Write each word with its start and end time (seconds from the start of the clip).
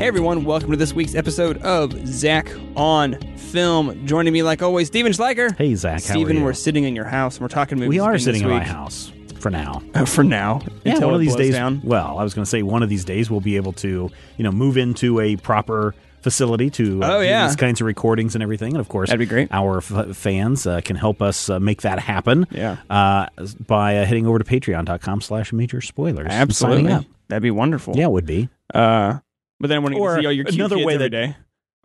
Hey 0.00 0.06
everyone, 0.06 0.44
welcome 0.46 0.70
to 0.70 0.78
this 0.78 0.94
week's 0.94 1.14
episode 1.14 1.58
of 1.58 1.92
Zach 2.08 2.50
on 2.74 3.20
Film. 3.36 4.06
Joining 4.06 4.32
me, 4.32 4.42
like 4.42 4.62
always, 4.62 4.86
Stephen 4.86 5.12
Schleicher. 5.12 5.54
Hey, 5.56 5.74
Zach, 5.74 6.02
how 6.02 6.14
are 6.14 6.16
Stephen, 6.16 6.38
you? 6.38 6.42
we're 6.44 6.54
sitting 6.54 6.84
in 6.84 6.96
your 6.96 7.04
house 7.04 7.34
and 7.36 7.42
we're 7.42 7.48
talking 7.48 7.76
movies. 7.78 7.90
We 7.90 7.98
are 8.00 8.12
again 8.12 8.20
sitting 8.24 8.42
this 8.42 8.50
in 8.50 8.56
my 8.56 8.58
week. 8.60 8.66
house 8.68 9.12
for 9.38 9.50
now. 9.50 9.82
Uh, 9.94 10.06
for 10.06 10.24
now. 10.24 10.62
Yeah, 10.84 10.94
until 10.94 11.08
one 11.08 11.14
of 11.16 11.20
it 11.20 11.24
these 11.24 11.34
blows 11.36 11.46
days. 11.48 11.54
Down. 11.54 11.82
Well, 11.84 12.18
I 12.18 12.22
was 12.22 12.32
going 12.32 12.44
to 12.44 12.48
say 12.50 12.62
one 12.62 12.82
of 12.82 12.88
these 12.88 13.04
days 13.04 13.30
we'll 13.30 13.42
be 13.42 13.56
able 13.56 13.74
to, 13.74 14.10
you 14.38 14.42
know, 14.44 14.50
move 14.50 14.78
into 14.78 15.20
a 15.20 15.36
proper 15.36 15.94
facility 16.22 16.70
to 16.70 17.02
uh, 17.04 17.16
Oh, 17.16 17.20
do 17.20 17.26
yeah. 17.26 17.46
these 17.46 17.56
kinds 17.56 17.82
of 17.82 17.86
recordings 17.86 18.34
and 18.34 18.42
everything. 18.42 18.72
And 18.72 18.80
of 18.80 18.88
course, 18.88 19.10
That'd 19.10 19.18
be 19.20 19.26
great. 19.26 19.48
Our 19.52 19.78
f- 19.78 20.16
fans 20.16 20.66
uh, 20.66 20.80
can 20.82 20.96
help 20.96 21.20
us 21.20 21.50
uh, 21.50 21.60
make 21.60 21.82
that 21.82 21.98
happen. 21.98 22.46
Yeah. 22.50 22.78
uh, 22.88 23.26
by 23.66 23.98
uh, 23.98 24.06
heading 24.06 24.26
over 24.26 24.38
to 24.38 24.44
Patreon.com/slash 24.44 25.52
Major 25.52 25.82
Spoilers. 25.82 26.24
and 26.30 26.32
Absolutely. 26.32 26.84
signing 26.84 26.92
up. 26.92 27.04
That'd 27.28 27.42
be 27.42 27.50
wonderful. 27.50 27.94
Yeah, 27.96 28.06
it 28.06 28.12
would 28.12 28.26
be. 28.26 28.48
Uh, 28.72 29.18
but 29.60 29.68
then 29.68 29.82
when 29.82 29.92
you 29.92 29.98
see 29.98 30.26
all 30.26 30.32
your 30.32 30.44
cute 30.46 30.54
another 30.56 30.76
kids 30.76 30.86
way 30.86 30.94
every 30.94 31.08
that- 31.08 31.36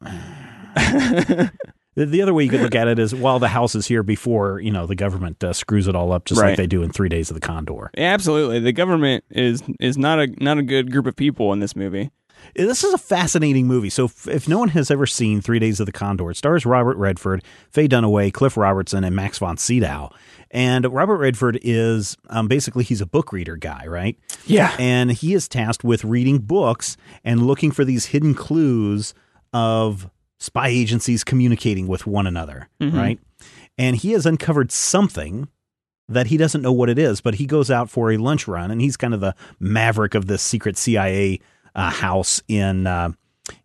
day. 0.01 1.49
The, 1.97 2.05
the 2.05 2.21
other 2.21 2.33
way 2.33 2.43
you 2.43 2.49
could 2.49 2.59
look 2.59 2.75
at 2.75 2.89
it 2.89 2.99
is 2.99 3.15
while 3.15 3.39
the 3.39 3.47
house 3.47 3.73
is 3.73 3.87
here 3.87 4.03
before 4.03 4.59
you 4.59 4.69
know 4.69 4.85
the 4.85 4.95
government 4.95 5.41
uh, 5.41 5.53
screws 5.53 5.87
it 5.87 5.95
all 5.95 6.11
up, 6.11 6.25
just 6.25 6.41
Right. 6.41 6.49
like 6.49 6.57
they 6.57 6.67
do 6.67 6.83
in 6.83 6.91
Three 6.91 7.07
Days 7.07 7.29
of 7.29 7.35
the 7.35 7.39
Condor. 7.39 7.89
Yeah, 7.97 8.13
absolutely. 8.13 8.59
The 8.59 8.73
government 8.73 9.23
is 9.29 9.63
is 9.79 9.97
not 9.97 10.19
a 10.19 10.27
not 10.43 10.57
a 10.57 10.61
good 10.61 10.91
group 10.91 11.05
of 11.05 11.15
people 11.15 11.53
in 11.53 11.61
this 11.61 11.73
movie. 11.73 12.11
This 12.53 12.83
is 12.83 12.93
a 12.93 12.97
fascinating 12.97 13.65
movie. 13.65 13.89
So, 13.89 14.05
if, 14.05 14.27
if 14.27 14.47
no 14.49 14.59
one 14.59 14.67
has 14.69 14.91
ever 14.91 15.05
seen 15.05 15.39
Three 15.39 15.57
Days 15.57 15.79
of 15.79 15.85
the 15.85 15.93
Condor, 15.93 16.29
it 16.31 16.35
stars 16.35 16.65
Robert 16.65 16.97
Redford, 16.97 17.43
Faye 17.71 17.87
Dunaway, 17.87 18.33
Cliff 18.33 18.57
Robertson, 18.57 19.05
and 19.05 19.15
Max 19.15 19.37
von 19.39 19.55
Sydow. 19.55 20.11
And 20.55 20.85
Robert 20.85 21.17
Redford 21.17 21.59
is 21.63 22.15
um, 22.29 22.47
basically 22.47 22.85
he's 22.85 23.01
a 23.01 23.05
book 23.05 23.33
reader 23.33 23.57
guy, 23.57 23.85
right? 23.87 24.17
Yeah. 24.45 24.73
And 24.79 25.11
he 25.11 25.33
is 25.33 25.49
tasked 25.49 25.83
with 25.83 26.05
reading 26.05 26.37
books 26.37 26.95
and 27.25 27.45
looking 27.45 27.71
for 27.71 27.83
these 27.83 28.05
hidden 28.05 28.33
clues 28.33 29.13
of 29.51 30.09
spy 30.39 30.69
agencies 30.69 31.25
communicating 31.25 31.87
with 31.87 32.07
one 32.07 32.25
another, 32.25 32.69
right? 32.79 33.19
And 33.77 33.97
he 33.97 34.13
has 34.13 34.25
uncovered 34.25 34.71
something 34.71 35.49
that 36.07 36.27
he 36.27 36.37
doesn't 36.37 36.61
know 36.61 36.71
what 36.71 36.89
it 36.89 36.97
is, 36.97 37.19
but 37.19 37.35
he 37.35 37.45
goes 37.45 37.69
out 37.69 37.89
for 37.89 38.11
a 38.11 38.17
lunch 38.17 38.47
run, 38.47 38.71
and 38.71 38.79
he's 38.79 38.95
kind 38.95 39.13
of 39.13 39.19
the 39.19 39.35
maverick 39.59 40.15
of 40.15 40.27
this 40.27 40.41
secret 40.41 40.77
CIA 40.77 41.41
uh, 41.73 41.89
house 41.89 42.41
in 42.47 42.87
uh, 42.87 43.11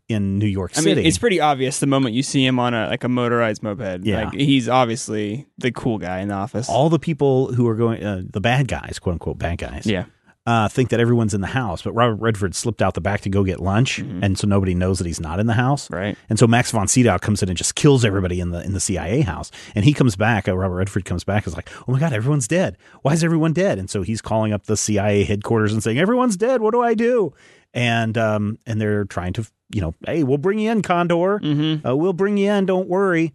in 0.08 0.38
New 0.38 0.46
York 0.46 0.74
City. 0.74 0.91
I 0.91 0.94
mean, 0.96 1.06
it's 1.06 1.18
pretty 1.18 1.41
obvious 1.41 1.78
the 1.78 1.86
moment 1.86 2.14
you 2.14 2.22
see 2.22 2.44
him 2.44 2.58
on 2.58 2.74
a 2.74 2.88
like 2.88 3.04
a 3.04 3.08
motorized 3.08 3.62
moped. 3.62 4.04
Yeah. 4.04 4.24
Like 4.24 4.34
he's 4.34 4.68
obviously 4.68 5.46
the 5.58 5.70
cool 5.70 5.98
guy 5.98 6.20
in 6.20 6.28
the 6.28 6.34
office. 6.34 6.68
all 6.68 6.88
the 6.88 6.98
people 6.98 7.52
who 7.52 7.68
are 7.68 7.76
going, 7.76 8.02
uh, 8.02 8.22
the 8.28 8.40
bad 8.40 8.69
guys, 8.69 8.98
quote 8.98 9.14
unquote, 9.14 9.38
bad 9.38 9.58
guys, 9.58 9.86
yeah. 9.86 10.06
uh, 10.46 10.69
think 10.69 10.88
that 10.90 10.98
everyone's 10.98 11.32
in 11.32 11.40
the 11.40 11.46
house, 11.46 11.82
but 11.82 11.92
Robert 11.92 12.16
Redford 12.16 12.56
slipped 12.56 12.82
out 12.82 12.94
the 12.94 13.00
back 13.00 13.20
to 13.20 13.28
go 13.28 13.44
get 13.44 13.60
lunch, 13.60 13.98
and 13.98 14.36
so 14.36 14.48
nobody 14.48 14.74
knows 14.74 14.98
that 14.98 15.06
he's 15.06 15.20
not 15.20 15.38
in 15.38 15.46
the 15.46 15.52
house. 15.54 15.84
Mm-hmm. 15.84 15.94
Right. 15.94 16.19
And 16.28 16.38
so 16.40 16.48
Max 16.48 16.72
von 16.72 16.88
Sydow 16.88 17.19
comes 17.19 17.40
in 17.42 17.48
and 17.48 17.56
just 17.56 17.76
kills 17.76 18.04
everybody 18.04 18.40
in 18.40 18.50
the 18.50 18.64
in 18.64 18.72
the 18.72 18.80
CIA 18.80 19.20
house. 19.20 19.52
And 19.76 19.84
he 19.84 19.92
comes 19.92 20.16
back. 20.16 20.48
Uh, 20.48 20.56
Robert 20.56 20.74
Redford 20.74 21.04
comes 21.04 21.22
back. 21.22 21.46
Is 21.46 21.54
like, 21.54 21.70
oh 21.86 21.92
my 21.92 22.00
god, 22.00 22.12
everyone's 22.12 22.48
dead. 22.48 22.76
Why 23.02 23.12
is 23.12 23.22
everyone 23.22 23.52
dead? 23.52 23.78
And 23.78 23.88
so 23.88 24.02
he's 24.02 24.20
calling 24.20 24.52
up 24.52 24.64
the 24.64 24.76
CIA 24.76 25.22
headquarters 25.22 25.72
and 25.72 25.82
saying, 25.84 25.98
everyone's 26.00 26.36
dead. 26.36 26.60
What 26.60 26.72
do 26.72 26.82
I 26.82 26.94
do? 26.94 27.32
And 27.72 28.19
um 28.19 28.58
and 28.66 28.80
they're 28.80 29.04
trying 29.04 29.34
to 29.34 29.46
you 29.72 29.81
know, 29.81 29.94
hey, 30.06 30.22
we'll 30.25 30.38
bring 30.38 30.58
you 30.58 30.70
in, 30.70 30.82
Condor. 30.82 31.38
Mm-hmm. 31.41 31.86
Uh, 31.86 31.94
we'll 31.94 32.12
bring 32.12 32.36
you 32.36 32.50
in. 32.50 32.66
Don't 32.66 32.88
worry. 32.88 33.34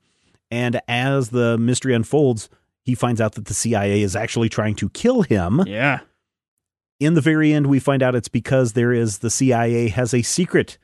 And 0.51 0.79
as 0.87 1.29
the 1.29 1.57
mystery 1.57 1.93
unfolds, 1.93 2.49
he 2.83 2.93
finds 2.95 3.19
out 3.19 3.33
that 3.33 3.45
the 3.45 3.53
CIA 3.53 4.01
is 4.01 4.15
actually 4.15 4.49
trying 4.49 4.75
to 4.75 4.89
kill 4.89 5.23
him 5.23 5.61
Yeah. 5.65 6.01
in 6.99 7.13
the 7.15 7.21
very 7.21 7.51
end, 7.51 7.67
we 7.67 7.79
find 7.79 8.03
out 8.03 8.15
it's 8.15 8.27
because 8.27 8.73
there 8.73 8.93
is 8.93 9.19
the 9.19 9.29
CIA 9.31 9.87
has 9.89 10.13
a 10.13 10.21
secret 10.21 10.77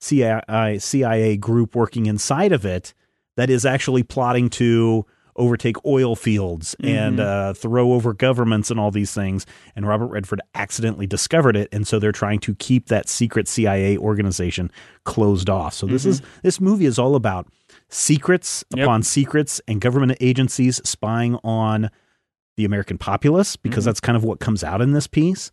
CIA, 0.00 0.78
CIA 0.78 1.36
group 1.36 1.74
working 1.74 2.06
inside 2.06 2.52
of 2.52 2.64
it 2.64 2.94
that 3.36 3.50
is 3.50 3.64
actually 3.66 4.02
plotting 4.02 4.48
to 4.50 5.06
overtake 5.36 5.76
oil 5.84 6.14
fields 6.16 6.74
and 6.80 7.18
uh, 7.20 7.52
throw 7.54 7.92
over 7.92 8.12
governments 8.12 8.70
and 8.70 8.78
all 8.78 8.90
these 8.90 9.12
things. 9.12 9.46
And 9.74 9.86
Robert 9.86 10.06
Redford 10.06 10.40
accidentally 10.54 11.06
discovered 11.06 11.56
it, 11.56 11.68
and 11.72 11.86
so 11.86 11.98
they're 11.98 12.12
trying 12.12 12.40
to 12.40 12.54
keep 12.54 12.86
that 12.88 13.08
secret 13.08 13.48
CIA 13.48 13.96
organization 13.98 14.70
closed 15.04 15.50
off. 15.50 15.74
So 15.74 15.86
this 15.86 16.04
is 16.04 16.22
this 16.42 16.60
movie 16.60 16.86
is 16.86 16.98
all 16.98 17.14
about 17.16 17.46
secrets 17.88 18.64
Yep. 18.76 18.84
upon 18.84 19.02
secrets 19.02 19.60
and 19.68 19.80
government 19.80 20.16
agencies 20.20 20.80
spying 20.84 21.36
on 21.44 21.90
the 22.56 22.64
American 22.64 22.98
populace 22.98 23.56
because 23.56 23.82
Mm-hmm. 23.82 23.88
that's 23.88 24.00
kind 24.00 24.16
of 24.16 24.24
what 24.24 24.40
comes 24.40 24.62
out 24.64 24.80
in 24.80 24.92
this 24.92 25.06
piece. 25.06 25.50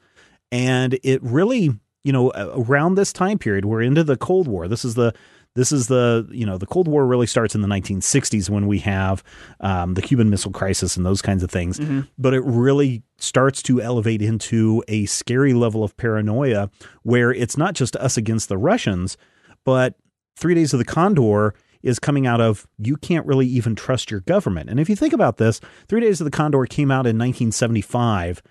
And 0.52 1.00
it 1.04 1.22
really, 1.24 1.72
you 2.04 2.12
know, 2.12 2.32
around 2.36 2.96
this 2.96 3.14
time 3.14 3.38
period, 3.38 3.66
we're 3.66 3.82
into 3.82 4.04
the 4.04 4.18
Cold 4.18 4.48
War. 4.48 4.68
This 4.68 4.84
is 4.86 4.96
the 4.96 5.14
this 5.56 5.72
is 5.72 5.88
the 5.88 6.28
you 6.32 6.46
know 6.46 6.58
the 6.58 6.66
Cold 6.66 6.88
War 6.88 7.06
really 7.06 7.28
starts 7.28 7.56
in 7.56 7.62
the 7.62 7.68
1960s 7.68 8.50
when 8.50 8.68
we 8.68 8.80
have 8.80 9.24
um, 9.60 9.96
the 9.96 10.02
Cuban 10.02 10.30
Missile 10.30 10.52
Crisis 10.52 10.96
and 10.98 11.06
those 11.06 11.22
kinds 11.22 11.44
of 11.44 11.52
things. 11.52 11.80
But 12.18 12.34
it 12.34 12.42
really 12.42 13.04
starts 13.18 13.62
to 13.64 13.82
elevate 13.82 14.22
into 14.22 14.84
a 14.88 15.06
scary 15.06 15.54
level 15.54 15.84
of 15.84 15.96
paranoia 15.98 16.70
where 17.04 17.32
it's 17.32 17.58
not 17.58 17.74
just 17.74 17.96
us 17.98 18.18
against 18.18 18.50
the 18.50 18.58
Russians, 18.58 19.18
but 19.66 19.96
Three 20.38 20.56
Days 20.56 20.74
of 20.74 20.80
the 20.80 20.86
Condor 20.86 21.54
is 21.84 22.00
coming 22.00 22.28
out 22.28 22.40
of 22.40 22.68
you 22.78 22.96
can't 22.96 23.26
really 23.26 23.48
even 23.48 23.76
trust 23.76 24.12
your 24.12 24.22
government. 24.22 24.70
And 24.70 24.80
if 24.80 24.90
you 24.90 24.96
think 24.96 25.14
about 25.14 25.38
this, 25.38 25.60
Three 25.88 26.02
Days 26.02 26.22
of 26.22 26.26
the 26.26 26.32
Condor 26.32 26.66
came 26.66 26.92
out 26.92 27.06
in 27.08 27.18
1975, 27.18 28.42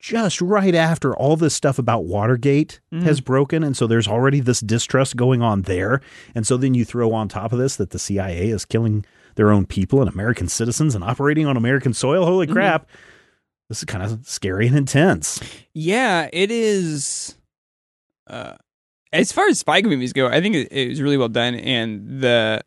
just 0.00 0.40
right 0.40 0.74
after 0.74 1.14
all 1.14 1.36
this 1.36 1.54
stuff 1.54 1.78
about 1.78 2.04
Watergate 2.06 2.80
has 2.90 3.20
broken. 3.20 3.62
And 3.62 3.76
so 3.76 3.86
there's 3.86 4.08
already 4.08 4.40
this 4.40 4.60
distrust 4.60 5.14
going 5.16 5.42
on 5.42 5.62
there. 5.62 6.00
And 6.34 6.46
so 6.46 6.56
then 6.56 6.74
you 6.74 6.84
throw 6.84 7.12
on 7.12 7.28
top 7.28 7.52
of 7.52 7.58
this 7.58 7.76
that 7.76 7.90
the 7.90 7.98
CIA 7.98 8.48
is 8.48 8.64
killing 8.64 9.04
their 9.36 9.50
own 9.50 9.66
people 9.66 10.00
and 10.00 10.10
American 10.10 10.48
citizens 10.48 10.94
and 10.94 11.04
operating 11.04 11.46
on 11.46 11.56
American 11.56 11.92
soil. 11.94 12.24
Holy 12.24 12.46
crap. 12.46 12.88
This 13.68 13.78
is 13.78 13.84
kind 13.84 14.02
of 14.02 14.26
scary 14.26 14.66
and 14.66 14.76
intense. 14.76 15.40
Yeah, 15.74 16.28
it 16.32 16.50
is. 16.50 17.36
Uh, 18.26 18.54
as 19.12 19.30
far 19.32 19.46
as 19.48 19.60
spy 19.60 19.82
movies 19.82 20.12
go, 20.12 20.26
I 20.26 20.40
think 20.40 20.56
it, 20.56 20.68
it 20.72 20.88
was 20.88 21.00
really 21.00 21.16
well 21.16 21.28
done, 21.28 21.54
and 21.54 22.20
the 22.20 22.62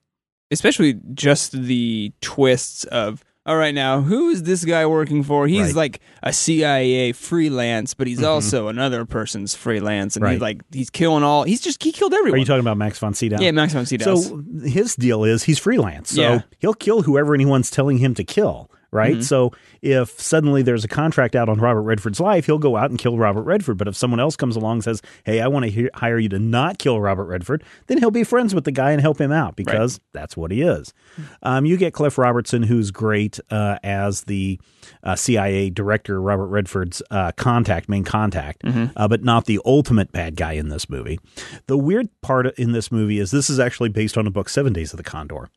especially 0.51 0.99
just 1.13 1.51
the 1.51 2.13
twists 2.21 2.85
of. 2.85 3.23
All 3.45 3.57
right, 3.57 3.75
now 3.75 3.99
who 3.99 4.29
is 4.29 4.43
this 4.43 4.63
guy 4.63 4.85
working 4.85 5.21
for? 5.21 5.47
He's 5.47 5.59
Right. 5.59 5.67
Mm-hmm. 5.69 5.77
like 5.77 5.99
a 6.23 6.31
CIA 6.31 7.11
freelance, 7.11 7.93
but 7.93 8.07
he's 8.07 8.23
also 8.23 8.69
another 8.69 9.03
person's 9.05 9.53
freelance, 9.53 10.15
and 10.15 10.25
he's 10.29 10.39
like 10.39 10.61
he's 10.71 10.89
killing 10.89 11.23
all. 11.23 11.43
He's 11.43 11.59
just 11.59 11.83
he 11.83 11.91
killed 11.91 12.13
everyone. 12.13 12.37
Are 12.37 12.39
you 12.39 12.45
talking 12.45 12.61
about 12.61 12.77
Max 12.77 12.99
von 12.99 13.13
Sydow? 13.13 13.41
yeah, 13.41 13.51
Max 13.51 13.73
von 13.73 13.85
Sydow. 13.85 14.15
So 14.15 14.41
his 14.63 14.95
deal 14.95 15.25
is 15.25 15.43
he's 15.43 15.59
freelance. 15.59 16.11
So 16.11 16.21
Yeah. 16.21 16.41
he'll 16.59 16.73
kill 16.73 17.01
whoever 17.01 17.33
anyone's 17.33 17.69
telling 17.69 17.97
him 17.97 18.13
to 18.15 18.23
kill, 18.23 18.71
right? 18.93 19.17
Mhm. 19.17 19.23
So 19.23 19.51
if 19.81 20.19
suddenly 20.19 20.61
there's 20.61 20.83
a 20.83 20.87
contract 20.87 21.35
out 21.35 21.49
on 21.49 21.59
Robert 21.59 21.81
Redford's 21.81 22.19
life, 22.19 22.45
he'll 22.45 22.57
go 22.59 22.77
out 22.77 22.89
and 22.89 22.97
kill 22.99 23.17
Robert 23.17 23.43
Redford. 23.43 23.77
But 23.77 23.87
if 23.87 23.95
someone 23.95 24.19
else 24.19 24.35
comes 24.35 24.55
along 24.55 24.73
and 24.77 24.83
says, 24.83 25.01
"Hey, 25.25 25.41
I 25.41 25.47
want 25.47 25.65
to 25.65 25.71
he- 25.71 25.89
hire 25.95 26.17
you 26.19 26.29
to 26.29 26.39
not 26.39 26.77
kill 26.77 27.01
Robert 27.01 27.25
Redford," 27.25 27.63
then 27.87 27.97
he'll 27.97 28.11
be 28.11 28.23
friends 28.23 28.53
with 28.55 28.63
the 28.63 28.71
guy 28.71 28.91
and 28.91 29.01
help 29.01 29.19
him 29.19 29.31
out 29.31 29.55
because 29.55 29.99
that's 30.13 30.37
what 30.37 30.51
he 30.51 30.61
is. 30.61 30.93
Um, 31.41 31.65
you 31.65 31.75
get 31.77 31.93
Cliff 31.93 32.17
Robertson, 32.17 32.63
who's 32.63 32.91
great 32.91 33.39
uh, 33.51 33.77
as 33.83 34.23
the 34.23 34.59
uh, 35.03 35.15
CIA 35.15 35.69
director, 35.69 36.21
Robert 36.21 36.47
Redford's 36.47 37.01
uh, 37.11 37.31
contact, 37.35 37.89
main 37.89 38.03
contact, 38.03 38.63
uh, 38.95 39.07
but 39.07 39.23
not 39.23 39.45
the 39.45 39.59
ultimate 39.65 40.11
bad 40.11 40.35
guy 40.35 40.53
in 40.53 40.69
this 40.69 40.89
movie. 40.89 41.19
The 41.67 41.77
weird 41.77 42.09
part 42.21 42.47
in 42.57 42.71
this 42.73 42.91
movie 42.91 43.19
is 43.19 43.31
this 43.31 43.49
is 43.49 43.59
actually 43.59 43.89
based 43.89 44.17
on 44.17 44.27
a 44.27 44.31
book, 44.31 44.49
Seven 44.49 44.73
Days 44.73 44.93
of 44.93 44.97
the 44.97 45.03
Condor. 45.03 45.49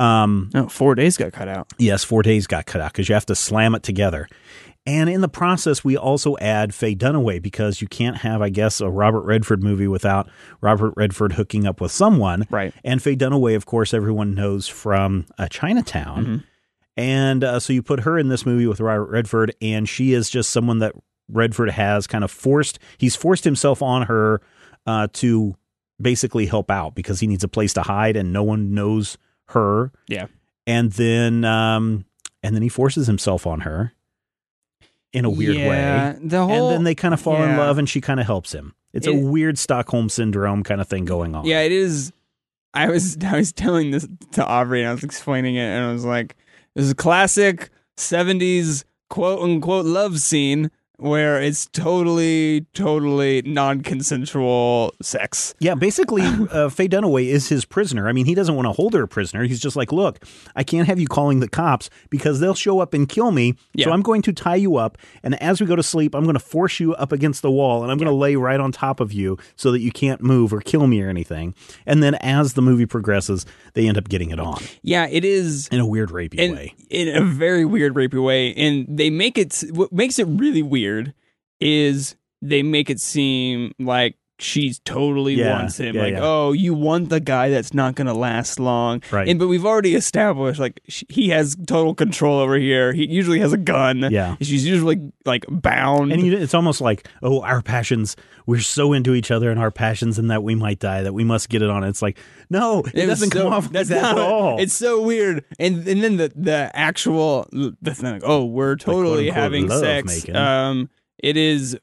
Um, 0.00 0.50
Oh, 0.54 0.68
four 0.68 0.94
days 0.94 1.16
got 1.16 1.32
cut 1.32 1.48
out. 1.48 1.68
Yes, 1.78 2.04
four 2.04 2.22
days 2.22 2.46
got 2.46 2.66
cut 2.66 2.80
out 2.80 2.92
because 2.92 3.08
you 3.08 3.14
have 3.14 3.26
to 3.26 3.34
slam 3.34 3.74
it 3.74 3.82
together. 3.82 4.28
And 4.86 5.10
in 5.10 5.20
the 5.20 5.28
process, 5.28 5.84
we 5.84 5.96
also 5.98 6.36
add 6.38 6.72
Faye 6.74 6.94
Dunaway 6.94 7.42
because 7.42 7.82
you 7.82 7.88
can't 7.88 8.16
have, 8.18 8.40
I 8.40 8.48
guess, 8.48 8.80
a 8.80 8.88
Robert 8.88 9.20
Redford 9.22 9.62
movie 9.62 9.88
without 9.88 10.30
Robert 10.62 10.94
Redford 10.96 11.32
hooking 11.32 11.66
up 11.66 11.80
with 11.80 11.92
someone. 11.92 12.46
Right. 12.48 12.72
And 12.84 13.02
Faye 13.02 13.16
Dunaway, 13.16 13.54
of 13.54 13.66
course, 13.66 13.92
everyone 13.92 14.34
knows 14.34 14.66
from 14.66 15.26
uh, 15.36 15.46
Chinatown. 15.48 16.24
Mhm. 16.24 16.44
And 16.96 17.44
uh, 17.44 17.60
so 17.60 17.72
you 17.72 17.82
put 17.82 18.00
her 18.00 18.18
in 18.18 18.28
this 18.28 18.46
movie 18.46 18.66
with 18.66 18.80
Robert 18.80 19.10
Redford, 19.10 19.54
and 19.60 19.88
she 19.88 20.14
is 20.14 20.30
just 20.30 20.50
someone 20.50 20.78
that 20.78 20.94
Redford 21.30 21.70
has 21.70 22.06
kind 22.06 22.24
of 22.24 22.30
forced, 22.30 22.78
he's 22.96 23.14
forced 23.14 23.44
himself 23.44 23.82
on 23.82 24.02
her 24.06 24.40
uh, 24.86 25.08
to 25.14 25.54
basically 26.00 26.46
help 26.46 26.70
out 26.70 26.94
because 26.94 27.20
he 27.20 27.26
needs 27.26 27.44
a 27.44 27.48
place 27.48 27.74
to 27.74 27.82
hide 27.82 28.16
and 28.16 28.32
no 28.32 28.42
one 28.42 28.72
knows 28.72 29.18
her. 29.50 29.92
Yeah. 30.08 30.26
and 30.66 30.92
then 30.92 31.44
um 31.44 32.04
and 32.42 32.54
then 32.54 32.62
he 32.62 32.68
forces 32.68 33.06
himself 33.06 33.46
on 33.46 33.60
her 33.60 33.92
in 35.12 35.24
a 35.24 35.30
weird 35.30 35.56
Yeah, 35.56 35.68
way. 36.12 36.18
The 36.22 36.44
whole 36.46 36.50
and 36.68 36.70
then 36.76 36.84
they 36.84 36.94
kind 36.94 37.14
of 37.14 37.20
fall 37.20 37.42
in 37.42 37.56
love 37.56 37.78
and 37.78 37.88
she 37.88 38.00
kind 38.00 38.20
of 38.20 38.26
helps 38.26 38.52
him. 38.52 38.74
It's 38.92 39.06
a 39.06 39.14
weird 39.14 39.58
stockholm 39.58 40.08
syndrome 40.08 40.62
kind 40.62 40.80
of 40.80 40.88
thing 40.88 41.04
going 41.04 41.34
on. 41.34 41.44
Yeah, 41.44 41.60
it 41.62 41.72
is. 41.72 42.12
I 42.74 42.88
was 42.88 43.16
I 43.24 43.36
was 43.38 43.52
telling 43.52 43.90
this 43.90 44.06
to 44.32 44.44
Aubrey 44.46 44.80
and 44.82 44.90
I 44.90 44.92
was 44.92 45.04
explaining 45.04 45.56
it 45.56 45.62
and 45.64 45.84
I 45.86 45.92
was 45.92 46.04
like, 46.04 46.36
"This 46.74 46.84
is 46.84 46.90
a 46.92 46.94
classic 46.94 47.70
'70s 47.96 48.84
quote 49.10 49.40
unquote 49.40 49.86
love 49.86 50.18
scene 50.20 50.70
where 50.98 51.40
it's 51.40 51.66
totally, 51.66 52.66
totally 52.74 53.42
non-consensual 53.42 54.94
sex." 55.02 55.54
yeah 55.60 55.74
basically 55.74 56.22
uh, 56.22 56.68
faye 56.70 56.88
dunaway 56.88 57.26
is 57.26 57.48
his 57.48 57.64
prisoner 57.64 58.08
i 58.08 58.12
mean 58.12 58.26
he 58.26 58.34
doesn't 58.34 58.54
want 58.54 58.66
to 58.66 58.72
hold 58.72 58.94
her 58.94 59.02
a 59.02 59.08
prisoner 59.08 59.44
he's 59.44 59.60
just 59.60 59.76
like 59.76 59.92
look 59.92 60.24
i 60.56 60.62
can't 60.62 60.86
have 60.86 60.98
you 60.98 61.06
calling 61.06 61.40
the 61.40 61.48
cops 61.48 61.88
because 62.10 62.40
they'll 62.40 62.54
show 62.54 62.80
up 62.80 62.94
and 62.94 63.08
kill 63.08 63.30
me 63.30 63.54
so 63.80 63.90
i'm 63.90 64.02
going 64.02 64.22
to 64.22 64.32
tie 64.32 64.54
you 64.56 64.76
up 64.76 64.98
and 65.22 65.40
as 65.42 65.60
we 65.60 65.66
go 65.66 65.76
to 65.76 65.82
sleep 65.82 66.14
i'm 66.14 66.24
going 66.24 66.34
to 66.34 66.40
force 66.40 66.80
you 66.80 66.94
up 66.94 67.12
against 67.12 67.42
the 67.42 67.50
wall 67.50 67.82
and 67.82 67.90
i'm 67.92 67.98
going 67.98 68.08
to 68.08 68.14
lay 68.14 68.36
right 68.36 68.60
on 68.60 68.70
top 68.72 69.00
of 69.00 69.12
you 69.12 69.36
so 69.56 69.70
that 69.72 69.80
you 69.80 69.90
can't 69.92 70.20
move 70.22 70.52
or 70.52 70.60
kill 70.60 70.86
me 70.86 71.00
or 71.02 71.08
anything 71.08 71.54
and 71.86 72.02
then 72.02 72.14
as 72.16 72.54
the 72.54 72.62
movie 72.62 72.86
progresses 72.86 73.44
they 73.74 73.86
end 73.88 73.96
up 73.98 74.08
getting 74.08 74.30
it 74.30 74.38
on 74.40 74.60
Yeah, 74.82 75.06
it 75.10 75.24
is. 75.24 75.68
in 75.68 75.80
a 75.80 75.86
weird 75.86 76.10
rapey 76.10 76.38
and 76.40 76.54
way. 76.54 76.74
in 76.90 77.08
a 77.14 77.24
very 77.24 77.64
weird 77.64 77.94
rapey 77.94 78.22
way 78.22 78.54
and 78.54 78.86
they 78.88 79.10
make 79.10 79.38
it 79.38 79.62
what 79.72 79.92
makes 79.92 80.18
it 80.18 80.24
really 80.26 80.62
weird 80.62 80.87
is 81.60 82.16
they 82.42 82.62
make 82.62 82.90
it 82.90 83.00
seem 83.00 83.72
like 83.78 84.16
she's 84.40 84.78
totally 84.80 85.34
Yeah, 85.34 85.52
wants 85.58 85.78
him 85.80 85.96
yeah, 85.96 86.02
like 86.02 86.12
yeah. 86.14 86.20
oh 86.22 86.52
you 86.52 86.72
want 86.74 87.08
the 87.08 87.18
guy 87.20 87.48
that's 87.50 87.74
not 87.74 87.94
gonna 87.96 88.14
last 88.14 88.60
long 88.60 89.02
Right. 89.10 89.28
and 89.28 89.38
but 89.38 89.48
we've 89.48 89.66
already 89.66 89.94
established 89.96 90.60
like 90.60 90.80
sh 90.88 91.02
he 91.08 91.30
has 91.30 91.56
total 91.66 91.94
control 91.94 92.38
over 92.38 92.56
here 92.56 92.92
he 92.92 93.06
usually 93.08 93.40
has 93.40 93.52
a 93.52 93.56
gun 93.56 94.06
Yeah. 94.10 94.36
she's 94.40 94.64
usually 94.66 95.10
like 95.24 95.44
bound 95.50 96.12
And 96.12 96.22
it's 96.24 96.54
almost 96.54 96.80
like, 96.80 97.06
oh, 97.22 97.42
our 97.42 97.60
passions, 97.60 98.16
we're 98.46 98.60
so 98.60 98.92
into 98.94 99.14
each 99.14 99.30
other 99.30 99.50
and 99.50 99.60
our 99.60 99.70
passions 99.70 100.18
and 100.18 100.30
that 100.30 100.42
we 100.42 100.54
might 100.54 100.78
die, 100.78 101.02
that 101.02 101.12
we 101.12 101.22
must 101.24 101.50
get 101.50 101.60
it 101.60 101.68
on. 101.68 101.84
It's 101.84 102.00
like, 102.00 102.16
no, 102.48 102.78
it, 102.80 102.94
was 102.94 103.20
doesn't 103.20 103.32
so- 103.32 103.42
come 103.42 103.52
off 103.52 103.70
that's 103.70 103.90
that 103.90 104.12
at 104.12 104.18
all. 104.18 104.58
It's 104.58 104.72
so 104.72 105.02
weird, 105.02 105.44
and 105.58 105.86
and 105.86 106.02
then 106.02 106.16
the 106.16 106.32
the 106.34 106.70
actual 106.74 107.46
the 107.52 107.94
thing, 107.94 108.12
like, 108.14 108.22
oh, 108.24 108.46
we're 108.46 108.76
totally 108.76 109.30
quote-unquote 109.30 109.34
having 109.34 109.68
sex. 109.68 110.06
making. 110.22 110.36
Um, 110.36 110.88
it 111.18 111.36
is 111.36 111.76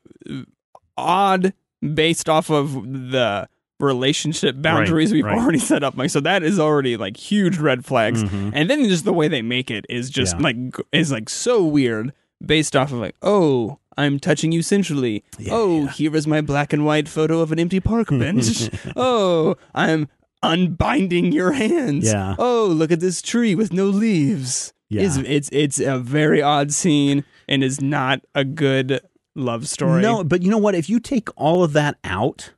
odd 0.97 1.53
based 1.93 2.29
off 2.29 2.49
of 2.49 2.73
the 3.11 3.47
relationship 3.79 4.55
boundaries 4.61 5.11
we've 5.11 5.25
right. 5.25 5.37
already 5.37 5.59
set 5.59 5.83
up. 5.83 5.97
Like, 5.97 6.09
so 6.09 6.19
that 6.21 6.43
is 6.43 6.59
already 6.59 6.95
like 6.97 7.17
huge 7.17 7.57
red 7.57 7.83
flags, 7.85 8.23
Mhm. 8.23 8.51
and 8.53 8.69
then 8.69 8.85
just 8.87 9.03
the 9.05 9.13
way 9.13 9.27
they 9.27 9.41
make 9.41 9.69
it 9.69 9.85
is 9.89 10.09
just 10.09 10.35
Yeah. 10.37 10.43
like 10.43 10.57
is 10.91 11.11
like 11.11 11.29
so 11.29 11.63
weird 11.63 12.13
based 12.45 12.75
off 12.75 12.91
of 12.91 12.99
like, 12.99 13.15
oh. 13.21 13.79
I'm 13.97 14.19
touching 14.19 14.51
you 14.51 14.61
sensually. 14.61 15.23
oh, 15.49 15.83
yeah. 15.83 15.91
here 15.91 16.13
is 16.17 16.27
my 16.27 16.41
black 16.41 16.73
and 16.73 16.85
white 16.85 17.07
photo 17.07 17.39
of 17.39 17.53
an 17.53 17.59
empty 17.59 17.79
park 17.79 18.09
bench. 18.09 18.69
oh, 18.97 19.55
I'm 19.73 20.09
unbinding 20.43 21.31
your 21.31 21.53
hands. 21.53 22.05
Yeah. 22.11 22.35
Oh, 22.37 22.65
look 22.65 22.91
at 22.91 22.99
this 22.99 23.21
tree 23.21 23.55
with 23.55 23.71
no 23.71 23.85
leaves. 23.85 24.73
Yeah. 24.89 25.03
It's, 25.03 25.17
it's 25.17 25.49
it's 25.53 25.79
a 25.79 25.97
very 25.97 26.41
odd 26.41 26.73
scene 26.73 27.23
and 27.47 27.63
is 27.63 27.79
not 27.79 28.19
a 28.35 28.43
good 28.43 28.99
love 29.35 29.67
story. 29.67 30.01
No, 30.01 30.23
but 30.23 30.41
you 30.41 30.49
know 30.49 30.57
what? 30.57 30.75
If 30.75 30.89
you 30.89 30.99
take 30.99 31.29
all 31.35 31.63
of 31.63 31.73
that 31.73 31.97
out, 32.03 32.53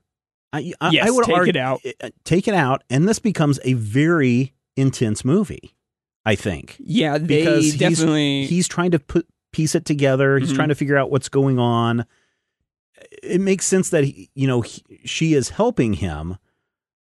I, 0.53 0.71
I, 0.79 0.89
Yes, 0.91 1.07
I 1.07 1.11
would 1.11 1.25
take 1.25 1.35
argue, 1.35 1.49
it 1.49 1.55
out. 1.57 1.81
uh, 2.01 2.09
Take 2.23 2.47
it 2.47 2.53
out, 2.53 2.83
and 2.89 3.07
this 3.07 3.19
becomes 3.19 3.59
a 3.63 3.73
very 3.73 4.53
intense 4.75 5.25
movie. 5.25 5.75
I 6.25 6.35
think 6.35 6.75
Yeah, 6.79 7.17
because 7.17 7.63
he's- 7.65 7.77
definitely. 7.77 8.45
he's 8.45 8.67
trying 8.67 8.91
to 8.91 8.99
put 8.99 9.25
piece 9.53 9.75
it 9.75 9.85
together. 9.85 10.37
He's 10.39 10.51
Mhm. 10.51 10.55
trying 10.55 10.69
to 10.69 10.75
figure 10.75 10.97
out 10.97 11.09
what's 11.09 11.29
going 11.29 11.57
on. 11.57 12.05
It 13.23 13.39
makes 13.41 13.65
sense 13.65 13.89
that 13.89 14.03
he, 14.03 14.29
you 14.35 14.45
know 14.47 14.61
he, 14.61 14.81
she 15.05 15.33
is 15.33 15.49
helping 15.49 15.93
him, 15.93 16.37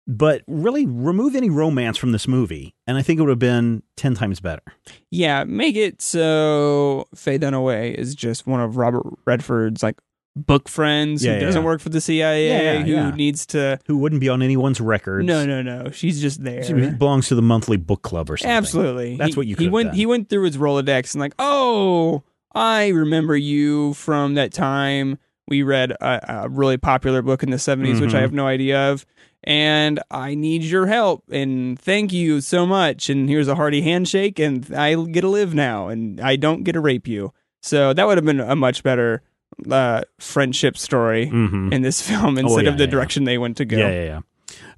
but 0.06 0.42
really 0.46 0.86
remove 0.86 1.34
any 1.34 1.48
romance 1.50 1.96
from 1.96 2.12
this 2.12 2.28
movie, 2.28 2.74
and 2.86 2.96
I 2.98 3.02
think 3.02 3.18
it 3.18 3.22
would 3.22 3.30
have 3.30 3.38
been 3.38 3.82
ten 3.96 4.14
times 4.14 4.40
better. 4.40 4.62
yeah, 5.10 5.44
make 5.44 5.76
it 5.76 6.02
so 6.02 7.06
Faye 7.14 7.38
Dunaway 7.38 7.94
is 7.94 8.14
just 8.14 8.46
one 8.46 8.60
of 8.60 8.76
Robert 8.76 9.04
Redford's 9.26 9.82
like 9.82 9.96
book 10.36 10.68
friends 10.68 11.24
Yeah, 11.24 11.34
who 11.34 11.38
yeah, 11.38 11.44
doesn't 11.46 11.62
yeah. 11.62 11.66
work 11.66 11.80
for 11.80 11.90
the 11.90 12.00
CIA, 12.00 12.82
who 12.82 13.12
needs 13.12 13.46
to. 13.46 13.78
Who 13.86 13.96
wouldn't 13.98 14.20
be 14.20 14.28
on 14.28 14.42
anyone's 14.42 14.80
records? 14.80 15.24
No, 15.26 15.46
no, 15.46 15.62
no. 15.62 15.90
She's 15.90 16.20
just 16.20 16.42
there. 16.42 16.62
She 16.64 16.72
belongs 16.72 17.28
to 17.28 17.34
the 17.36 17.42
monthly 17.42 17.76
book 17.76 18.02
club 18.02 18.30
or 18.30 18.36
something. 18.36 18.50
Absolutely. 18.50 19.16
That's 19.16 19.34
He- 19.34 19.38
what 19.38 19.46
you 19.46 19.54
He 19.56 19.68
went. 19.68 19.88
done. 19.90 19.96
He 19.96 20.06
went 20.06 20.28
through 20.28 20.44
his 20.44 20.56
Rolodex 20.58 21.14
and 21.14 21.20
like, 21.20 21.34
oh, 21.38 22.24
I 22.52 22.88
remember 22.88 23.36
you 23.36 23.94
from 23.94 24.34
that 24.34 24.52
time 24.52 25.18
we 25.46 25.62
read 25.62 25.92
a, 25.92 26.44
a 26.44 26.48
really 26.48 26.78
popular 26.78 27.22
book 27.22 27.42
in 27.42 27.50
the 27.50 27.56
70s, 27.58 28.00
which 28.00 28.14
I 28.14 28.18
Mhm. 28.18 28.22
have 28.22 28.32
no 28.32 28.46
idea 28.46 28.90
of, 28.90 29.04
and 29.44 30.00
I 30.10 30.34
need 30.34 30.62
your 30.64 30.86
help 30.86 31.22
and 31.30 31.78
thank 31.78 32.12
you 32.12 32.40
so 32.40 32.66
much. 32.66 33.08
And 33.08 33.28
here's 33.28 33.48
a 33.48 33.54
hearty 33.54 33.82
handshake, 33.82 34.38
and 34.38 34.74
I 34.74 34.94
get 34.94 35.20
to 35.22 35.28
live 35.28 35.54
now, 35.54 35.88
and 35.88 36.20
I 36.20 36.36
don't 36.36 36.64
get 36.64 36.72
to 36.72 36.80
rape 36.80 37.06
you. 37.06 37.32
So 37.62 37.92
that 37.92 38.06
would 38.06 38.18
have 38.18 38.24
been 38.24 38.40
a 38.40 38.56
much 38.56 38.82
better 38.82 39.22
uh, 39.70 40.02
friendship 40.18 40.76
story 40.76 41.26
Mm-hmm. 41.26 41.72
in 41.72 41.82
this 41.82 42.02
film 42.08 42.36
instead 42.38 42.64
yeah, 42.64 42.70
of 42.70 42.76
the 42.78 42.84
yeah, 42.84 42.88
yeah. 42.88 42.90
direction 42.90 43.24
they 43.24 43.38
went 43.38 43.56
to 43.58 43.64
go. 43.64 43.78
Yeah, 43.78 43.90
yeah, 43.90 44.04
yeah. 44.04 44.20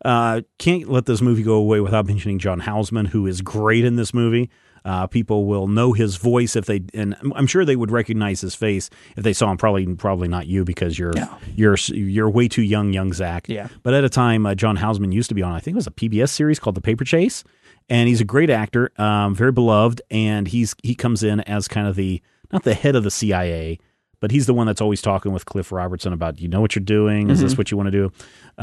Uh, 0.04 0.40
can't 0.58 0.88
let 0.88 1.06
this 1.06 1.20
movie 1.20 1.42
go 1.42 1.54
away 1.54 1.80
without 1.80 2.06
mentioning 2.06 2.38
John 2.38 2.60
Houseman, 2.60 3.06
who 3.06 3.26
is 3.26 3.40
great 3.40 3.84
in 3.84 3.96
this 3.96 4.12
movie. 4.14 4.50
Uh, 4.86 5.06
people 5.08 5.46
will 5.46 5.66
know 5.66 5.92
his 5.92 6.14
voice 6.16 6.54
if 6.54 6.64
they, 6.66 6.80
and 6.94 7.16
I'm 7.34 7.48
sure 7.48 7.64
they 7.64 7.74
would 7.74 7.90
recognize 7.90 8.40
his 8.40 8.54
face 8.54 8.88
if 9.16 9.24
they 9.24 9.32
saw 9.32 9.50
him. 9.50 9.56
Probably, 9.56 9.84
probably 9.96 10.28
not 10.28 10.46
you 10.46 10.64
because 10.64 10.96
you're 10.96 11.12
No. 11.12 11.28
you're 11.56 11.76
you're 11.88 12.30
way 12.30 12.46
too 12.46 12.62
young, 12.62 12.92
young 12.92 13.12
Zach. 13.12 13.48
Yeah. 13.48 13.66
But 13.82 13.94
at 13.94 14.04
a 14.04 14.08
time, 14.08 14.46
uh, 14.46 14.54
John 14.54 14.76
Houseman 14.76 15.10
used 15.10 15.28
to 15.30 15.34
be 15.34 15.42
on. 15.42 15.52
I 15.52 15.58
think 15.58 15.74
it 15.74 15.82
was 15.82 15.88
a 15.88 15.90
PBS 15.90 16.30
series 16.30 16.60
called 16.60 16.76
The 16.76 16.80
Paper 16.80 17.02
Chase, 17.04 17.42
and 17.88 18.08
he's 18.08 18.20
a 18.20 18.24
great 18.24 18.48
actor, 18.48 18.92
um, 18.96 19.34
very 19.34 19.50
beloved. 19.50 20.00
And 20.08 20.46
he's 20.46 20.76
he 20.84 20.94
comes 20.94 21.24
in 21.24 21.40
as 21.40 21.66
kind 21.66 21.88
of 21.88 21.96
the 21.96 22.22
not 22.52 22.62
the 22.62 22.74
head 22.74 22.94
of 22.94 23.02
the 23.02 23.10
CIA, 23.10 23.80
but 24.20 24.30
he's 24.30 24.46
the 24.46 24.54
one 24.54 24.68
that's 24.68 24.80
always 24.80 25.02
talking 25.02 25.32
with 25.32 25.46
Cliff 25.46 25.72
Robertson 25.72 26.12
about 26.12 26.40
you 26.40 26.46
know 26.46 26.60
what 26.60 26.76
you're 26.76 26.84
doing. 26.84 27.28
Is 27.30 27.40
this 27.40 27.54
Mhm. 27.54 27.58
what 27.58 27.70
you 27.72 27.76
want 27.76 27.88
to 27.90 27.90
do? 27.90 28.12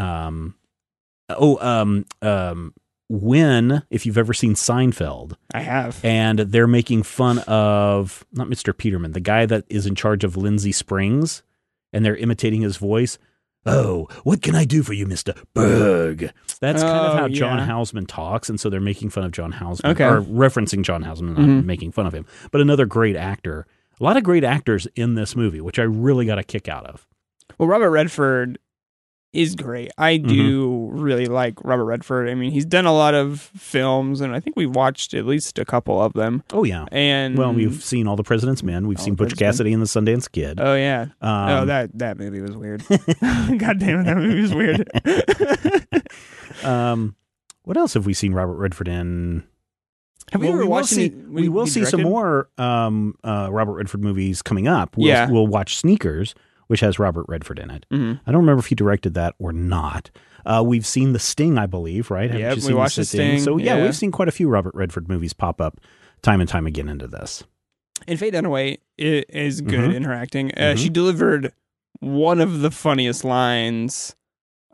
Um, 0.02 0.56
oh, 1.30 1.58
um, 1.60 2.06
um, 2.22 2.74
when 3.10 3.84
if 3.90 4.06
you've 4.06 4.18
ever 4.18 4.34
seen 4.34 4.54
Seinfeld, 4.56 5.34
I 5.54 5.62
have. 5.62 6.00
and 6.04 6.40
they're 6.40 6.68
making 6.68 7.04
fun 7.04 7.40
of 7.40 8.26
not 8.32 8.48
Mr. 8.48 8.76
Peterman, 8.76 9.12
the 9.12 9.20
guy 9.20 9.46
that 9.46 9.66
is 9.70 9.86
in 9.86 9.96
charge 9.96 10.24
of 10.24 10.38
Lindsay 10.38 10.72
Springs, 10.72 11.44
and 11.92 12.04
they're 12.06 12.16
imitating 12.16 12.62
his 12.62 12.78
voice. 12.78 13.18
Oh, 13.66 14.10
what 14.24 14.42
can 14.42 14.56
I 14.56 14.66
do 14.66 14.84
for 14.84 14.92
you, 14.94 15.06
Mister 15.06 15.34
Berg? 15.54 16.32
That's 16.60 16.82
kind 16.84 17.06
of 17.08 17.14
Oh, 17.14 17.18
how 17.18 17.28
John 17.30 17.60
yeah. 17.60 17.66
Houseman 17.66 18.06
talks, 18.06 18.50
and 18.50 18.60
so 18.60 18.70
they're 18.70 18.82
making 18.82 19.10
fun 19.10 19.24
of 19.24 19.32
John 19.32 19.54
Houseman, 19.54 19.92
Okay. 19.94 20.04
or 20.06 20.22
referencing 20.22 20.82
John 20.84 21.02
Houseman, 21.04 21.34
not 21.36 21.46
Mhm. 21.46 21.66
making 21.66 21.92
fun 21.94 22.06
of 22.06 22.14
him. 22.14 22.26
But 22.52 22.60
another 22.60 22.86
great 22.86 23.16
actor, 23.16 23.66
a 24.00 24.04
lot 24.04 24.18
of 24.18 24.24
great 24.24 24.44
actors 24.44 24.86
in 24.96 25.16
this 25.16 25.36
movie, 25.36 25.62
which 25.62 25.80
I 25.80 25.84
really 25.84 26.26
got 26.26 26.40
a 26.40 26.44
kick 26.44 26.68
out 26.68 26.86
of. 26.86 27.08
Well, 27.58 27.70
Robert 27.70 27.90
Redford 27.92 28.60
is 29.34 29.56
great. 29.56 29.92
I 29.98 30.18
do 30.18 30.90
really 30.92 31.26
like 31.26 31.56
Robert 31.64 31.86
Redford. 31.86 32.30
I 32.30 32.36
mean, 32.36 32.52
he's 32.52 32.66
done 32.66 32.86
a 32.86 32.94
lot 32.94 33.14
of 33.16 33.42
films, 33.42 34.22
and 34.22 34.36
I 34.36 34.40
think 34.40 34.56
we've 34.56 34.74
watched 34.74 35.14
at 35.14 35.26
least 35.26 35.58
a 35.60 35.66
couple 35.66 36.02
of 36.02 36.14
them. 36.14 36.44
Oh 36.54 36.64
yeah. 36.64 36.86
And 36.92 37.38
Well, 37.38 37.52
we've 37.54 37.84
seen 37.84 38.08
all 38.08 38.16
the 38.16 38.24
President's 38.24 38.62
Men. 38.64 38.88
We've 38.88 39.00
All 39.00 39.04
seen 39.06 39.16
Butch 39.16 39.30
President's 39.30 39.58
Cassidy 39.58 39.74
and 39.74 39.82
the 39.82 39.88
Sundance 39.88 40.32
Kid. 40.32 40.60
oh 40.62 40.76
yeah, 40.76 41.08
Um, 41.22 41.50
oh 41.50 41.66
that 41.66 41.98
that 41.98 42.18
movie 42.18 42.42
was 42.42 42.56
weird. 42.56 42.84
God 42.90 43.80
damn 43.80 44.00
it, 44.02 44.04
that 44.06 44.18
movie 44.18 44.42
was 44.42 44.54
weird. 44.54 44.90
um, 46.64 47.16
what 47.64 47.78
else 47.78 47.94
have 47.94 48.06
we 48.06 48.14
seen 48.14 48.34
Robert 48.34 48.56
Redford 48.56 48.88
in? 48.88 49.44
Have 50.32 50.42
we 50.42 50.48
Well, 50.48 50.56
ever 50.56 50.64
will 50.66 50.72
watched 50.72 50.90
see, 50.90 51.06
any? 51.06 51.16
we 51.30 51.50
will 51.50 51.68
see 51.68 51.86
some 51.86 52.02
more 52.02 52.50
um, 52.58 53.16
uh, 53.24 53.50
Robert 53.52 53.74
Redford 53.74 54.02
movies 54.02 54.42
coming 54.42 54.68
up. 54.68 54.96
We'll, 54.98 55.08
Yeah. 55.08 55.30
we'll 55.30 55.48
watch 55.48 55.78
Sneakers, 55.78 56.34
which 56.68 56.80
has 56.82 57.00
Robert 57.00 57.26
Redford 57.28 57.60
in 57.60 57.70
it. 57.70 57.86
Mhm. 57.92 58.20
I 58.26 58.32
don't 58.32 58.42
remember 58.42 58.60
if 58.60 58.68
he 58.68 58.76
directed 58.76 59.14
that 59.16 59.36
or 59.40 59.52
not. 59.54 60.10
Uh, 60.46 60.64
we've 60.66 60.86
seen 60.86 61.14
The 61.14 61.20
Sting, 61.20 61.58
I 61.58 61.66
believe, 61.66 62.12
right? 62.12 62.30
Haven't 62.30 62.42
Yep, 62.42 62.50
you 62.52 62.56
we 62.56 62.62
seen 62.62 62.76
watched 62.76 62.96
The 62.98 63.06
Sit-In? 63.06 63.28
Sting, 63.40 63.44
So 63.44 63.58
yeah, 63.58 63.78
yeah. 63.78 63.84
we've 63.84 63.96
seen 63.96 64.12
quite 64.12 64.28
a 64.28 64.32
few 64.32 64.50
Robert 64.50 64.76
Redford 64.76 65.08
movies 65.08 65.34
pop 65.34 65.62
up 65.62 65.80
time 66.22 66.40
and 66.42 66.50
time 66.50 66.68
again 66.68 66.90
into 66.90 67.08
this. 67.08 67.44
And 68.08 68.20
Faye 68.20 68.32
Dunaway 68.32 68.78
is 68.98 69.62
good 69.62 69.92
Mhm. 69.92 69.96
in 69.96 70.04
her 70.04 70.14
acting. 70.14 70.52
Uh, 70.52 70.74
Mhm. 70.74 70.78
She 70.78 70.90
delivered 70.90 71.54
one 72.00 72.42
of 72.42 72.60
the 72.60 72.72
funniest 72.72 73.24
lines, 73.24 74.16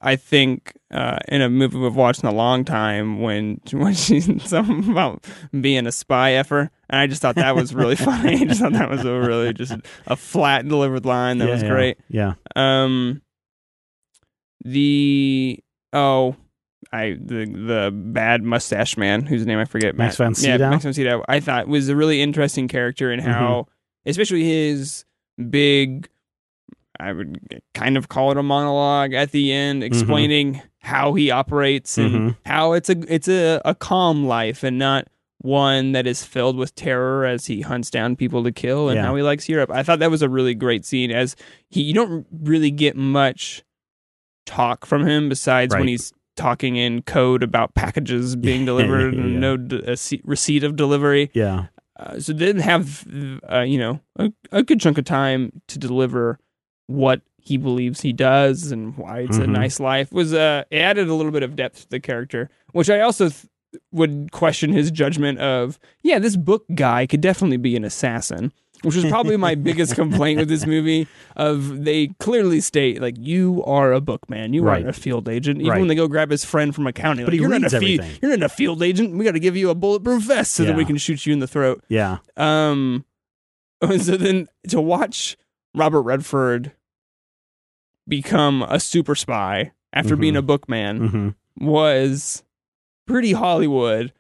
I 0.02 0.16
think, 0.16 0.74
uh, 0.92 1.18
in 1.28 1.42
a 1.42 1.50
movie 1.50 1.78
we've 1.78 1.96
watched 1.96 2.24
in 2.24 2.30
a 2.30 2.34
long 2.34 2.64
time 2.64 3.20
when 3.22 3.60
when 3.74 3.94
she's 3.94 4.26
something 4.50 4.90
about 4.90 5.26
being 5.60 5.86
a 5.88 5.92
spy 5.92 6.32
effer. 6.34 6.72
And 6.90 7.00
I 7.02 7.08
just 7.08 7.22
thought 7.22 7.36
that 7.36 7.56
was 7.56 7.76
really 7.76 7.96
funny. 7.98 8.36
I 8.42 8.46
just 8.46 8.62
thought 8.62 8.74
that 8.74 8.90
was 8.90 9.04
a 9.06 9.14
really 9.20 9.54
just 9.54 9.74
a 10.08 10.16
flat 10.16 10.68
delivered 10.68 11.06
line 11.06 11.40
that 11.40 11.48
yeah, 11.48 11.54
was 11.54 11.64
yeah, 11.64 11.70
great. 11.70 11.98
Yeah. 12.10 12.34
Um, 12.56 13.22
the 14.64 15.60
oh, 15.94 16.36
I 16.92 17.18
the 17.20 17.46
the 17.46 17.92
bad 17.94 18.44
mustache 18.44 18.98
man 18.98 19.26
whose 19.26 19.46
name 19.46 19.60
I 19.60 19.66
forget. 19.66 19.96
Max 19.96 20.18
Matt- 20.20 20.26
von 20.26 20.44
Yeah, 20.44 20.54
Sydow? 20.56 20.70
Max 20.70 20.84
von 20.84 20.94
Sydow. 20.94 21.24
I 21.28 21.40
thought 21.40 21.68
was 21.68 21.90
a 21.90 21.96
really 21.96 22.22
interesting 22.22 22.68
character 22.68 23.12
in 23.12 23.20
how, 23.20 23.68
Mm-hmm. 23.68 24.10
especially 24.10 24.44
his 24.44 25.06
big. 25.50 26.10
I 27.00 27.14
would 27.14 27.62
kind 27.74 27.98
of 27.98 28.10
call 28.10 28.32
it 28.32 28.38
a 28.38 28.44
monologue 28.44 29.14
at 29.14 29.32
the 29.32 29.52
end, 29.52 29.82
Mm-hmm. 29.84 29.94
explaining 29.94 30.62
how 30.82 31.14
he 31.14 31.30
operates 31.32 31.98
and 31.98 32.12
Mhm. 32.14 32.38
how 32.46 32.74
it's 32.74 32.90
a 32.90 32.96
it's 33.14 33.28
a, 33.28 33.62
a 33.66 33.76
calm 33.76 34.26
life 34.26 34.64
and 34.64 34.78
not 34.78 35.08
one 35.42 35.94
that 35.94 36.06
is 36.06 36.24
filled 36.26 36.58
with 36.58 36.76
terror 36.76 37.26
as 37.26 37.46
he 37.46 37.62
hunts 37.62 37.90
down 37.90 38.16
people 38.16 38.44
to 38.44 38.52
kill 38.52 38.90
and 38.90 38.98
Yeah. 38.98 39.04
how 39.06 39.16
he 39.16 39.22
likes 39.24 39.48
Europe. 39.48 39.72
I 39.72 39.84
thought 39.84 40.00
that 40.00 40.12
was 40.12 40.22
a 40.22 40.28
really 40.30 40.54
great 40.54 40.86
scene 40.86 41.12
as 41.12 41.36
he 41.70 41.82
you 41.82 41.94
don't 41.94 42.26
really 42.42 42.72
get 42.72 42.96
much 42.98 43.64
talk 44.46 44.86
from 44.86 45.06
him 45.08 45.30
besides 45.30 45.76
when 45.76 45.88
he's 45.88 46.12
talking 46.36 46.76
in 46.76 47.02
code 47.04 47.44
about 47.44 47.74
packages 47.76 48.36
being 48.48 48.66
delivered 48.66 49.14
Yeah. 49.14 49.22
and 49.22 49.40
no 49.42 49.58
d- 49.58 49.82
a 49.86 49.96
receipt 50.24 50.64
of 50.64 50.76
delivery. 50.76 51.30
Yeah. 51.34 51.68
Uh, 52.00 52.20
so 52.20 52.32
didn't 52.34 52.62
have 52.62 53.06
uh, 53.52 53.60
you 53.62 53.78
know 53.78 54.00
a, 54.18 54.32
a 54.52 54.64
good 54.64 54.80
chunk 54.80 54.98
of 54.98 55.04
time 55.06 55.62
to 55.68 55.78
deliver 55.78 56.40
what 56.90 57.22
he 57.42 57.56
believes 57.56 58.02
he 58.02 58.12
does 58.12 58.72
and 58.72 58.98
why 58.98 59.20
it's 59.20 59.38
a 59.38 59.42
Mhm. 59.42 59.50
nice 59.50 59.80
life 59.80 60.12
was 60.12 60.34
uh 60.34 60.64
it 60.72 60.78
added 60.78 61.08
a 61.08 61.14
little 61.14 61.32
bit 61.32 61.44
of 61.44 61.56
depth 61.56 61.82
to 61.84 61.90
the 61.90 62.00
character 62.00 62.50
which 62.74 62.90
i 62.90 63.00
also 63.00 63.30
th- 63.30 63.46
would 63.92 64.30
question 64.32 64.74
his 64.74 64.90
judgment 64.92 65.38
of 65.40 65.80
yeah 66.02 66.18
this 66.20 66.36
book 66.36 66.66
guy 66.74 67.06
could 67.06 67.22
definitely 67.22 67.58
be 67.58 67.76
an 67.76 67.84
assassin 67.86 68.52
which 68.82 68.96
was 68.96 69.06
probably 69.06 69.38
my 69.38 69.54
biggest 69.70 69.94
complaint 69.94 70.40
with 70.40 70.50
this 70.50 70.66
movie 70.66 71.08
of 71.36 71.84
they 71.86 72.08
clearly 72.20 72.60
state 72.60 73.00
like 73.02 73.16
you 73.20 73.64
are 73.66 73.94
a 73.94 74.02
bookman 74.02 74.54
you 74.54 74.64
Right. 74.64 74.78
aren't 74.84 74.90
a 74.90 74.94
field 75.00 75.30
agent 75.30 75.60
even 75.62 75.70
Right. 75.72 75.80
when 75.80 75.88
they 75.90 75.96
go 75.96 76.08
grab 76.08 76.32
his 76.32 76.44
friend 76.44 76.74
from 76.74 76.88
accounting 76.88 77.26
But 77.26 77.34
like, 77.34 77.40
he 77.40 77.40
you're 77.42 77.50
not 77.60 77.64
a 77.66 77.70
fe- 77.70 77.76
everything. 77.96 78.12
you're 78.22 78.36
not 78.36 78.44
a 78.44 78.50
field 78.50 78.82
agent 78.82 79.16
we 79.16 79.24
got 79.26 79.34
to 79.34 79.40
give 79.40 79.56
you 79.56 79.70
a 79.70 79.76
bulletproof 79.76 80.24
vest 80.24 80.54
so 80.54 80.64
that 80.66 80.76
we 80.76 80.86
can 80.86 80.98
shoot 80.98 81.26
you 81.28 81.34
in 81.34 81.40
the 81.40 81.48
throat 81.48 81.84
Yeah. 81.88 82.18
um, 82.38 83.06
so 84.00 84.18
then 84.18 84.50
to 84.70 84.82
watch 84.82 85.38
Robert 85.76 86.02
Redford 86.02 86.72
become 88.10 88.64
a 88.64 88.80
super 88.80 89.16
spy 89.16 89.72
after 89.94 90.18
Mhm. 90.18 90.20
being 90.22 90.36
a 90.36 90.42
bookman 90.42 91.08
hmm 91.08 91.30
was 91.66 92.44
pretty 93.08 93.34
Hollywood. 93.34 94.14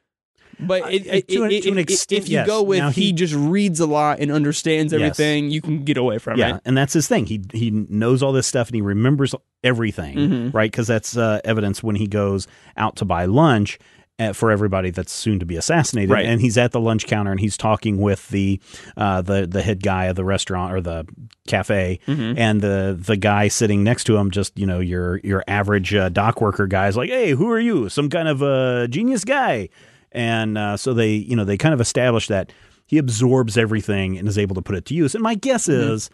But 0.61 0.91
it, 0.93 1.07
Uh, 1.07 1.15
it, 1.15 1.27
to 1.29 1.43
an- 1.43 1.51
it- 1.51 1.63
to 1.63 1.71
an 1.71 1.77
extent, 1.77 2.23
if 2.23 2.29
you 2.29 2.33
yes. 2.35 2.47
go 2.47 2.61
with 2.61 2.79
Now 2.79 2.89
he, 2.89 3.03
he- 3.05 3.13
just 3.13 3.33
reads 3.33 3.79
a 3.79 3.85
lot 3.85 4.19
and 4.19 4.29
understands 4.29 4.91
Yes. 4.91 4.99
everything, 5.01 5.49
you 5.51 5.61
can 5.61 5.85
get 5.85 5.95
away 5.95 6.17
from 6.17 6.37
Yeah, 6.37 6.55
it. 6.57 6.61
and 6.65 6.75
that's 6.77 6.91
his 6.91 7.07
thing. 7.07 7.27
He 7.27 7.39
he 7.53 7.71
knows 7.71 8.21
all 8.21 8.33
this 8.33 8.45
stuff 8.45 8.67
and 8.67 8.75
he 8.75 8.81
remembers 8.81 9.33
everything, 9.63 10.17
Mhm. 10.17 10.53
right? 10.53 10.69
Because 10.69 10.87
that's 10.87 11.15
uh, 11.15 11.39
evidence 11.45 11.81
when 11.81 11.95
he 11.95 12.07
goes 12.07 12.45
out 12.75 12.97
to 12.97 13.05
buy 13.05 13.23
lunch 13.25 13.79
uh, 13.79 13.98
for 14.33 14.51
everybody 14.51 14.89
that's 14.89 15.11
soon 15.13 15.39
to 15.39 15.45
be 15.45 15.55
assassinated, 15.55 16.09
Right. 16.11 16.25
and 16.25 16.41
he's 16.41 16.57
at 16.57 16.71
the 16.71 16.79
lunch 16.79 17.05
counter 17.07 17.31
and 17.31 17.39
he's 17.39 17.55
talking 17.57 17.97
with 17.99 18.27
the 18.29 18.59
uh, 18.97 19.21
the 19.21 19.47
the 19.47 19.61
head 19.61 19.81
guy 19.81 20.05
of 20.05 20.15
the 20.15 20.25
restaurant 20.25 20.73
or 20.73 20.81
the 20.81 21.05
cafe, 21.47 21.99
Mhm. 22.07 22.37
and 22.37 22.61
the 22.61 22.97
the 22.99 23.15
guy 23.17 23.47
sitting 23.47 23.83
next 23.83 24.03
to 24.05 24.17
him, 24.17 24.29
just 24.31 24.57
you 24.59 24.65
know 24.65 24.79
your 24.79 25.19
your 25.23 25.43
average 25.47 25.93
uh, 25.93 26.09
dock 26.09 26.41
worker 26.41 26.67
guy 26.67 26.87
is 26.87 26.97
like, 26.97 27.09
hey, 27.09 27.31
who 27.31 27.49
are 27.49 27.59
you? 27.59 27.89
Some 27.89 28.09
kind 28.09 28.27
of 28.27 28.41
a 28.41 28.87
genius 28.89 29.23
guy, 29.23 29.69
and 30.11 30.57
uh, 30.57 30.75
so 30.77 30.93
they 30.93 31.13
you 31.13 31.35
know 31.35 31.45
they 31.45 31.57
kind 31.57 31.73
of 31.73 31.81
establish 31.81 32.27
that 32.27 32.51
he 32.87 32.97
absorbs 32.97 33.57
everything 33.57 34.17
and 34.17 34.27
is 34.27 34.37
able 34.37 34.55
to 34.55 34.61
put 34.61 34.75
it 34.75 34.85
to 34.85 34.95
use. 34.95 35.13
And 35.15 35.21
my 35.23 35.35
guess 35.35 35.67
Mhm. 35.67 35.91
is, 35.93 36.09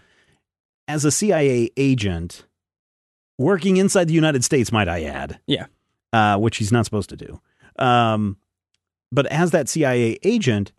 as 0.88 1.06
a 1.06 1.12
CIA 1.12 1.72
agent 1.78 2.46
working 3.38 3.78
inside 3.78 4.08
the 4.08 4.14
United 4.14 4.44
States, 4.44 4.72
might 4.72 4.88
I 4.88 5.04
add, 5.04 5.40
Yeah. 5.48 5.66
uh, 6.14 6.38
which 6.38 6.58
he's 6.58 6.72
not 6.72 6.86
supposed 6.86 7.10
to 7.10 7.18
do. 7.18 7.42
Um, 7.78 8.38
but 9.12 9.26
as 9.28 9.52
that 9.52 9.70
CIA 9.70 10.18
agent, 10.24 10.72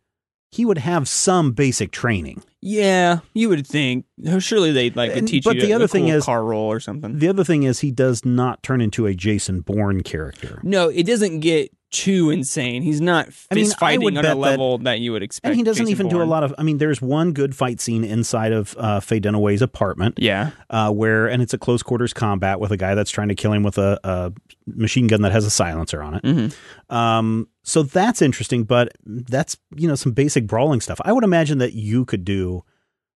he 0.50 0.64
would 0.64 0.78
have 0.78 1.08
some 1.08 1.52
basic 1.52 1.90
training. 1.90 2.42
Yeah, 2.62 3.20
you 3.34 3.48
would 3.48 3.66
think. 3.66 4.06
Surely 4.38 4.72
they 4.72 4.90
like 4.90 5.14
And- 5.14 5.28
teach 5.28 5.44
but 5.44 5.56
you 5.56 5.62
the 5.62 5.72
a, 5.72 5.74
other 5.76 5.84
a 5.84 5.88
thing 5.88 6.06
cool 6.06 6.14
is- 6.14 6.24
car 6.24 6.44
roll 6.44 6.64
or 6.66 6.80
something. 6.80 7.18
The 7.18 7.28
other 7.28 7.44
thing 7.44 7.62
is, 7.64 7.80
he 7.80 7.90
does 7.90 8.24
not 8.24 8.62
turn 8.62 8.80
into 8.80 9.06
a 9.06 9.14
Jason 9.14 9.60
Bourne 9.60 10.02
character. 10.02 10.60
No, 10.62 10.88
it 10.88 11.04
doesn't 11.06 11.40
get 11.40 11.70
too 11.90 12.30
insane. 12.30 12.82
He's 12.82 13.00
not 13.00 13.26
fist 13.26 13.46
I 13.50 13.54
mean, 13.54 13.70
fighting 13.70 14.18
on 14.18 14.24
a 14.24 14.34
level 14.34 14.78
that, 14.78 14.98
you 15.00 15.12
would 15.12 15.22
expect. 15.22 15.46
And 15.46 15.56
he 15.56 15.62
doesn't 15.62 15.86
Jason 15.86 15.90
even 15.90 16.08
do 16.08 16.22
a 16.22 16.24
lot 16.24 16.42
of. 16.42 16.54
I 16.58 16.62
mean, 16.62 16.78
there's 16.78 17.00
one 17.00 17.32
good 17.32 17.54
fight 17.54 17.80
scene 17.80 18.04
inside 18.04 18.52
of 18.52 18.74
uh, 18.78 19.00
Faye 19.00 19.20
Dunaway's 19.20 19.62
apartment. 19.62 20.18
Yeah. 20.18 20.50
uh, 20.70 20.90
where 20.92 21.26
and 21.26 21.42
it's 21.42 21.54
a 21.54 21.58
close 21.58 21.82
quarters 21.82 22.12
combat 22.12 22.60
with 22.60 22.72
a 22.72 22.76
guy 22.76 22.94
that's 22.94 23.10
trying 23.10 23.28
to 23.28 23.34
kill 23.34 23.52
him 23.52 23.62
with 23.62 23.78
a, 23.78 23.98
a 24.04 24.32
machine 24.66 25.06
gun 25.06 25.22
that 25.22 25.32
has 25.32 25.44
a 25.44 25.50
silencer 25.50 26.02
on 26.02 26.14
it. 26.14 26.22
Mhm. 26.22 26.54
Um, 26.94 27.48
so 27.62 27.82
that's 27.82 28.20
interesting, 28.22 28.64
but 28.64 28.92
that's 29.04 29.56
you 29.74 29.88
know 29.88 29.94
some 29.94 30.12
basic 30.12 30.46
brawling 30.46 30.80
stuff. 30.80 31.00
I 31.04 31.12
would 31.12 31.24
imagine 31.24 31.58
that 31.58 31.72
you 31.74 32.04
could 32.04 32.24
do 32.24 32.64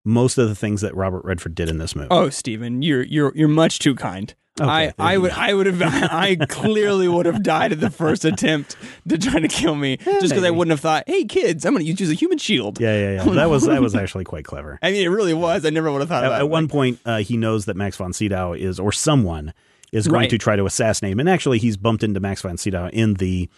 most 0.06 0.38
of 0.38 0.48
the 0.48 0.56
things 0.56 0.82
that 0.82 0.96
Robert 0.96 1.24
Redford 1.26 1.56
did 1.56 1.70
in 1.70 1.78
this 1.78 1.96
movie. 1.96 2.08
Oh, 2.12 2.30
Stephen, 2.30 2.82
you're 2.82 3.04
you're 3.04 3.32
you're 3.36 3.48
much 3.48 3.80
too 3.80 3.96
kind. 3.96 4.34
Okay, 4.62 4.94
I, 5.00 5.14
I 5.14 5.18
would. 5.18 5.32
I 5.32 5.54
would 5.54 5.66
have 5.66 5.82
I 5.84 6.36
clearly 6.48 7.08
would 7.08 7.26
have 7.26 7.44
died 7.44 7.72
at 7.72 7.80
the 7.80 7.90
first 7.90 8.26
attempt 8.26 8.76
to 9.08 9.18
try 9.18 9.40
to 9.40 9.48
kill 9.48 9.76
me 9.76 9.98
just 9.98 10.30
because 10.30 10.44
I 10.44 10.50
wouldn't 10.52 10.72
have 10.72 10.80
thought, 10.80 11.04
hey 11.08 11.26
kids, 11.26 11.66
I'm 11.66 11.74
going 11.74 11.86
to 11.86 11.92
use 11.92 12.10
a 12.10 12.14
human 12.14 12.38
shield. 12.38 12.80
yeah, 12.80 12.94
yeah, 12.94 13.24
yeah. 13.26 13.34
That 13.34 13.50
was 13.50 13.66
that 13.66 13.82
was 13.82 13.96
actually 13.96 14.24
quite 14.26 14.46
clever. 14.46 14.80
I 14.84 14.92
mean, 14.92 15.04
it 15.06 15.10
really 15.10 15.34
was. 15.34 15.66
I 15.66 15.70
never 15.70 15.92
would 15.92 16.02
have 16.02 16.10
thought 16.10 16.24
At, 16.26 16.32
at 16.34 16.50
one 16.50 16.68
point, 16.68 17.00
uh, 17.06 17.18
he 17.20 17.38
knows 17.38 17.66
that 17.66 17.76
Max 17.76 17.98
von 17.98 18.14
Sydow 18.14 18.54
is, 18.54 18.80
or 18.80 18.92
someone 18.92 19.54
is 19.92 20.08
going 20.08 20.22
Right. 20.22 20.30
to 20.30 20.38
try 20.38 20.56
to 20.56 20.66
assassinate 20.66 21.14
him, 21.14 21.20
and 21.20 21.30
actually, 21.30 21.58
he's 21.60 21.78
bumped 21.78 22.04
into 22.04 22.20
Max 22.20 22.42
von 22.42 22.58
Sydow 22.58 22.90
in 22.94 23.16
the 23.16 23.50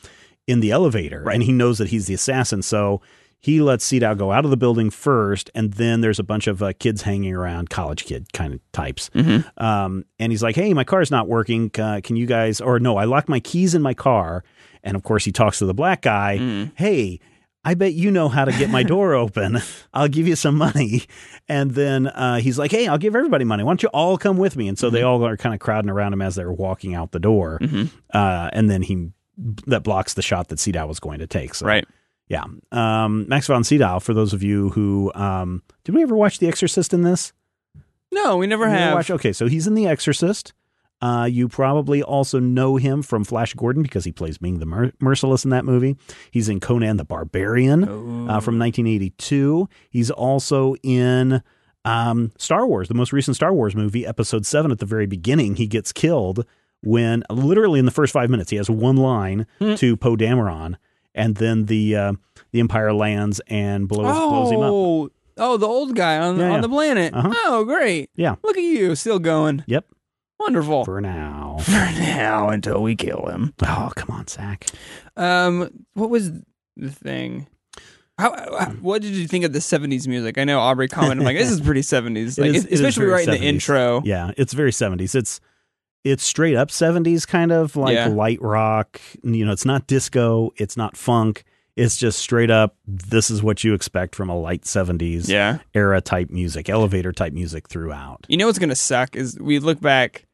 in 0.47 0.59
the 0.59 0.71
elevator, 0.71 1.21
Right. 1.23 1.35
and 1.35 1.43
he 1.43 1.51
knows 1.51 1.77
that 1.77 1.89
he's 1.89 2.07
the 2.07 2.13
assassin. 2.13 2.61
So 2.61 3.01
he 3.41 3.59
lets 3.61 3.83
Sydow 3.83 4.15
go 4.15 4.31
out 4.31 4.45
of 4.45 4.51
the 4.51 4.57
building 4.57 4.89
first, 4.89 5.49
and 5.55 5.73
then 5.73 6.01
there's 6.01 6.19
a 6.19 6.23
bunch 6.23 6.47
of 6.47 6.61
uh, 6.63 6.73
kids 6.79 7.01
hanging 7.01 7.33
around, 7.33 7.69
college 7.69 8.05
kid 8.05 8.31
kind 8.33 8.53
of 8.53 8.59
types. 8.71 9.09
Mhm. 9.15 9.43
Um, 9.61 10.05
and 10.19 10.31
he's 10.31 10.43
like, 10.43 10.55
"Hey, 10.55 10.73
my 10.73 10.83
car's 10.83 11.09
not 11.11 11.27
working. 11.27 11.71
Uh, 11.77 12.01
can 12.03 12.15
you 12.15 12.25
guys?" 12.27 12.61
Or 12.61 12.79
no, 12.79 12.97
I 12.97 13.05
locked 13.05 13.27
my 13.29 13.39
keys 13.39 13.73
in 13.75 13.81
my 13.81 13.93
car. 13.95 14.43
And 14.83 14.95
of 14.95 15.03
course, 15.03 15.25
he 15.25 15.31
talks 15.31 15.59
to 15.59 15.65
the 15.65 15.73
black 15.73 16.01
guy. 16.01 16.37
Mm. 16.39 16.71
Hey, 16.75 17.19
I 17.63 17.75
bet 17.75 17.93
you 17.93 18.09
know 18.09 18.29
how 18.29 18.45
to 18.45 18.51
get 18.51 18.69
my 18.71 18.81
door 18.83 19.13
open. 19.23 19.59
I'll 19.93 20.07
give 20.07 20.27
you 20.27 20.35
some 20.35 20.55
money. 20.55 21.03
And 21.47 21.71
then 21.71 22.07
uh, 22.07 22.37
he's 22.39 22.57
like, 22.57 22.71
Hey, 22.71 22.87
I'll 22.87 22.97
give 22.97 23.15
everybody 23.15 23.45
money. 23.45 23.63
Why 23.63 23.69
don't 23.71 23.83
you 23.83 23.89
all 23.89 24.17
come 24.17 24.37
with 24.37 24.55
me? 24.55 24.67
And 24.67 24.79
so 24.79 24.87
Mm-hmm. 24.87 24.95
they 24.95 25.01
all 25.03 25.23
are 25.25 25.37
kind 25.37 25.53
of 25.53 25.59
crowding 25.59 25.89
around 25.91 26.13
him 26.13 26.21
as 26.23 26.33
they're 26.35 26.51
walking 26.51 26.95
out 26.95 27.11
the 27.11 27.19
door. 27.19 27.59
Mhm. 27.61 27.89
Uh, 28.13 28.49
and 28.53 28.69
then 28.69 28.81
he 28.81 29.09
that 29.67 29.83
blocks 29.83 30.13
the 30.15 30.21
shot 30.23 30.47
that 30.49 30.59
Sydow 30.59 30.85
was 30.87 30.99
going 30.99 31.19
to 31.19 31.27
take. 31.27 31.53
So 31.55 31.65
right. 31.67 31.85
Yeah. 32.31 32.45
Um, 33.03 33.27
Max 33.27 33.47
von 33.47 33.63
Sydow, 33.63 33.99
for 33.99 34.13
those 34.13 34.33
of 34.33 34.41
you 34.43 34.69
who 34.69 35.11
um, 35.15 35.61
did 35.83 35.93
we 35.95 36.01
ever 36.03 36.15
watch 36.15 36.39
The 36.39 36.47
Exorcist 36.47 36.93
in 36.93 37.01
this? 37.03 37.33
No, 38.11 38.37
we 38.37 38.47
never 38.47 38.65
ever 38.65 38.73
have. 38.75 38.93
watch- 38.93 39.11
okay, 39.11 39.31
so 39.33 39.47
he's 39.47 39.67
in 39.67 39.73
The 39.75 39.87
Exorcist. 39.87 40.53
Uh, 41.01 41.25
you 41.25 41.47
probably 41.47 42.03
also 42.03 42.39
know 42.39 42.75
him 42.75 43.01
from 43.01 43.23
Flash 43.23 43.55
Gordon 43.55 43.81
because 43.81 44.03
he 44.05 44.11
plays 44.11 44.39
Ming 44.39 44.59
the 44.59 44.67
Mer- 44.67 44.91
Merciless 44.99 45.43
in 45.43 45.49
that 45.49 45.65
movie. 45.65 45.97
He's 46.29 46.47
in 46.47 46.59
Conan 46.59 46.97
the 46.97 47.03
Barbarian 47.05 47.83
uh, 47.83 48.39
from 48.39 48.59
1982. 48.59 49.67
He's 49.89 50.11
also 50.11 50.75
in 50.83 51.41
um, 51.85 52.31
Star 52.37 52.67
Wars, 52.67 52.87
the 52.87 52.93
most 52.93 53.13
recent 53.13 53.35
Star 53.35 53.51
Wars 53.51 53.75
movie, 53.75 54.05
Episode 54.05 54.45
7. 54.45 54.69
At 54.71 54.77
the 54.77 54.85
very 54.85 55.07
beginning, 55.07 55.55
he 55.55 55.65
gets 55.65 55.91
killed 55.91 56.45
when 56.83 57.23
literally 57.31 57.79
in 57.79 57.85
the 57.85 57.91
first 57.91 58.13
five 58.13 58.29
minutes 58.29 58.51
he 58.51 58.57
has 58.57 58.69
one 58.69 58.97
line 58.97 59.47
Hmm. 59.57 59.73
to 59.75 59.97
Poe 59.97 60.15
Dameron, 60.15 60.75
and 61.15 61.35
then 61.35 61.65
the 61.65 61.95
uh, 61.95 62.13
the 62.51 62.59
Empire 62.59 62.93
lands 62.93 63.41
and 63.47 63.87
blows 63.87 64.15
blows 64.15 64.51
him 64.51 64.59
up. 64.61 64.71
Oh, 64.71 65.09
oh, 65.37 65.57
the 65.57 65.67
old 65.67 65.95
guy 65.95 66.17
on 66.19 66.37
Yeah, 66.39 66.45
on 66.47 66.51
yeah. 66.53 66.61
the 66.61 66.69
planet. 66.69 67.13
Uh-huh. 67.13 67.31
Oh, 67.45 67.63
great. 67.65 68.09
Yeah. 68.15 68.35
Look 68.43 68.57
at 68.57 68.63
you, 68.63 68.95
still 68.95 69.19
going. 69.19 69.63
Yep, 69.67 69.85
Wonderful. 70.39 70.85
for 70.85 70.99
now. 71.01 71.57
For 71.61 71.71
now, 71.71 72.49
until 72.49 72.81
we 72.81 72.95
kill 72.95 73.27
him. 73.27 73.53
Oh, 73.61 73.91
come 73.95 74.09
on, 74.15 74.27
Zach. 74.27 74.65
Um, 75.15 75.85
what 75.93 76.09
was 76.09 76.31
the 76.77 76.89
thing? 76.91 77.47
How, 78.17 78.31
how- 78.59 78.71
what 78.81 79.01
did 79.01 79.11
you 79.13 79.27
think 79.27 79.45
of 79.45 79.53
the 79.53 79.59
'70s 79.59 80.07
music? 80.07 80.37
I 80.37 80.43
know 80.43 80.59
Aubrey 80.59 80.87
commented 80.87 81.25
like, 81.25 81.37
"This 81.37 81.49
is 81.51 81.61
pretty 81.61 81.81
'70s," 81.81 82.39
like, 82.39 82.53
is- 82.55 82.65
especially 82.71 83.05
right 83.05 83.27
in 83.27 83.31
the 83.33 83.39
intro. 83.41 84.01
Yeah, 84.05 84.31
it's 84.37 84.53
very 84.53 84.71
70s. 84.71 85.15
It's 85.15 85.39
it's 86.03 86.23
straight 86.23 86.55
up 86.55 86.69
70s 86.69 87.27
kind 87.27 87.51
of 87.51 87.75
like 87.75 87.95
Yeah. 87.95 88.07
light 88.07 88.41
rock. 88.41 88.99
You 89.23 89.45
know, 89.45 89.51
it's 89.51 89.65
not 89.65 89.87
disco, 89.87 90.51
it's 90.57 90.75
not 90.77 90.97
funk. 90.97 91.43
It's 91.77 91.95
just 91.97 92.19
straight 92.19 92.51
up 92.51 92.75
this 92.85 93.29
is 93.31 93.41
what 93.41 93.63
you 93.63 93.73
expect 93.73 94.15
from 94.15 94.29
a 94.29 94.37
light 94.37 94.63
70s 94.65 95.29
Yeah. 95.29 95.59
era 95.73 96.01
type 96.01 96.29
music, 96.29 96.69
elevator 96.69 97.11
type 97.13 97.33
music 97.33 97.69
throughout. 97.69 98.25
You 98.27 98.37
know 98.37 98.47
what's 98.47 98.59
gonna 98.59 98.75
suck 98.75 99.15
is 99.15 99.37
we 99.39 99.59
look 99.59 99.79
back 99.79 100.25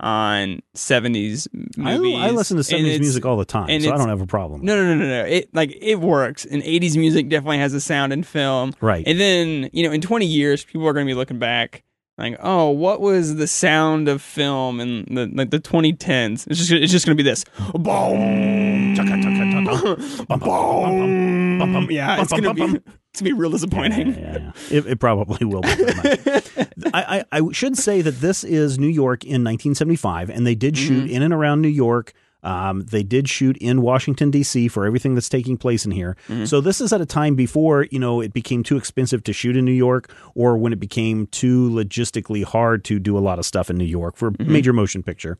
on 0.00 0.60
'70s 0.74 1.46
I, 1.78 1.96
movies. 1.96 2.18
I 2.18 2.30
listen 2.30 2.56
to 2.56 2.64
70s 2.64 2.98
music 2.98 3.24
all 3.24 3.36
the 3.36 3.44
time, 3.44 3.68
so 3.80 3.92
I 3.92 3.96
don't 3.96 4.08
have 4.08 4.20
a 4.20 4.26
problem. 4.26 4.62
No, 4.64 4.74
no, 4.76 4.94
no, 4.94 4.94
no, 4.96 5.06
no. 5.08 5.24
It 5.24 5.54
like 5.54 5.76
it 5.80 6.00
works. 6.00 6.44
And 6.44 6.62
'80s 6.64 6.96
music 6.96 7.28
definitely 7.28 7.58
has 7.58 7.72
a 7.74 7.80
sound 7.80 8.12
in 8.12 8.24
film. 8.24 8.74
Right. 8.80 9.04
And 9.06 9.20
then 9.20 9.70
you 9.72 9.86
know, 9.86 9.92
in 9.92 10.00
20 10.00 10.26
years, 10.26 10.64
people 10.64 10.86
are 10.88 10.92
going 10.92 11.06
to 11.06 11.10
be 11.10 11.14
looking 11.14 11.38
back 11.38 11.84
like, 12.16 12.36
oh, 12.40 12.70
what 12.70 13.00
was 13.00 13.36
the 13.36 13.46
sound 13.48 14.08
of 14.08 14.22
film 14.22 14.80
in 14.80 15.04
the 15.14 15.26
like 15.32 15.50
the 15.50 15.58
2010s? 15.58 16.46
It's 16.46 16.58
just 16.58 16.70
it's 16.70 16.92
just 16.92 17.06
going 17.06 17.16
to 17.16 17.22
be 17.22 17.28
this. 17.28 17.44
Boom. 17.72 18.94
Bum, 21.58 21.90
Yeah, 21.90 22.20
it's 22.20 22.30
going 22.30 22.44
to 22.44 22.54
be 22.54 22.62
it's 22.62 23.20
going 23.20 23.24
to 23.24 23.24
be 23.24 23.32
real 23.32 23.50
Yeah, 23.50 23.54
disappointing. 23.56 24.14
yeah, 24.14 24.38
yeah. 24.38 24.52
It, 24.70 24.86
it 24.86 25.00
probably 25.00 25.44
will 25.46 25.62
be. 25.62 25.68
I, 26.92 27.24
I, 27.32 27.40
I 27.40 27.52
should 27.52 27.76
say 27.76 28.00
that 28.02 28.20
this 28.20 28.44
is 28.44 28.78
New 28.78 28.88
York 28.88 29.24
in 29.24 29.44
1975, 29.44 30.30
and 30.30 30.46
they 30.46 30.54
did 30.54 30.74
mm-hmm. 30.74 30.86
shoot 30.86 31.10
in 31.10 31.22
and 31.22 31.32
around 31.34 31.62
New 31.62 31.68
York. 31.68 32.12
Um, 32.44 32.82
they 32.82 33.02
did 33.02 33.28
shoot 33.28 33.56
in 33.58 33.82
Washington 33.82 34.30
D.C. 34.30 34.68
for 34.68 34.86
everything 34.86 35.14
that's 35.14 35.28
taking 35.28 35.56
place 35.56 35.84
in 35.84 35.90
here. 35.90 36.16
So 36.44 36.60
this 36.60 36.80
is 36.80 36.92
at 36.92 37.00
a 37.00 37.06
time 37.06 37.34
before 37.34 37.86
you 37.90 37.98
know 37.98 38.20
it 38.20 38.32
became 38.32 38.62
too 38.62 38.76
expensive 38.76 39.24
to 39.24 39.32
shoot 39.32 39.56
in 39.56 39.64
New 39.64 39.72
York, 39.72 40.12
or 40.34 40.56
when 40.58 40.72
it 40.72 40.78
became 40.80 41.26
too 41.28 41.70
logistically 41.70 42.44
hard 42.44 42.84
to 42.84 42.98
do 42.98 43.16
a 43.16 43.20
lot 43.20 43.38
of 43.38 43.46
stuff 43.46 43.70
in 43.70 43.76
New 43.76 43.84
York 43.84 44.16
for 44.16 44.28
a 44.38 44.44
major 44.44 44.72
motion 44.72 45.02
picture. 45.02 45.38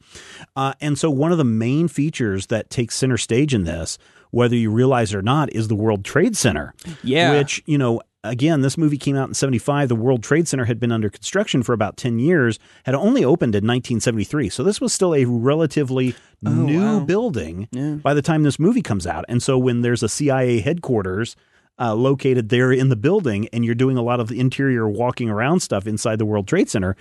Uh, 0.56 0.72
and 0.80 0.98
so 0.98 1.10
one 1.10 1.30
of 1.32 1.38
the 1.38 1.44
main 1.44 1.88
features 1.88 2.46
that 2.48 2.70
takes 2.70 2.94
center 2.96 3.16
stage 3.18 3.54
in 3.54 3.64
this, 3.64 3.98
whether 4.30 4.56
you 4.56 4.70
realize 4.70 5.12
it 5.14 5.18
or 5.18 5.22
not, 5.22 5.52
is 5.52 5.68
the 5.68 5.74
World 5.76 6.04
Trade 6.04 6.36
Center 6.36 6.74
Yeah. 7.02 7.36
which 7.38 7.62
you 7.66 7.78
know 7.78 8.00
again 8.24 8.62
this 8.62 8.76
movie 8.76 8.98
came 8.98 9.16
out 9.16 9.28
in 9.28 9.34
75 9.34 9.88
the 9.88 9.94
world 9.94 10.22
trade 10.22 10.48
center 10.48 10.64
had 10.64 10.80
been 10.80 10.90
under 10.90 11.08
construction 11.08 11.62
for 11.62 11.72
about 11.72 11.96
10 11.96 12.18
years 12.18 12.58
had 12.84 12.94
only 12.94 13.24
opened 13.24 13.54
in 13.54 13.58
1973 13.64 14.48
so 14.48 14.62
this 14.64 14.80
was 14.80 14.92
still 14.92 15.14
a 15.14 15.24
relatively 15.24 16.14
new 16.42 16.80
wow. 16.80 17.00
building 17.00 17.68
Yeah. 17.70 17.94
by 17.94 18.14
the 18.14 18.22
time 18.22 18.42
this 18.42 18.58
movie 18.58 18.82
comes 18.82 19.06
out 19.06 19.24
and 19.28 19.42
so 19.42 19.56
when 19.58 19.82
there's 19.82 20.02
a 20.02 20.08
cia 20.08 20.60
headquarters 20.60 21.36
uh, 21.78 21.94
located 21.94 22.48
there 22.48 22.72
in 22.72 22.88
the 22.88 22.96
building 22.96 23.48
and 23.52 23.64
you're 23.64 23.74
doing 23.74 23.96
a 23.96 24.02
lot 24.02 24.20
of 24.20 24.28
the 24.28 24.40
interior 24.40 24.88
walking 24.88 25.28
around 25.28 25.60
stuff 25.60 25.86
inside 25.86 26.18
the 26.18 26.26
world 26.26 26.48
trade 26.48 26.68
center 26.70 26.96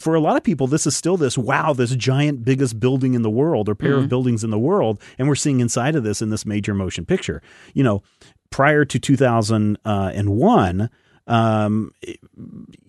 for 0.00 0.14
a 0.14 0.20
lot 0.20 0.36
of 0.36 0.44
people, 0.44 0.68
this 0.68 0.86
is 0.86 0.96
still 0.96 1.16
this 1.16 1.36
wow, 1.36 1.72
this 1.72 1.92
giant, 1.96 2.44
biggest 2.44 2.78
building 2.78 3.14
in 3.14 3.22
the 3.22 3.30
world 3.30 3.68
or 3.68 3.74
pair 3.74 3.94
of 3.94 4.08
buildings 4.08 4.44
in 4.44 4.50
the 4.50 4.58
world. 4.58 5.02
And 5.18 5.26
we're 5.26 5.34
seeing 5.34 5.58
inside 5.58 5.96
of 5.96 6.04
this 6.04 6.22
in 6.22 6.30
this 6.30 6.46
major 6.46 6.72
motion 6.72 7.04
picture. 7.04 7.42
You 7.74 7.82
know, 7.82 8.02
prior 8.50 8.84
to 8.84 8.98
2001, 8.98 10.90
um, 11.26 11.92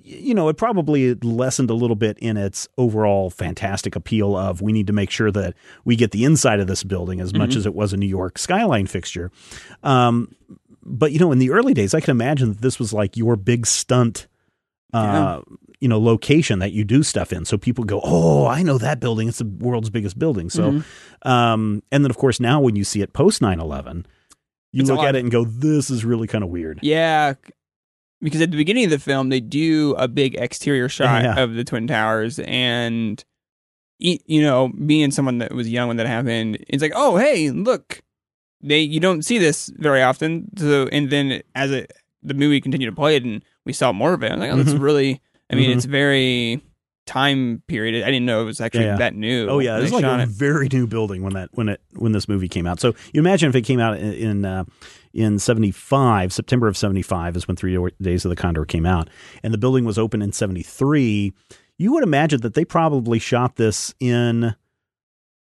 you 0.03 0.33
know, 0.33 0.47
it 0.47 0.57
probably 0.57 1.13
lessened 1.15 1.69
a 1.69 1.73
little 1.73 1.95
bit 1.95 2.17
in 2.19 2.37
its 2.37 2.67
overall 2.77 3.29
fantastic 3.29 3.95
appeal 3.95 4.35
of 4.37 4.61
we 4.61 4.71
need 4.71 4.87
to 4.87 4.93
make 4.93 5.11
sure 5.11 5.29
that 5.31 5.53
we 5.85 5.95
get 5.95 6.11
the 6.11 6.23
inside 6.23 6.59
of 6.59 6.67
this 6.67 6.83
building 6.83 7.19
as 7.19 7.33
much 7.33 7.55
as 7.55 7.65
it 7.65 7.75
was 7.75 7.91
a 7.93 7.97
New 7.97 8.07
York 8.07 8.37
skyline 8.37 8.87
fixture. 8.87 9.29
Um, 9.83 10.33
but, 10.83 11.11
you 11.11 11.19
know, 11.19 11.31
in 11.31 11.39
the 11.39 11.51
early 11.51 11.73
days, 11.73 11.93
I 11.93 11.99
can 11.99 12.11
imagine 12.11 12.49
that 12.53 12.61
this 12.61 12.79
was 12.79 12.93
like 12.93 13.17
your 13.17 13.35
big 13.35 13.65
stunt 13.67 14.27
uh, 14.93 15.41
you 15.79 15.87
know, 15.87 15.99
location 15.99 16.59
that 16.59 16.71
you 16.71 16.83
do 16.83 17.03
stuff 17.03 17.31
in. 17.31 17.45
So 17.45 17.59
people 17.59 17.83
go, 17.83 18.01
"Oh, 18.03 18.47
I 18.47 18.63
know 18.63 18.79
that 18.79 18.99
building. 18.99 19.27
It's 19.29 19.37
the 19.37 19.45
world's 19.45 19.91
biggest 19.91 20.17
building." 20.17 20.49
So, 20.49 20.71
Mm-hmm. 20.71 21.27
um, 21.31 21.83
and 21.91 22.03
then 22.03 22.09
of 22.09 22.17
course 22.17 22.39
now 22.39 22.59
when 22.59 22.75
you 22.75 22.83
see 22.83 23.01
it 23.03 23.13
post 23.13 23.39
9/11, 23.39 24.05
you 24.71 24.81
It's 24.81 24.89
look 24.89 24.99
at 25.03 25.15
it 25.15 25.19
and 25.19 25.31
go, 25.31 25.45
"This 25.45 25.89
is 25.89 26.05
really 26.05 26.27
kind 26.27 26.43
of 26.43 26.49
weird." 26.49 26.79
Yeah, 26.81 27.33
because 28.21 28.41
at 28.41 28.51
the 28.51 28.57
beginning 28.57 28.85
of 28.85 28.91
the 28.91 28.99
film, 28.99 29.29
they 29.29 29.39
do 29.39 29.95
a 29.97 30.07
big 30.07 30.35
exterior 30.35 30.89
shot 30.89 31.23
Yeah. 31.23 31.39
of 31.41 31.53
the 31.55 31.63
Twin 31.63 31.87
Towers, 31.87 32.39
and 32.39 33.23
you 34.01 34.41
know, 34.41 34.69
being 34.85 35.11
someone 35.11 35.39
that 35.39 35.53
was 35.53 35.67
young 35.69 35.89
when 35.89 35.97
that 35.97 36.07
happened, 36.07 36.57
it's 36.69 36.81
like, 36.81 36.93
oh, 36.95 37.17
hey, 37.17 37.49
look, 37.49 38.01
they 38.61 38.79
you 38.79 38.99
don't 38.99 39.25
see 39.25 39.37
this 39.37 39.69
very 39.77 40.01
often. 40.01 40.47
So, 40.57 40.87
and 40.91 41.09
then 41.09 41.41
as 41.55 41.71
it 41.71 41.91
the 42.23 42.33
movie 42.33 42.61
continued 42.61 42.89
to 42.89 42.95
play 42.95 43.15
it, 43.17 43.23
and 43.25 43.43
we 43.65 43.73
saw 43.73 43.91
more 43.91 44.13
of 44.13 44.23
it, 44.23 44.31
I'm 44.31 44.39
like, 44.39 44.51
oh, 44.51 44.57
that's 44.57 44.73
Mhm. 44.73 44.81
really. 44.81 45.21
I 45.49 45.55
mean, 45.55 45.69
Mhm. 45.71 45.75
it's 45.75 45.85
very 45.85 46.61
time 47.09 47.63
period. 47.67 48.03
I 48.03 48.07
didn't 48.11 48.25
know 48.25 48.41
it 48.41 48.45
was 48.45 48.61
actually 48.61 48.85
Yeah, 48.85 48.97
that 48.97 49.15
new. 49.15 49.47
Oh 49.49 49.59
yeah, 49.59 49.77
it 49.77 49.81
was 49.81 49.91
like 49.91 50.03
a 50.03 50.21
it. 50.21 50.29
very 50.29 50.67
new 50.71 50.85
building 50.85 51.23
when 51.23 51.33
that 51.33 51.49
when 51.53 51.69
it 51.69 51.81
when 51.95 52.11
this 52.11 52.29
movie 52.29 52.47
came 52.47 52.67
out. 52.67 52.79
So 52.79 52.93
you 53.13 53.19
imagine 53.19 53.49
if 53.49 53.55
it 53.55 53.63
came 53.63 53.79
out 53.79 53.97
in 53.97 54.13
in, 54.13 54.45
uh, 54.45 54.65
in 55.13 55.39
seventy 55.39 55.71
five, 55.71 56.31
September 56.31 56.67
of 56.67 56.77
seventy 56.77 57.01
five 57.01 57.35
is 57.35 57.47
when 57.47 57.57
Three 57.57 57.77
Days 58.01 58.25
of 58.25 58.29
the 58.29 58.35
Condor 58.35 58.63
came 58.65 58.85
out, 58.85 59.09
and 59.43 59.51
the 59.53 59.57
building 59.57 59.85
was 59.85 59.97
open 59.97 60.21
in 60.21 60.31
seventy 60.31 60.61
three. 60.63 61.33
You 61.77 61.93
would 61.93 62.03
imagine 62.03 62.41
that 62.41 62.53
they 62.53 62.65
probably 62.65 63.19
shot 63.19 63.55
this 63.55 63.93
in 63.99 64.55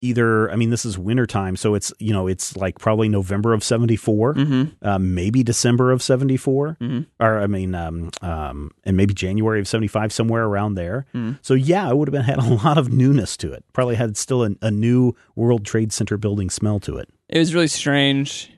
either. 0.02 0.52
I 0.52 0.56
mean, 0.56 0.70
this 0.70 0.86
is 0.86 0.98
wintertime, 0.98 1.56
so 1.56 1.74
it's 1.76 1.92
you 2.00 2.14
know 2.14 2.28
it's 2.28 2.56
like 2.56 2.80
probably 2.80 3.10
November 3.10 3.54
of 3.54 3.64
seventy 3.64 3.96
four, 3.96 4.34
Mhm. 4.36 4.72
uh, 4.82 5.00
maybe 5.00 5.44
December 5.44 5.92
of 5.92 6.02
seventy 6.02 6.38
four, 6.38 6.78
Mhm. 6.82 7.06
or 7.20 7.40
I 7.40 7.48
mean, 7.48 7.74
um, 7.76 8.10
um, 8.22 8.72
and 8.84 8.96
maybe 8.98 9.14
January 9.14 9.60
of 9.60 9.68
seventy 9.68 9.88
five, 9.88 10.12
somewhere 10.14 10.46
around 10.46 10.76
there. 10.76 11.06
Mhm. 11.16 11.40
So 11.42 11.54
yeah, 11.54 11.90
it 11.90 11.98
would 11.98 12.08
have 12.08 12.14
been 12.14 12.24
had 12.24 12.40
a 12.40 12.54
lot 12.66 12.78
of 12.78 12.92
newness 12.92 13.36
to 13.38 13.52
it. 13.54 13.64
Probably 13.74 13.96
had 13.96 14.18
still 14.18 14.44
a, 14.44 14.52
a 14.62 14.72
new 14.72 15.14
World 15.36 15.66
Trade 15.66 15.92
Center 15.92 16.18
building 16.18 16.50
smell 16.50 16.80
to 16.82 16.98
it. 16.98 17.10
It 17.30 17.40
was 17.40 17.54
really 17.54 17.68
strange 17.68 18.50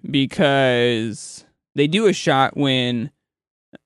because 0.50 1.46
they 1.76 1.88
do 1.88 2.08
a 2.08 2.14
shot 2.14 2.56
when 2.58 3.12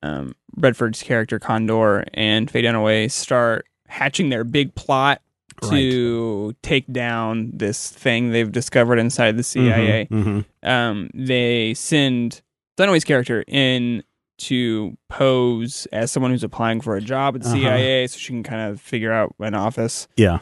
um, 0.02 0.34
Redford's 0.56 1.02
character 1.02 1.38
Condor 1.38 2.04
and 2.14 2.50
Faye 2.50 2.62
Dunaway 2.62 3.10
start 3.10 3.66
hatching 3.86 4.30
their 4.30 4.44
big 4.44 4.74
plot 4.74 5.20
to 5.70 6.54
take 6.62 6.90
down 6.92 7.50
this 7.54 7.90
thing 7.90 8.30
they've 8.30 8.50
discovered 8.52 8.98
inside 8.98 9.36
the 9.36 9.42
CIA. 9.42 10.06
Mhm, 10.10 10.44
Um, 10.62 11.10
they 11.14 11.74
send 11.74 12.42
Dunaway's 12.78 13.04
character 13.04 13.44
in 13.46 14.02
to 14.36 14.96
pose 15.08 15.86
as 15.92 16.10
someone 16.10 16.32
who's 16.32 16.42
applying 16.42 16.80
for 16.80 16.96
a 16.96 17.00
job 17.00 17.36
at 17.36 17.42
the 17.42 17.48
Uh-huh. 17.48 17.56
CIA, 17.58 18.06
so 18.08 18.18
she 18.18 18.28
can 18.32 18.42
kind 18.42 18.70
of 18.72 18.80
figure 18.80 19.12
out 19.12 19.34
an 19.38 19.54
office 19.54 20.08
Yeah. 20.16 20.40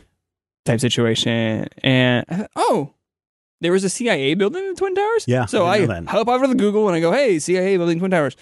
type 0.65 0.81
situation. 0.81 1.67
And 1.83 2.27
thought, 2.27 2.51
oh, 2.57 2.95
there 3.61 3.71
was 3.71 3.85
a 3.85 3.91
CIA 3.91 4.35
building 4.35 4.63
in 4.65 4.71
the 4.71 4.75
Twin 4.77 4.95
Towers. 4.95 5.27
Yeah, 5.29 5.45
So 5.45 5.67
I 5.67 5.73
I, 5.75 5.79
didn't 5.81 5.89
know 5.89 6.01
that. 6.01 6.09
hop 6.11 6.29
over 6.29 6.47
to 6.47 6.55
Google 6.55 6.89
and 6.89 6.97
I 6.97 7.01
go, 7.01 7.13
hey, 7.13 7.39
CIA 7.39 7.77
building 7.77 7.99
Twin 7.99 8.11
Towers. 8.11 8.35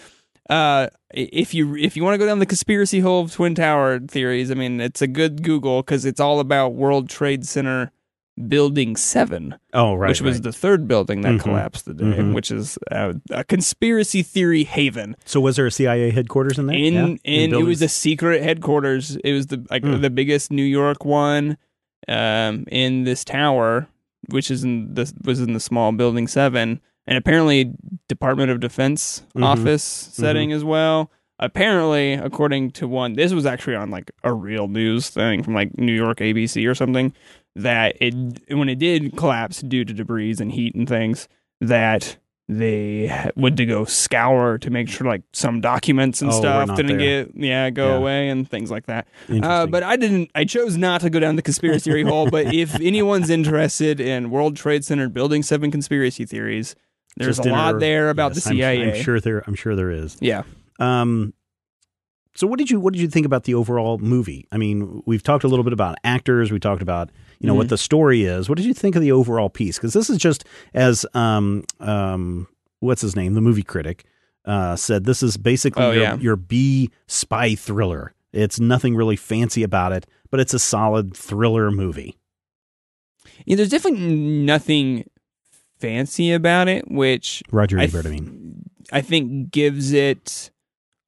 Uh, 0.51 0.89
if 1.15 1.55
you 1.55 1.77
if 1.77 1.97
you 1.97 2.03
want 2.05 2.15
to 2.15 2.19
go 2.19 2.27
down 2.27 2.41
the 2.41 2.47
conspiracy 2.47 3.01
hole 3.01 3.23
of 3.23 3.33
Twin 3.33 3.55
Tower 3.55 4.01
theories, 4.01 4.51
I 4.51 4.55
mean, 4.55 4.81
it's 4.81 5.01
a 5.01 5.07
good 5.07 5.43
Google 5.43 5.83
because 5.83 6.05
it's 6.05 6.21
all 6.21 6.41
about 6.41 6.75
World 6.75 7.09
Trade 7.09 7.47
Center 7.47 7.93
Building 8.49 8.97
Seven, 8.97 9.55
Oh 9.75 9.95
right. 9.95 10.09
which 10.09 10.23
was 10.23 10.37
right. 10.37 10.43
the 10.45 10.53
third 10.53 10.89
building 10.89 11.21
that 11.23 11.35
Mhm. 11.35 11.41
collapsed 11.41 11.85
the 11.85 11.95
day, 11.95 12.05
Mhm. 12.05 12.35
which 12.35 12.51
is 12.51 12.79
uh, 12.91 13.13
a 13.31 13.45
conspiracy 13.45 14.23
theory 14.23 14.65
haven. 14.65 15.15
so 15.25 15.41
was 15.41 15.57
there 15.57 15.67
a 15.67 15.71
CIA 15.71 16.11
headquarters 16.11 16.59
in 16.59 16.67
there? 16.67 16.77
In 16.77 16.95
Yeah? 16.95 17.17
in 17.25 17.55
it 17.55 17.65
was 17.65 17.81
a 17.83 17.89
secret 17.89 18.43
headquarters. 18.43 19.17
It 19.23 19.33
was 19.33 19.49
the 19.49 19.65
like 19.71 19.83
Mm. 19.83 20.01
the 20.01 20.11
biggest 20.11 20.51
New 20.51 20.65
York 20.65 21.05
one 21.05 21.59
um, 22.09 22.65
in 22.73 23.05
this 23.05 23.25
tower, 23.25 23.87
which 24.31 24.51
is 24.51 24.65
in 24.65 24.95
the 24.95 25.13
was 25.23 25.41
in 25.41 25.53
the 25.53 25.61
small 25.61 25.93
building 25.93 26.27
seven, 26.27 26.81
and 27.07 27.17
apparently 27.19 27.73
Department 28.09 28.51
of 28.51 28.61
Defense 28.61 29.23
Mhm. 29.37 29.45
office 29.45 29.83
setting 29.83 30.53
as 30.53 30.65
well. 30.65 31.11
Apparently, 31.39 32.13
according 32.13 32.71
to 32.73 32.87
one, 32.87 33.15
this 33.15 33.33
was 33.33 33.47
actually 33.47 33.75
on 33.75 33.91
like 33.91 34.11
a 34.23 34.33
real 34.33 34.69
news 34.69 35.09
thing 35.09 35.43
from 35.43 35.55
like 35.55 35.77
New 35.79 35.95
York 35.95 36.19
ABC 36.21 36.67
or 36.67 36.75
something. 36.75 37.13
That 37.57 37.97
it 38.01 38.15
when 38.55 38.69
it 38.69 38.79
did 38.79 39.17
collapse 39.17 39.61
due 39.63 39.85
to 39.85 39.93
debris 39.95 40.37
and 40.39 40.53
heat 40.53 40.75
and 40.75 40.89
things, 40.89 41.29
that 41.61 42.17
they 42.49 43.31
went 43.37 43.57
to 43.57 43.65
go 43.65 43.85
scour 43.85 44.59
to 44.59 44.71
make 44.71 44.89
sure 44.89 45.07
like 45.07 45.23
some 45.33 45.61
documents 45.61 46.21
and 46.21 46.31
Oh, 46.31 46.39
stuff 46.41 46.75
didn't 46.77 46.99
there. 46.99 47.25
get 47.25 47.33
yeah 47.37 47.71
go 47.71 47.89
Yeah. 47.91 47.97
away 47.97 48.29
and 48.29 48.49
things 48.49 48.71
like 48.71 48.87
that. 48.87 49.09
Uh, 49.31 49.67
but 49.67 49.83
I 49.83 49.97
didn't. 49.97 50.31
I 50.35 50.45
chose 50.45 50.77
not 50.77 51.01
to 51.03 51.11
go 51.11 51.21
down 51.21 51.37
the 51.37 51.43
conspiracy 51.43 51.91
theory 51.91 52.03
hole. 52.03 52.29
But 52.29 52.53
if 52.53 52.75
anyone's 52.81 53.31
interested 53.31 53.99
in 54.01 54.31
World 54.31 54.57
Trade 54.57 54.85
Center 54.85 55.09
Building 55.09 55.43
Seven 55.43 55.71
conspiracy 55.71 56.25
theories, 56.27 56.75
there's 57.21 57.37
Just 57.37 57.47
a 57.49 57.53
lot 57.53 57.79
there 57.81 58.11
about 58.11 58.35
yes, 58.35 58.45
the 58.45 58.51
I'm- 58.51 58.57
CIA. 58.57 58.99
I'm, 58.99 59.03
sure 59.03 59.21
there. 59.21 59.45
I'm 59.47 59.55
sure 59.55 59.77
there 59.77 59.91
is. 59.91 60.17
Yeah. 60.21 60.43
Um, 60.79 61.35
so 62.35 62.47
what 62.47 62.59
did 62.59 62.71
you 62.71 62.81
what 62.81 62.93
did 62.95 63.01
you 63.03 63.09
think 63.09 63.27
about 63.27 63.45
the 63.45 63.55
overall 63.55 63.99
movie? 63.99 64.47
I 64.53 64.57
mean, 64.57 65.03
we've 65.05 65.23
talked 65.23 65.45
a 65.45 65.49
little 65.49 65.65
bit 65.65 65.73
about 65.73 65.97
actors. 66.05 66.51
We 66.51 66.59
talked 66.59 66.81
about 66.83 67.11
you 67.41 67.47
know 67.47 67.55
what 67.55 67.67
Mhm. 67.67 67.71
the 67.71 67.79
story 67.79 68.25
is. 68.25 68.49
What 68.49 68.57
did 68.57 68.65
you 68.67 68.75
think 68.75 68.95
of 68.97 69.03
the 69.03 69.13
overall 69.13 69.51
piece? 69.51 69.77
Because 69.77 69.93
this 69.93 70.09
is 70.11 70.17
just 70.19 70.45
as 70.75 71.05
um 71.15 71.65
um 71.81 72.47
what's 72.79 73.03
his 73.03 73.17
name, 73.17 73.35
the 73.35 73.41
movie 73.41 73.63
critic 73.63 74.05
uh, 74.47 74.75
said. 74.77 75.05
This 75.05 75.23
is 75.23 75.37
basically 75.37 75.85
Oh, 75.85 75.91
your, 75.91 76.03
yeah. 76.03 76.17
your 76.17 76.37
B 76.37 76.91
spy 77.07 77.55
thriller. 77.55 78.15
It's 78.33 78.59
nothing 78.61 78.95
really 78.97 79.17
fancy 79.17 79.63
about 79.63 79.93
it, 79.93 80.07
but 80.31 80.41
it's 80.41 80.55
a 80.55 80.59
solid 80.59 81.15
thriller 81.15 81.71
movie. 81.71 82.17
Yeah, 83.45 83.57
there's 83.57 83.69
definitely 83.71 84.15
nothing 84.15 85.05
fancy 85.81 86.33
about 86.33 86.69
it, 86.69 86.91
which 86.91 87.43
Roger 87.51 87.79
I, 87.79 87.85
Ebert. 87.85 88.07
I 88.07 88.11
th- 88.11 88.21
mean, 88.21 88.71
I 88.93 89.01
think 89.01 89.51
gives 89.51 89.93
it 89.93 90.51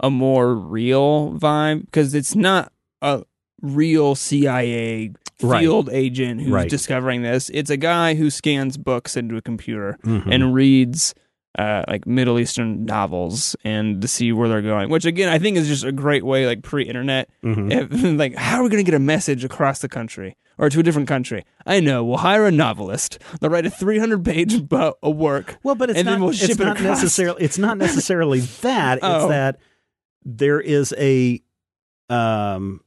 a 0.01 0.11
more 0.11 0.55
real 0.55 1.33
vibe 1.39 1.85
because 1.87 2.15
it's 2.15 2.35
not 2.35 2.73
a 3.01 3.23
real 3.61 4.15
CIA 4.15 5.13
Right. 5.43 5.61
field 5.61 5.91
agent 5.91 6.41
who's 6.43 6.51
Right. 6.53 6.71
discovering 6.71 7.23
this. 7.23 7.51
It's 7.53 7.71
a 7.71 7.77
guy 7.77 8.15
who 8.15 8.31
scans 8.31 8.77
books 8.77 9.17
into 9.17 9.37
a 9.37 9.43
computer 9.43 9.99
mhm. 10.05 10.27
and 10.31 10.55
reads 10.55 11.15
uh, 11.59 11.85
like 11.89 12.07
Middle 12.07 12.39
Eastern 12.39 12.85
novels 12.87 13.55
and 13.65 14.01
to 14.03 14.09
see 14.09 14.33
where 14.33 14.49
they're 14.49 14.63
going. 14.63 14.89
Which 14.91 15.05
again, 15.05 15.29
I 15.29 15.39
think 15.39 15.57
is 15.57 15.69
just 15.69 15.85
a 15.85 15.93
great 15.93 16.25
way, 16.25 16.47
like 16.47 16.63
pre-internet. 16.63 17.29
Mhm. 17.45 17.71
If- 17.71 18.19
like, 18.19 18.35
how 18.37 18.59
are 18.59 18.63
we 18.63 18.69
going 18.71 18.85
to 18.85 18.91
get 18.91 18.97
a 18.97 19.01
message 19.03 19.45
across 19.45 19.81
the 19.81 19.89
country 19.89 20.37
or 20.59 20.71
to 20.71 20.81
a 20.81 20.83
different 20.83 21.09
country? 21.09 21.45
I 21.67 21.81
know. 21.81 22.05
We'll 22.05 22.19
hire 22.19 22.47
a 22.47 22.51
novelist. 22.51 23.19
They'll 23.41 23.51
write 23.51 23.67
a 23.67 23.71
300-page 23.71 24.63
bu- 24.69 24.93
a 25.03 25.11
work. 25.11 25.59
Well, 25.63 25.75
but 25.75 25.91
it's 25.91 25.99
and 25.99 26.07
not. 26.07 26.13
then 26.13 26.21
we'll 26.23 26.31
it's 26.31 26.39
ship 26.39 26.59
it 26.59 26.65
not 26.65 26.81
necessarily. 26.81 27.43
It's 27.45 27.59
not 27.59 27.77
necessarily 27.79 28.41
that. 28.63 28.99
It's 28.99 29.05
Oh. 29.07 29.29
that 29.29 29.59
there 30.25 30.61
is 30.61 30.95
a 30.99 31.41
um 32.09 32.81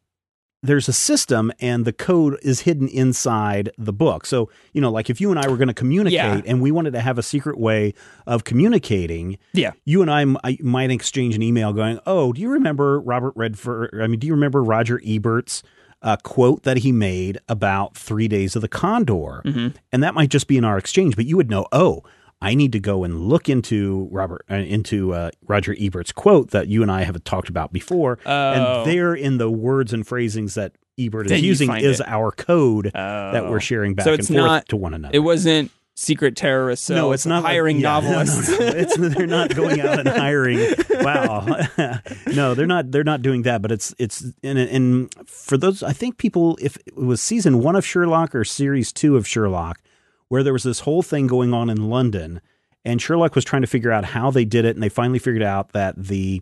there's 0.65 0.87
a 0.89 0.93
system 0.93 1.51
and 1.59 1.85
the 1.85 1.93
code 1.93 2.37
is 2.41 2.61
hidden 2.61 2.87
inside 2.87 3.69
the 3.77 3.93
book. 3.93 4.25
So, 4.25 4.49
you 4.73 4.81
know, 4.81 4.91
like 4.91 5.09
if 5.09 5.21
you 5.21 5.29
and 5.31 5.39
I 5.39 5.47
were 5.47 5.57
going 5.57 5.67
to 5.67 5.73
communicate 5.73 6.13
Yeah. 6.13 6.41
and 6.45 6.61
we 6.61 6.71
wanted 6.71 6.91
to 6.93 7.01
have 7.01 7.17
a 7.17 7.23
secret 7.23 7.57
way 7.57 7.93
of 8.27 8.43
communicating, 8.43 9.37
Yeah. 9.53 9.71
you 9.85 10.01
and 10.01 10.11
I, 10.11 10.21
m- 10.21 10.37
I 10.43 10.57
might 10.61 10.91
exchange 10.91 11.35
an 11.35 11.41
email 11.43 11.71
going, 11.73 11.99
"Oh, 12.05 12.33
do 12.33 12.41
you 12.41 12.49
remember 12.49 12.99
Robert 12.99 13.33
Redford? 13.35 13.99
I 14.01 14.07
mean, 14.07 14.19
do 14.19 14.27
you 14.27 14.33
remember 14.33 14.63
Roger 14.63 14.99
Ebert's 15.05 15.63
uh, 16.01 16.17
quote 16.23 16.63
that 16.63 16.77
he 16.77 16.91
made 16.91 17.39
about 17.49 17.95
Three 17.97 18.27
Days 18.27 18.55
of 18.55 18.61
the 18.61 18.67
Condor?" 18.67 19.41
Mhm. 19.45 19.73
And 19.91 20.03
that 20.03 20.13
might 20.13 20.29
just 20.29 20.47
be 20.47 20.57
in 20.57 20.65
our 20.65 20.77
exchange, 20.77 21.15
but 21.15 21.25
you 21.25 21.37
would 21.37 21.49
know, 21.49 21.65
"Oh, 21.71 22.03
I 22.41 22.53
need 22.53 22.73
to 22.73 22.79
go 22.79 23.03
and 23.03 23.21
look 23.21 23.49
into 23.49 24.07
Robert 24.11 24.45
uh, 24.51 24.55
into 24.55 25.13
uh, 25.13 25.31
Roger 25.47 25.75
Ebert's 25.79 26.11
quote 26.11 26.51
that 26.51 26.67
you 26.67 26.81
and 26.81 26.91
I 26.91 27.03
have 27.03 27.23
talked 27.23 27.49
about 27.49 27.71
before." 27.73 28.19
Oh. 28.25 28.51
And 28.51 28.89
there, 28.91 29.15
in 29.15 29.37
the 29.37 29.49
words 29.49 29.93
and 29.93 30.05
phrasings 30.05 30.55
that 30.55 30.73
Ebert 30.99 31.27
Then 31.27 31.39
is 31.39 31.43
using, 31.43 31.73
is 31.75 31.99
it. 31.99 32.07
our 32.07 32.31
code 32.31 32.91
that 32.93 33.43
Oh. 33.43 33.49
we're 33.51 33.59
sharing 33.59 33.95
back 33.95 34.05
So 34.05 34.13
and 34.13 34.25
forth 34.27 34.37
not- 34.37 34.69
to 34.69 34.77
one 34.77 34.93
another. 34.93 35.15
It 35.15 35.19
wasn't 35.19 35.71
secret 35.97 36.35
terrorists. 36.35 36.89
no, 36.89 37.13
it's 37.13 37.25
not 37.25 37.43
like- 37.43 37.53
hiring 37.53 37.79
yeah, 37.79 37.99
no, 37.99 38.01
no, 38.01 38.07
novelists. 38.17 38.49
no. 38.49 38.57
It's 38.65 38.97
they're 38.97 39.25
not 39.27 39.55
going 39.55 39.79
out 39.79 39.99
and 39.99 40.09
hiring. 40.09 40.59
Wow, 40.89 41.45
no, 42.27 42.53
they're 42.53 42.67
not. 42.67 42.91
They're 42.91 43.03
not 43.05 43.21
doing 43.21 43.43
that. 43.43 43.61
But 43.61 43.71
it's 43.71 43.95
it's 43.97 44.23
and, 44.43 44.57
and 44.59 45.13
for 45.25 45.57
those, 45.57 45.83
I 45.83 45.93
think 45.93 46.17
people, 46.17 46.57
if 46.61 46.75
it 46.85 46.95
was 46.97 47.21
season 47.21 47.59
one 47.61 47.75
of 47.75 47.85
Sherlock 47.85 48.35
or 48.35 48.43
series 48.43 48.91
two 48.91 49.15
of 49.15 49.25
Sherlock, 49.27 49.79
where 50.29 50.43
there 50.43 50.53
was 50.53 50.63
this 50.63 50.81
whole 50.81 51.01
thing 51.01 51.27
going 51.27 51.53
on 51.53 51.69
in 51.69 51.89
London, 51.89 52.41
and 52.83 53.01
Sherlock 53.01 53.35
was 53.35 53.43
trying 53.45 53.61
to 53.63 53.67
figure 53.67 53.91
out 53.91 54.05
how 54.05 54.31
they 54.31 54.45
did 54.45 54.65
it, 54.65 54.75
and 54.75 54.83
they 54.83 54.89
finally 54.89 55.19
figured 55.19 55.43
out 55.43 55.71
that 55.73 55.95
the 55.97 56.41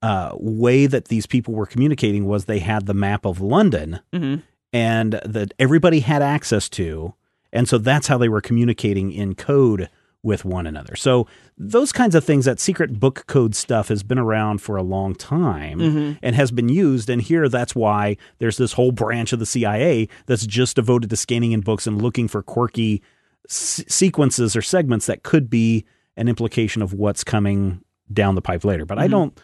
uh, 0.00 0.30
way 0.38 0.86
that 0.86 1.06
these 1.06 1.26
people 1.26 1.54
were 1.54 1.66
communicating 1.66 2.24
was 2.26 2.44
they 2.44 2.60
had 2.60 2.86
the 2.86 2.94
map 2.94 3.24
of 3.26 3.40
London 3.40 3.98
Mhm. 4.14 4.42
and 4.72 5.20
that 5.24 5.52
everybody 5.58 6.00
had 6.00 6.22
access 6.22 6.68
to. 6.68 7.14
And 7.52 7.68
so 7.68 7.78
that's 7.78 8.06
how 8.06 8.16
they 8.16 8.28
were 8.28 8.40
communicating 8.40 9.10
in 9.10 9.34
code 9.34 9.88
with 10.22 10.44
one 10.44 10.68
another. 10.68 10.94
So 10.94 11.26
those 11.56 11.90
kinds 11.90 12.14
of 12.14 12.22
things, 12.22 12.44
that 12.44 12.60
secret 12.60 13.00
book 13.00 13.24
code 13.26 13.56
stuff 13.56 13.88
has 13.88 14.02
been 14.04 14.18
around 14.20 14.58
for 14.60 14.76
a 14.76 14.82
long 14.84 15.16
time 15.16 15.80
Mhm. 15.80 16.18
and 16.22 16.36
has 16.36 16.52
been 16.52 16.68
used. 16.68 17.10
And 17.10 17.20
here 17.22 17.48
that's 17.48 17.74
why 17.74 18.16
there's 18.38 18.56
this 18.56 18.74
whole 18.74 18.92
branch 18.92 19.32
of 19.32 19.38
the 19.40 19.46
CIA 19.46 20.08
that's 20.26 20.46
just 20.46 20.76
devoted 20.76 21.10
to 21.10 21.16
scanning 21.16 21.50
in 21.52 21.60
books 21.60 21.86
and 21.88 22.00
looking 22.00 22.28
for 22.28 22.40
quirky 22.42 23.02
s- 23.48 23.84
sequences 23.88 24.56
or 24.56 24.62
segments 24.62 25.06
that 25.06 25.22
could 25.22 25.48
be 25.50 25.84
an 26.16 26.28
implication 26.28 26.82
of 26.82 26.92
what's 26.92 27.22
coming 27.24 27.80
down 28.12 28.34
the 28.34 28.42
pipe 28.42 28.64
later. 28.64 28.84
But 28.84 28.98
I 28.98 29.06
Mhm. 29.06 29.10
don't 29.10 29.40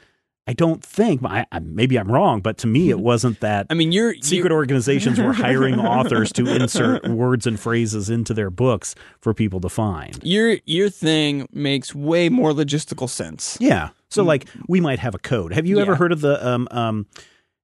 I 0.47 0.53
don't 0.53 0.85
think 0.85 1.23
I, 1.25 1.47
I, 1.53 1.59
maybe 1.61 1.99
I'm 1.99 2.13
wrong, 2.13 2.43
but 2.43 2.59
to 2.59 2.67
me 2.67 2.91
it 2.91 3.01
wasn't 3.01 3.41
that 3.41 3.67
I 3.71 3.75
mean, 3.75 3.93
you're 3.93 4.15
secret 4.17 4.51
you're- 4.51 4.55
organizations 4.55 5.19
were 5.19 5.33
hiring 5.33 5.81
authors 5.81 6.31
to 6.33 6.47
insert 6.47 7.09
words 7.09 7.47
and 7.47 7.59
phrases 7.59 8.11
into 8.11 8.35
their 8.35 8.51
books 8.51 8.95
for 9.23 9.33
people 9.33 9.59
to 9.61 9.71
find. 9.71 10.19
Your 10.23 10.59
your 10.67 10.91
thing 10.91 11.49
makes 11.53 11.95
way 11.95 12.29
more 12.29 12.53
logistical 12.53 13.09
sense. 13.09 13.57
Yeah. 13.59 13.89
So 14.11 14.23
like 14.23 14.47
we 14.69 14.83
might 14.83 14.99
have 14.99 15.15
a 15.15 15.19
code. 15.19 15.55
Have 15.55 15.65
you 15.67 15.79
ever 15.81 15.95
heard 15.97 16.13
of 16.13 16.21
the 16.21 16.47
um 16.47 16.69
um 16.71 17.07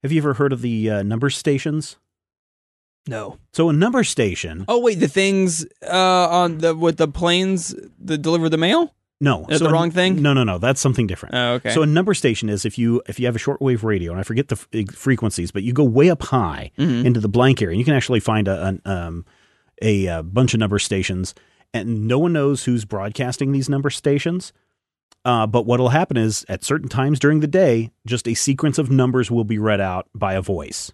have 0.02 0.10
you 0.12 0.18
ever 0.22 0.32
heard 0.34 0.52
of 0.54 0.62
the 0.62 0.88
uh, 0.90 1.02
number 1.02 1.28
stations? 1.28 1.96
No. 3.08 3.38
So 3.52 3.68
a 3.68 3.72
number 3.72 4.04
station 4.04 4.64
Oh 4.68 4.78
wait, 4.80 5.00
the 5.00 5.08
things 5.08 5.64
uh, 5.82 6.28
on 6.28 6.58
the 6.58 6.74
with 6.74 6.96
the 6.98 7.08
planes 7.08 7.74
that 8.00 8.18
deliver 8.18 8.48
the 8.48 8.58
mail. 8.58 8.94
no, 9.20 9.46
Is 9.48 9.58
so 9.58 9.64
the 9.64 9.70
a- 9.70 9.72
wrong 9.72 9.90
thing? 9.90 10.20
No, 10.22 10.32
no, 10.32 10.44
no. 10.44 10.58
That's 10.58 10.80
something 10.80 11.06
different. 11.06 11.34
Oh, 11.34 11.52
okay. 11.54 11.70
So 11.74 11.82
a 11.82 11.86
number 11.86 12.14
station 12.14 12.48
is 12.48 12.64
if 12.64 12.78
you 12.78 13.02
if 13.06 13.18
you 13.18 13.26
have 13.26 13.36
a 13.36 13.38
shortwave 13.38 13.82
radio, 13.82 14.12
and 14.12 14.20
I 14.20 14.22
forget 14.24 14.48
the 14.48 14.60
f- 14.72 14.94
frequencies, 14.94 15.50
but 15.50 15.62
you 15.62 15.72
go 15.72 15.84
way 15.84 16.10
up 16.10 16.22
high 16.22 16.70
Mhm. 16.78 17.04
into 17.04 17.20
the 17.20 17.28
blank 17.28 17.60
area, 17.62 17.72
and 17.72 17.78
you 17.78 17.84
can 17.84 17.94
actually 17.94 18.20
find 18.20 18.46
a 18.48 18.64
an, 18.66 18.82
um, 18.84 19.24
a, 19.82 20.06
uh 20.08 20.22
bunch 20.22 20.52
of 20.54 20.60
number 20.60 20.78
stations, 20.78 21.34
and 21.74 22.06
no 22.06 22.18
one 22.18 22.32
knows 22.34 22.64
who's 22.64 22.84
broadcasting 22.84 23.52
these 23.52 23.68
number 23.68 23.90
stations. 23.90 24.52
Uh, 25.24 25.46
but 25.46 25.66
what'll 25.66 25.90
happen 25.90 26.16
is 26.16 26.46
at 26.48 26.64
certain 26.64 26.88
times 26.88 27.18
during 27.18 27.40
the 27.40 27.46
day, 27.46 27.90
just 28.06 28.26
a 28.28 28.32
sequence 28.34 28.78
of 28.78 28.90
numbers 28.90 29.30
will 29.30 29.44
be 29.44 29.58
read 29.58 29.80
out 29.80 30.06
by 30.14 30.32
a 30.34 30.40
voice. 30.40 30.92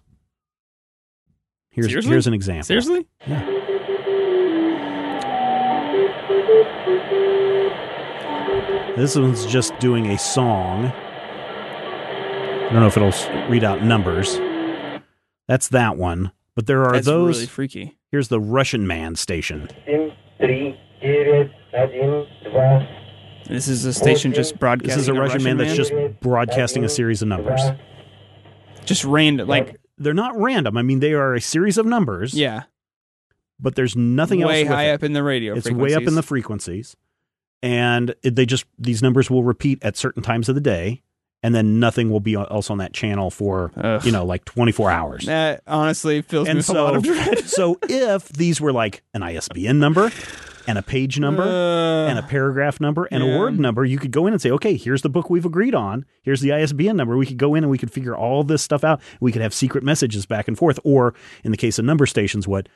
Here's 1.77 1.89
Seriously? 1.89 2.09
here's 2.09 2.25
an 2.25 2.33
example. 2.33 2.63
Seriously? 2.63 3.05
Yeah. 3.27 3.45
This 8.97 9.15
one's 9.15 9.45
just 9.45 9.77
doing 9.77 10.07
a 10.07 10.17
song. 10.17 10.87
I 10.87 12.69
don't 12.71 12.79
know 12.79 12.87
if 12.87 12.97
it'll 12.97 13.13
read 13.47 13.63
out 13.63 13.83
numbers. 13.83 14.39
That's 15.47 15.67
that 15.67 15.97
one. 15.97 16.31
But 16.55 16.65
there 16.65 16.83
are 16.83 16.93
That's 16.93 17.05
those. 17.05 17.37
Really 17.37 17.45
freaky. 17.45 17.95
Here's 18.09 18.29
the 18.29 18.39
Russian 18.39 18.87
man 18.87 19.15
station. 19.15 19.69
This 23.47 23.67
is 23.67 23.85
a 23.85 23.93
station 23.93 24.33
just 24.33 24.57
broadcasting. 24.57 24.97
This 24.97 25.03
is 25.03 25.09
a, 25.09 25.13
Russian, 25.13 25.21
Russian 25.21 25.43
man, 25.43 25.57
man, 25.57 25.67
that's 25.67 25.77
just 25.77 25.93
broadcasting 26.21 26.83
a 26.83 26.89
series 26.89 27.21
of 27.21 27.27
numbers. 27.27 27.61
Just 28.83 29.05
random, 29.05 29.47
like 29.47 29.79
they're 29.97 30.13
not 30.13 30.37
random. 30.39 30.77
I 30.77 30.81
mean, 30.83 30.99
they 30.99 31.13
are 31.13 31.33
a 31.33 31.41
series 31.41 31.77
of 31.77 31.85
numbers. 31.85 32.33
yeah, 32.33 32.63
But 33.59 33.75
there's 33.75 33.95
nothing 33.95 34.39
way 34.41 34.61
else. 34.61 34.69
with 34.69 34.77
high 34.77 34.89
it. 34.89 34.93
up 34.93 35.03
in 35.03 35.13
the 35.13 35.23
radio. 35.23 35.55
It's 35.55 35.69
way 35.71 35.93
up 35.95 36.03
in 36.03 36.15
the 36.15 36.23
frequencies. 36.23 36.95
and 37.63 38.13
it, 38.21 38.35
they 38.35 38.45
just 38.45 38.65
these 38.77 39.01
numbers 39.01 39.29
will 39.31 39.43
repeat 39.43 39.83
at 39.83 39.97
certain 39.97 40.21
times 40.21 40.47
of 40.49 40.55
the 40.55 40.61
day, 40.61 41.01
and 41.41 41.55
then 41.55 41.79
nothing 41.79 42.11
will 42.11 42.19
be 42.19 42.35
else 42.35 42.69
on 42.69 42.77
that 42.77 42.93
channel 42.93 43.31
for 43.31 43.71
Ugh. 43.75 44.05
you 44.05 44.11
know 44.11 44.23
like 44.25 44.45
24 44.45 44.91
hours. 44.91 45.25
That 45.25 45.63
honestly 45.65 46.23
me 46.31 46.37
and 46.47 46.57
with 46.57 46.69
a 46.69 46.73
lot 46.73 46.91
so, 46.91 46.95
of 46.97 47.03
dread. 47.03 47.39
so 47.45 47.77
if 47.89 48.29
these 48.29 48.61
were 48.61 48.71
like 48.71 49.01
an 49.15 49.23
ISBN 49.23 49.79
number 49.79 50.11
and 50.67 50.77
a 50.77 50.81
page 50.81 51.17
number 51.19 51.43
Uh, 51.43 52.09
and 52.09 52.19
a 52.19 52.23
paragraph 52.23 52.79
number 52.79 53.05
and 53.11 53.23
yeah. 53.23 53.35
a 53.35 53.39
word 53.39 53.59
number, 53.59 53.83
you 53.85 53.97
could 53.97 54.11
go 54.11 54.27
in 54.27 54.33
and 54.33 54.41
say, 54.41 54.51
okay, 54.51 54.75
here's 54.77 55.01
the 55.01 55.09
book 55.09 55.29
we've 55.29 55.45
agreed 55.45 55.73
on. 55.73 56.05
Here's 56.21 56.41
the 56.41 56.51
ISBN 56.53 56.95
number. 56.97 57.15
We 57.17 57.25
could 57.25 57.37
go 57.37 57.55
in 57.55 57.63
and 57.63 57.71
we 57.71 57.77
could 57.77 57.91
figure 57.91 58.15
all 58.15 58.43
this 58.43 58.61
stuff 58.61 58.83
out. 58.83 59.01
We 59.19 59.31
could 59.31 59.41
have 59.41 59.53
secret 59.53 59.83
messages 59.83 60.25
back 60.25 60.47
and 60.47 60.57
forth. 60.57 60.79
Or 60.83 61.13
in 61.43 61.51
the 61.51 61.57
case 61.57 61.79
of 61.79 61.85
number 61.85 62.05
stations, 62.05 62.47
what 62.47 62.67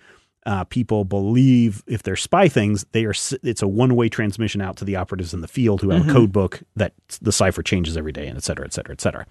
uh, 0.47 0.63
people 0.63 1.05
believe 1.05 1.83
if 1.85 2.01
they're 2.01 2.15
spy 2.15 2.47
things, 2.47 2.83
they 2.93 3.05
are. 3.05 3.13
It's 3.43 3.61
a 3.61 3.67
one 3.67 3.95
way 3.95 4.09
transmission 4.09 4.59
out 4.59 4.75
to 4.77 4.85
the 4.85 4.95
operatives 4.95 5.35
in 5.35 5.41
the 5.41 5.47
field 5.47 5.81
who 5.81 5.91
have 5.91 6.01
Mm-hmm. 6.01 6.09
a 6.09 6.13
code 6.13 6.31
book 6.31 6.61
that 6.75 6.93
the 7.21 7.31
cipher 7.31 7.61
changes 7.61 7.95
every 7.95 8.11
day, 8.11 8.25
and 8.25 8.37
et 8.37 8.43
cetera, 8.43 8.65
et 8.65 8.73
cetera, 8.73 8.91
et 8.93 9.01
cetera. 9.01 9.27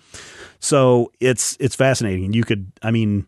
So 0.61 1.11
it's 1.19 1.57
it's 1.59 1.75
fascinating. 1.75 2.27
And 2.27 2.35
you 2.37 2.45
could, 2.45 2.71
I 2.81 2.93
mean, 2.93 3.27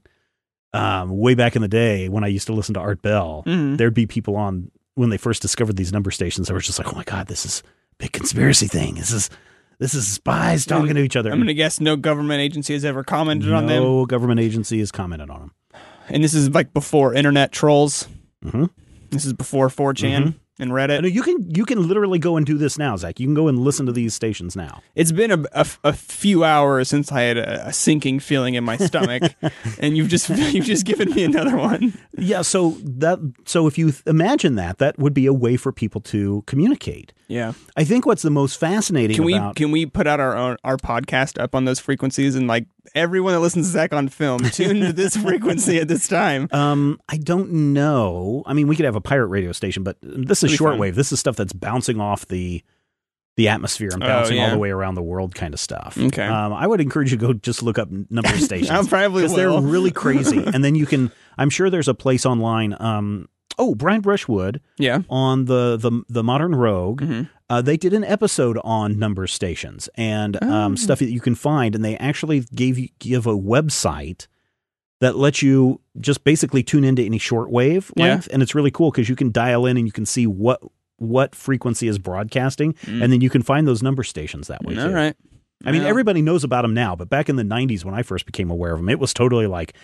um, 0.72 1.18
way 1.18 1.34
back 1.34 1.56
in 1.56 1.62
the 1.62 1.68
day 1.68 2.08
when 2.08 2.22
I 2.22 2.28
used 2.28 2.46
to 2.46 2.52
listen 2.52 2.74
to 2.74 2.80
Art 2.80 3.02
Bell, 3.02 3.42
Mhm. 3.46 3.78
there'd 3.78 3.94
be 3.94 4.06
people 4.06 4.36
on 4.36 4.70
when 4.94 5.10
they 5.10 5.16
first 5.16 5.42
discovered 5.42 5.76
these 5.76 5.92
number 5.92 6.10
stations. 6.10 6.48
They 6.48 6.54
were 6.54 6.60
just 6.60 6.78
like, 6.78 6.92
"Oh 6.92 6.96
my 6.96 7.04
god, 7.04 7.26
this 7.28 7.44
is 7.46 7.62
big 7.98 8.12
conspiracy 8.12 8.66
thing. 8.68 8.94
This 8.96 9.12
is 9.12 9.30
this 9.78 9.94
is 9.94 10.06
spies 10.06 10.64
talking 10.66 10.94
to 10.94 11.00
each 11.02 11.16
other. 11.16 11.30
I'm 11.30 11.38
going 11.38 11.46
to 11.48 11.54
guess 11.54 11.80
no 11.80 11.96
government 11.96 12.40
agency 12.40 12.72
has 12.74 12.84
ever 12.84 13.02
commented 13.02 13.52
on 13.52 13.66
them. 13.66 13.82
no 13.82 14.06
government 14.06 14.38
agency 14.40 14.78
has 14.78 14.92
commented 14.92 15.28
on 15.30 15.40
them. 15.40 15.52
And 16.08 16.22
this 16.22 16.34
is 16.34 16.50
like 16.50 16.72
before 16.74 17.14
internet 17.14 17.52
trolls. 17.52 18.06
Mhm. 18.44 18.70
This 19.10 19.24
is 19.24 19.32
before 19.32 19.68
4chan 19.68 20.34
and 20.58 20.70
I 20.72 20.74
Reddit. 20.74 21.02
know 21.02 21.08
you 21.08 21.22
can 21.22 21.50
you 21.54 21.64
can 21.64 21.86
literally 21.88 22.18
go 22.18 22.36
and 22.36 22.44
do 22.44 22.58
this 22.58 22.78
now, 22.78 22.96
Zach. 22.96 23.18
You 23.18 23.26
can 23.26 23.34
go 23.34 23.48
and 23.48 23.58
listen 23.58 23.86
to 23.86 23.92
these 23.92 24.14
stations 24.14 24.54
now. 24.54 24.82
It's 24.94 25.12
been 25.12 25.30
a, 25.30 25.42
a, 25.52 25.66
a 25.84 25.92
few 25.92 26.44
hours 26.44 26.88
since 26.88 27.10
I 27.10 27.22
had 27.22 27.38
a, 27.38 27.68
a 27.68 27.72
sinking 27.72 28.20
feeling 28.20 28.54
in 28.54 28.64
my 28.64 28.76
stomach, 28.76 29.22
and 29.78 29.96
you've 29.96 30.08
just 30.08 30.28
you've 30.54 30.66
just 30.66 30.84
given 30.84 31.10
me 31.10 31.24
another 31.24 31.56
one. 31.56 31.94
Yeah, 32.18 32.42
so 32.42 32.76
that 32.82 33.18
so 33.44 33.66
if 33.66 33.78
you 33.78 33.92
th- 33.92 34.02
imagine 34.06 34.54
that, 34.56 34.78
that 34.78 34.98
would 34.98 35.14
be 35.14 35.26
a 35.26 35.32
way 35.32 35.56
for 35.56 35.72
people 35.72 36.00
to 36.02 36.42
communicate. 36.46 37.12
Yeah. 37.28 37.52
I 37.76 37.84
think 37.84 38.04
what's 38.06 38.22
the 38.22 38.30
most 38.30 38.58
fascinating 38.58 39.16
Can 39.16 39.24
we 39.24 39.34
about 39.34 39.56
can 39.56 39.70
we 39.70 39.86
put 39.86 40.06
out 40.06 40.20
our 40.20 40.36
own 40.36 40.56
our 40.64 40.76
podcast 40.76 41.40
up 41.40 41.54
on 41.54 41.64
those 41.64 41.80
frequencies 41.80 42.34
and 42.34 42.46
like 42.46 42.66
everyone 42.94 43.32
that 43.32 43.40
listens 43.40 43.66
to 43.66 43.72
Zach 43.72 43.92
on 43.92 44.08
film 44.08 44.42
tune 44.50 44.80
to 44.80 44.92
this 44.92 45.16
frequency 45.16 45.78
at 45.78 45.88
this 45.88 46.08
time? 46.08 46.48
Um, 46.52 47.00
I 47.08 47.16
don't 47.16 47.72
know. 47.72 48.42
I 48.46 48.52
mean, 48.52 48.68
we 48.68 48.76
could 48.76 48.84
have 48.84 48.96
a 48.96 49.00
pirate 49.00 49.28
radio 49.28 49.52
station, 49.52 49.82
but 49.82 49.96
this 50.02 50.42
is 50.42 50.56
fun. 50.56 50.78
shortwave. 50.78 50.94
This 50.94 51.12
is 51.12 51.20
stuff 51.20 51.36
that's 51.36 51.52
bouncing 51.52 52.00
off 52.00 52.26
the 52.26 52.62
the 53.36 53.48
atmosphere 53.48 53.88
and 53.92 54.02
Oh, 54.02 54.06
bouncing 54.06 54.38
all 54.40 54.50
the 54.50 54.58
way 54.58 54.70
around 54.70 54.94
the 54.94 55.02
world, 55.02 55.34
kind 55.34 55.54
of 55.54 55.60
stuff. 55.60 55.96
Okay. 55.98 56.26
Um, 56.26 56.52
I 56.52 56.66
would 56.66 56.80
encourage 56.80 57.12
you 57.12 57.18
to 57.18 57.26
go 57.28 57.32
just 57.32 57.62
look 57.62 57.78
up 57.78 57.88
number 57.90 58.28
of 58.28 58.40
stations. 58.42 58.70
I 58.70 58.84
probably 58.84 59.22
because 59.22 59.34
they're 59.34 59.50
really 59.58 59.90
crazy. 59.90 60.42
and 60.52 60.62
then 60.62 60.74
you 60.74 60.86
can. 60.86 61.10
I'm 61.38 61.48
sure 61.48 61.70
there's 61.70 61.88
a 61.88 61.94
place 61.94 62.26
online. 62.26 62.76
Um, 62.78 63.28
oh, 63.62 63.74
Brian 63.74 64.00
Brushwood 64.00 64.60
Yeah. 64.78 65.02
on 65.08 65.44
the 65.46 65.76
the 65.76 66.02
the 66.08 66.22
Modern 66.24 66.54
Rogue. 66.54 67.02
Mhm. 67.02 67.28
Uh, 67.50 67.60
they 67.62 67.76
did 67.76 67.92
an 67.92 68.02
episode 68.04 68.58
on 68.64 68.98
number 68.98 69.26
stations 69.26 69.88
and 69.96 70.38
Oh. 70.40 70.50
um, 70.50 70.76
stuff 70.76 70.98
that 71.00 71.10
you 71.12 71.20
can 71.20 71.34
find, 71.34 71.74
and 71.74 71.84
they 71.84 71.96
actually 71.98 72.40
gave 72.54 72.78
you 72.78 72.88
give 72.98 73.26
a 73.26 73.36
website 73.36 74.26
that 75.00 75.16
lets 75.16 75.42
you 75.42 75.80
just 76.00 76.24
basically 76.24 76.62
tune 76.62 76.84
into 76.84 77.02
any 77.02 77.18
shortwave 77.18 77.90
Yeah. 77.96 78.04
length, 78.12 78.28
and 78.32 78.42
it's 78.42 78.54
really 78.54 78.70
cool 78.70 78.90
because 78.90 79.08
you 79.08 79.16
can 79.16 79.30
dial 79.32 79.66
in 79.66 79.76
and 79.76 79.86
you 79.86 79.92
can 79.92 80.06
see 80.06 80.26
what 80.26 80.60
what 80.98 81.34
frequency 81.34 81.88
is 81.88 81.98
broadcasting, 81.98 82.74
Mm. 82.86 83.02
and 83.02 83.12
then 83.12 83.20
you 83.20 83.28
can 83.28 83.42
find 83.42 83.66
those 83.66 83.82
number 83.82 84.04
stations 84.04 84.46
that 84.46 84.64
way. 84.64 84.76
All 84.78 84.86
too. 84.88 84.94
right. 84.94 85.16
I 85.64 85.72
mean, 85.72 85.82
everybody 85.82 86.22
knows 86.22 86.44
about 86.44 86.62
them 86.62 86.74
now, 86.74 86.96
but 86.96 87.08
back 87.08 87.28
in 87.28 87.36
the 87.36 87.42
90s 87.42 87.84
when 87.84 87.94
I 87.94 88.02
first 88.02 88.26
became 88.26 88.50
aware 88.50 88.72
of 88.72 88.78
them, 88.78 88.88
it 88.88 88.98
was 88.98 89.14
totally 89.14 89.46
like 89.46 89.74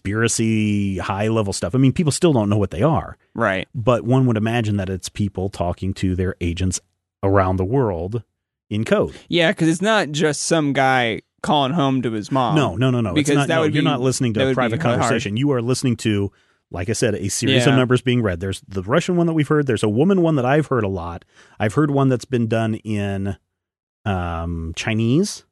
conspiracy, 0.00 0.98
high 0.98 1.28
level 1.28 1.52
stuff. 1.52 1.74
I 1.74 1.78
mean, 1.78 1.92
people 1.92 2.12
still 2.12 2.32
don't 2.32 2.48
know 2.48 2.56
what 2.58 2.70
they 2.70 2.82
are, 2.82 3.16
Right. 3.34 3.68
but 3.74 4.04
one 4.04 4.26
would 4.26 4.36
imagine 4.36 4.76
that 4.78 4.88
it's 4.88 5.08
people 5.08 5.48
talking 5.48 5.92
to 5.94 6.14
their 6.16 6.34
agents 6.40 6.80
around 7.22 7.56
the 7.56 7.64
world 7.64 8.22
in 8.70 8.84
code. 8.84 9.14
Yeah, 9.28 9.50
because 9.50 9.68
it's 9.68 9.82
not 9.82 10.10
just 10.10 10.42
some 10.42 10.72
guy 10.72 11.22
calling 11.42 11.72
home 11.72 12.02
to 12.02 12.12
his 12.12 12.30
mom. 12.30 12.54
no, 12.54 12.76
no, 12.76 12.90
no, 12.90 13.00
no. 13.00 13.12
Because 13.14 13.34
not, 13.36 13.48
that 13.48 13.56
no, 13.56 13.60
would 13.62 13.74
you're 13.74 13.82
be- 13.82 13.88
not 13.88 14.00
listening 14.00 14.32
to 14.34 14.50
a 14.50 14.54
private 14.54 14.80
hard. 14.80 15.00
conversation. 15.00 15.36
You 15.36 15.50
are 15.52 15.60
listening 15.62 15.96
to, 15.98 16.30
like 16.70 16.88
I 16.88 16.92
said, 16.92 17.14
a 17.14 17.28
series 17.28 17.66
of 17.66 17.74
numbers 17.74 18.00
being 18.02 18.22
read. 18.22 18.40
There's 18.40 18.62
the 18.68 18.82
Russian 18.82 19.16
one 19.16 19.26
that 19.26 19.32
we've 19.34 19.48
heard. 19.48 19.66
There's 19.66 19.82
a 19.82 19.88
woman 19.88 20.22
one 20.22 20.36
that 20.36 20.44
I've 20.46 20.66
heard 20.68 20.84
a 20.84 20.88
lot. 20.88 21.24
I've 21.58 21.74
heard 21.74 21.90
one 21.90 22.08
that's 22.08 22.24
been 22.24 22.46
done 22.46 22.74
in 22.76 23.36
um, 24.04 24.72
Chinese. 24.76 25.44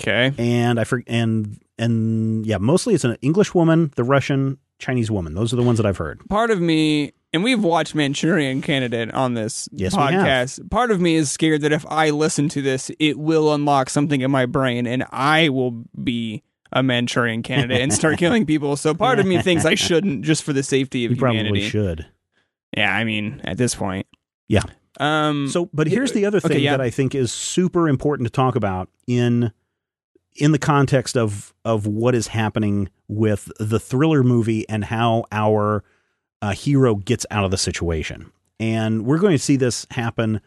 Okay. 0.00 0.32
and 0.38 0.78
I 0.78 0.84
for, 0.84 1.02
and 1.08 1.60
and 1.76 2.46
yeah, 2.46 2.58
mostly 2.58 2.94
it's 2.94 3.04
an 3.04 3.16
English 3.20 3.52
woman, 3.54 3.90
the 3.96 4.04
Russian, 4.04 4.58
Chinese 4.78 5.10
woman. 5.10 5.34
Those 5.34 5.52
are 5.52 5.56
the 5.56 5.62
ones 5.62 5.78
that 5.78 5.86
I've 5.86 5.96
heard. 5.96 6.20
Part 6.28 6.52
of 6.52 6.60
me, 6.60 7.12
and 7.32 7.42
we've 7.42 7.62
watched 7.62 7.96
Manchurian 7.96 8.62
Candidate 8.62 9.12
on 9.12 9.34
this 9.34 9.68
Yes, 9.72 9.94
podcast. 9.96 10.70
Part 10.70 10.92
of 10.92 11.00
me 11.00 11.16
is 11.16 11.32
scared 11.32 11.62
that 11.62 11.72
if 11.72 11.84
I 11.88 12.10
listen 12.10 12.48
to 12.50 12.62
this, 12.62 12.92
it 13.00 13.18
will 13.18 13.52
unlock 13.52 13.90
something 13.90 14.20
in 14.20 14.30
my 14.30 14.46
brain, 14.46 14.86
and 14.86 15.04
I 15.10 15.48
will 15.48 15.82
be 16.02 16.44
a 16.70 16.82
Manchurian 16.82 17.42
Candidate 17.42 17.80
and 17.80 17.92
start 17.92 18.18
killing 18.18 18.46
people. 18.46 18.76
So 18.76 18.94
part 18.94 19.18
of 19.18 19.26
me 19.26 19.42
thinks 19.42 19.64
I 19.64 19.74
shouldn't, 19.76 20.22
just 20.22 20.44
for 20.44 20.52
the 20.52 20.62
safety 20.62 21.04
of 21.06 21.10
You 21.12 21.16
probably 21.16 21.38
humanity. 21.38 21.68
should. 21.68 22.06
Yeah, 22.76 22.94
I 22.94 23.02
mean, 23.02 23.40
at 23.44 23.56
this 23.56 23.74
point. 23.74 24.06
Yeah. 24.46 24.62
Um. 24.98 25.48
So, 25.48 25.68
but 25.72 25.86
here's 25.86 26.12
the 26.12 26.26
other 26.26 26.38
Okay, 26.38 26.48
thing 26.48 26.60
yeah. 26.62 26.72
that 26.72 26.80
I 26.80 26.90
think 26.90 27.14
is 27.14 27.32
super 27.32 27.88
important 27.88 28.26
to 28.26 28.32
talk 28.32 28.56
about 28.56 28.88
in 29.06 29.52
in 30.36 30.52
the 30.52 30.58
context 30.58 31.16
of 31.16 31.52
of 31.64 31.86
what 31.86 32.14
is 32.14 32.28
happening 32.28 32.88
with 33.08 33.50
the 33.58 33.78
thriller 33.80 34.22
movie 34.22 34.68
and 34.68 34.84
how 34.84 35.24
our 35.32 35.82
uh, 36.42 36.50
hero 36.52 36.94
gets 36.96 37.26
out 37.30 37.44
of 37.44 37.50
the 37.50 37.56
situation. 37.58 38.30
And 38.60 39.04
we're 39.04 39.18
going 39.18 39.36
to 39.36 39.42
see 39.42 39.56
this 39.56 39.86
happen. 39.90 40.40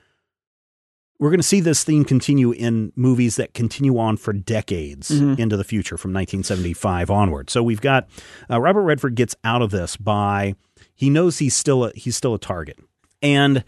We're 1.20 1.30
going 1.30 1.40
to 1.40 1.44
see 1.48 1.60
this 1.60 1.84
theme 1.84 2.04
continue 2.04 2.52
in 2.52 2.92
movies 2.96 3.36
that 3.36 3.54
continue 3.54 3.98
on 4.00 4.18
for 4.18 4.34
decades 4.34 5.12
Mhm. 5.12 5.38
into 5.38 5.56
the 5.56 5.64
future 5.64 5.96
from 5.98 6.12
1975 6.14 7.12
onward. 7.12 7.50
So 7.50 7.62
we've 7.62 7.82
got 7.82 8.10
uh, 8.50 8.60
Robert 8.60 8.82
Redford 8.84 9.16
gets 9.16 9.36
out 9.44 9.62
of 9.62 9.70
this 9.72 9.98
by 9.98 10.56
he 10.96 11.10
knows 11.10 11.38
he's 11.38 11.56
still 11.56 11.86
a, 11.86 11.92
he's 11.96 12.18
still 12.18 12.34
a 12.34 12.40
target. 12.40 12.80
And 13.22 13.64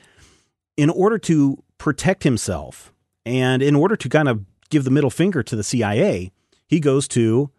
in 0.78 0.90
order 0.90 1.18
to 1.20 1.62
protect 1.78 2.24
himself 2.24 2.94
and 3.26 3.62
in 3.62 3.76
order 3.76 3.96
to 3.96 4.10
kind 4.10 4.28
of 4.28 4.46
give 4.70 4.84
the 4.84 4.92
middle 4.92 5.10
finger 5.10 5.44
to 5.44 5.56
the 5.56 5.64
CIA, 5.64 6.32
he 6.68 6.80
goes 6.80 7.08
to 7.10 7.52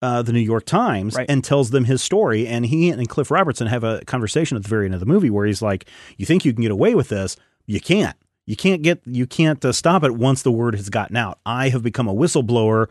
uh, 0.00 0.22
the 0.22 0.32
New 0.32 0.40
York 0.40 0.64
Times 0.64 1.14
Right. 1.14 1.26
and 1.28 1.44
tells 1.44 1.70
them 1.70 1.84
his 1.84 2.02
story. 2.02 2.46
And 2.46 2.66
he 2.66 2.90
and 2.90 3.08
Cliff 3.08 3.30
Robertson 3.30 3.66
have 3.68 3.84
a 3.84 4.02
conversation 4.06 4.56
at 4.56 4.62
the 4.64 4.68
very 4.68 4.86
end 4.86 4.94
of 4.94 5.00
the 5.00 5.06
movie 5.06 5.30
where 5.30 5.46
he's 5.46 5.62
like, 5.62 5.86
"You 6.16 6.26
think 6.26 6.44
you 6.44 6.52
can 6.52 6.62
get 6.62 6.70
away 6.72 6.94
with 6.94 7.08
this? 7.08 7.36
You 7.66 7.80
can't. 7.80 8.16
You 8.46 8.56
can't 8.56 8.82
get. 8.82 9.00
You 9.06 9.26
can't 9.26 9.64
uh, 9.64 9.70
stop 9.72 10.02
it 10.02 10.12
once 10.16 10.42
the 10.42 10.50
word 10.50 10.74
has 10.74 10.88
gotten 10.90 11.16
out. 11.16 11.38
I 11.46 11.68
have 11.68 11.82
become 11.84 12.08
a 12.08 12.14
whistleblower. 12.14 12.88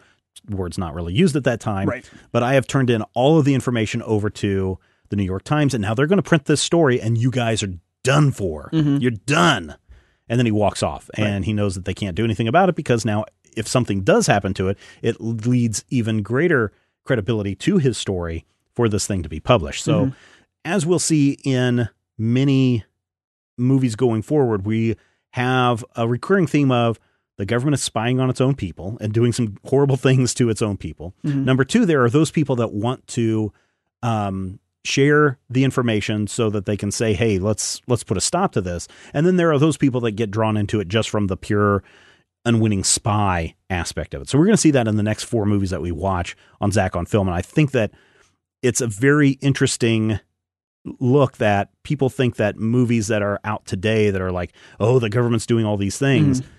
Words 0.50 0.78
not 0.78 0.94
really 0.94 1.14
used 1.14 1.36
at 1.36 1.44
that 1.44 1.60
time, 1.60 1.90
Right. 1.90 2.10
but 2.32 2.42
I 2.44 2.54
have 2.54 2.66
turned 2.66 2.90
in 2.90 3.02
all 3.14 3.38
of 3.38 3.44
the 3.44 3.54
information 3.54 4.02
over 4.04 4.30
to 4.30 4.80
the 5.10 5.18
New 5.18 5.24
York 5.26 5.44
Times, 5.44 5.74
and 5.74 5.82
now 5.82 5.94
they're 5.94 6.08
going 6.08 6.18
to 6.18 6.24
print 6.24 6.46
this 6.46 6.62
story, 6.62 7.02
and 7.02 7.18
you 7.18 7.30
guys 7.30 7.62
are 7.62 7.74
done 8.04 8.32
for. 8.32 8.70
Mhm. 8.74 9.02
You're 9.02 9.12
done. 9.12 9.76
And 10.30 10.40
then 10.40 10.46
he 10.46 10.52
walks 10.52 10.82
off, 10.82 11.10
and 11.18 11.44
he 11.44 11.52
knows 11.52 11.76
that 11.76 11.84
they 11.86 11.94
can't 11.94 12.16
do 12.16 12.24
anything 12.24 12.48
about 12.48 12.70
it 12.70 12.76
because 12.76 13.04
now, 13.04 13.26
if 13.58 13.68
something 13.68 14.02
does 14.02 14.28
happen 14.28 14.54
to 14.54 14.70
it, 14.70 14.78
it 15.02 15.20
leads 15.20 15.84
even 15.90 16.22
greater 16.24 16.72
credibility 17.04 17.54
to 17.56 17.78
his 17.80 17.98
story 17.98 18.46
for 18.74 18.88
this 18.88 19.06
thing 19.06 19.24
to 19.24 19.30
be 19.30 19.42
published. 19.42 19.84
So, 19.84 20.06
Mhm. 20.06 20.16
as 20.64 20.86
we'll 20.86 21.00
see 21.00 21.38
in 21.44 21.90
many 22.18 22.86
movies 23.58 23.98
going 23.98 24.22
forward, 24.22 24.66
we 24.66 24.96
have 25.32 25.84
a 25.98 26.08
recurring 26.08 26.48
theme 26.48 26.72
of 26.72 26.98
the 27.38 27.46
government 27.46 27.74
is 27.74 27.84
spying 27.84 28.20
on 28.22 28.30
its 28.30 28.40
own 28.40 28.56
people 28.56 28.98
and 29.02 29.12
doing 29.12 29.34
some 29.34 29.58
horrible 29.66 29.98
things 29.98 30.34
to 30.36 30.50
its 30.50 30.62
own 30.62 30.78
people. 30.78 31.14
Mhm. 31.26 31.44
Number 31.44 31.66
two, 31.66 31.86
there 31.86 32.04
are 32.06 32.10
those 32.10 32.32
people 32.32 32.56
that 32.58 32.72
want 32.72 33.06
to 33.08 33.52
um, 34.04 34.60
share 34.84 35.38
the 35.50 35.64
information 35.64 36.28
so 36.28 36.50
that 36.50 36.66
they 36.66 36.78
can 36.78 36.92
say, 36.92 37.14
"Hey, 37.14 37.40
let's 37.40 37.82
let's 37.88 38.04
put 38.04 38.18
a 38.18 38.22
stop 38.22 38.52
to 38.54 38.62
this." 38.62 38.88
And 39.14 39.26
then 39.26 39.38
there 39.38 39.52
are 39.52 39.60
those 39.60 39.78
people 39.78 40.02
that 40.02 40.12
get 40.12 40.32
drawn 40.32 40.58
into 40.58 40.80
it 40.80 40.88
just 40.88 41.10
from 41.10 41.28
the 41.28 41.38
pure 41.38 41.84
unwitting 42.46 42.84
spy 42.84 43.56
aspect 43.70 44.14
of 44.14 44.22
it. 44.24 44.30
So 44.30 44.38
we're 44.38 44.46
going 44.46 44.56
to 44.56 44.62
see 44.62 44.72
that 44.72 44.88
in 44.88 44.98
the 44.98 45.04
next 45.04 45.26
four 45.26 45.46
movies 45.46 45.70
that 45.70 45.82
we 45.82 45.92
watch 45.92 46.36
on 46.60 46.72
Zach 46.72 46.96
on 46.96 47.06
Film, 47.06 47.28
and 47.28 47.36
I 47.36 47.42
think 47.42 47.72
that 47.72 47.92
it's 48.62 48.82
a 48.82 48.88
very 48.88 49.32
interesting 49.42 50.20
look 51.00 51.38
that 51.38 51.70
people 51.84 52.10
think 52.10 52.38
that 52.38 52.58
movies 52.58 53.08
that 53.08 53.22
are 53.22 53.40
out 53.44 53.66
today 53.66 54.10
that 54.10 54.22
are 54.22 54.32
like, 54.32 54.52
oh, 54.80 55.00
the 55.00 55.10
government's 55.10 55.46
doing 55.46 55.66
all 55.66 55.78
these 55.78 55.98
things 55.98 56.42
mm-hmm. 56.42 56.52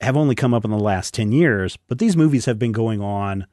have 0.00 0.16
only 0.16 0.34
come 0.34 0.54
up 0.54 0.64
in 0.64 0.70
the 0.70 0.78
last 0.78 1.14
10 1.14 1.32
years, 1.32 1.76
but 1.88 1.98
these 1.98 2.16
movies 2.16 2.44
have 2.44 2.58
been 2.58 2.72
going 2.72 3.00
on, 3.00 3.46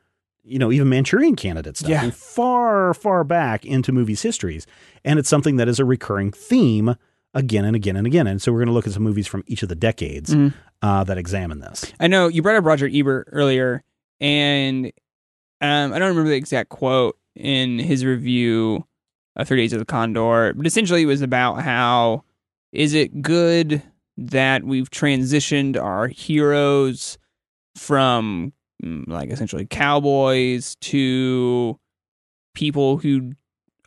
you 0.43 0.59
know, 0.59 0.71
even 0.71 0.89
Manchurian 0.89 1.35
candidate 1.35 1.77
stuff 1.77 1.89
Yeah. 1.89 2.09
far, 2.11 2.93
far 2.93 3.23
back 3.23 3.65
into 3.65 3.91
movies' 3.91 4.21
histories. 4.21 4.65
And 5.05 5.17
it's 5.19 5.29
something 5.29 5.55
that 5.57 5.67
is 5.69 5.79
a 5.79 5.85
recurring 5.85 6.31
theme 6.31 6.95
again 7.33 7.65
and 7.65 7.75
again 7.75 7.95
and 7.95 8.05
again. 8.05 8.27
And 8.27 8.41
so 8.41 8.51
we're 8.51 8.59
going 8.59 8.67
to 8.67 8.73
look 8.73 8.85
at 8.85 8.93
some 8.93 9.03
movies 9.03 9.25
from 9.27 9.43
each 9.47 9.63
of 9.63 9.69
the 9.69 9.75
decades 9.75 10.33
Mhm. 10.35 10.53
uh, 10.81 11.03
that 11.05 11.17
examine 11.17 11.59
this. 11.59 11.91
I 11.99 12.07
know 12.07 12.27
you 12.27 12.41
brought 12.41 12.57
up 12.57 12.65
Roger 12.65 12.89
Ebert 12.91 13.29
earlier, 13.31 13.83
and 14.19 14.87
um, 15.61 15.93
I 15.93 15.99
don't 15.99 16.09
remember 16.09 16.29
the 16.29 16.35
exact 16.35 16.69
quote 16.69 17.17
in 17.35 17.79
his 17.79 18.03
review 18.05 18.85
of 19.35 19.47
Three 19.47 19.57
Days 19.57 19.71
of 19.73 19.79
the 19.79 19.85
Condor, 19.85 20.53
but 20.53 20.67
essentially 20.67 21.01
it 21.03 21.07
was 21.07 21.21
about 21.21 21.61
how 21.61 22.23
is 22.73 22.93
it 22.93 23.21
good 23.21 23.81
that 24.17 24.63
we've 24.63 24.91
transitioned 24.91 25.81
our 25.81 26.07
heroes 26.09 27.17
from 27.77 28.51
mm, 28.51 28.53
like 29.07 29.29
essentially 29.29 29.65
cowboys 29.65 30.75
to 30.81 31.79
people 32.55 32.97
who 32.97 33.31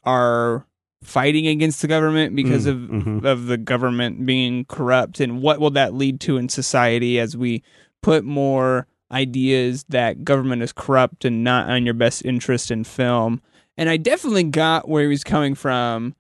are 0.04 0.66
fighting 1.02 1.46
against 1.46 1.82
the 1.82 1.88
government 1.88 2.34
because 2.34 2.66
Mm, 2.66 2.70
of 2.70 2.76
mhm. 3.06 3.24
of 3.24 3.46
the 3.46 3.56
government 3.58 4.26
being 4.26 4.64
corrupt 4.64 5.20
and 5.20 5.40
what 5.42 5.60
will 5.60 5.70
that 5.70 5.94
lead 5.94 6.20
to 6.20 6.36
in 6.36 6.48
society 6.48 7.18
as 7.20 7.36
we 7.36 7.62
put 8.02 8.24
more 8.24 8.86
ideas 9.12 9.84
that 9.88 10.24
government 10.24 10.62
is 10.62 10.72
corrupt 10.72 11.24
and 11.24 11.44
not 11.44 11.68
on 11.70 11.84
your 11.84 11.94
best 11.94 12.24
interest 12.24 12.70
in 12.72 12.82
film 12.82 13.40
and 13.76 13.88
i 13.88 13.96
definitely 13.96 14.42
got 14.42 14.88
where 14.88 15.02
he 15.02 15.08
was 15.08 15.22
coming 15.22 15.54
from 15.54 16.12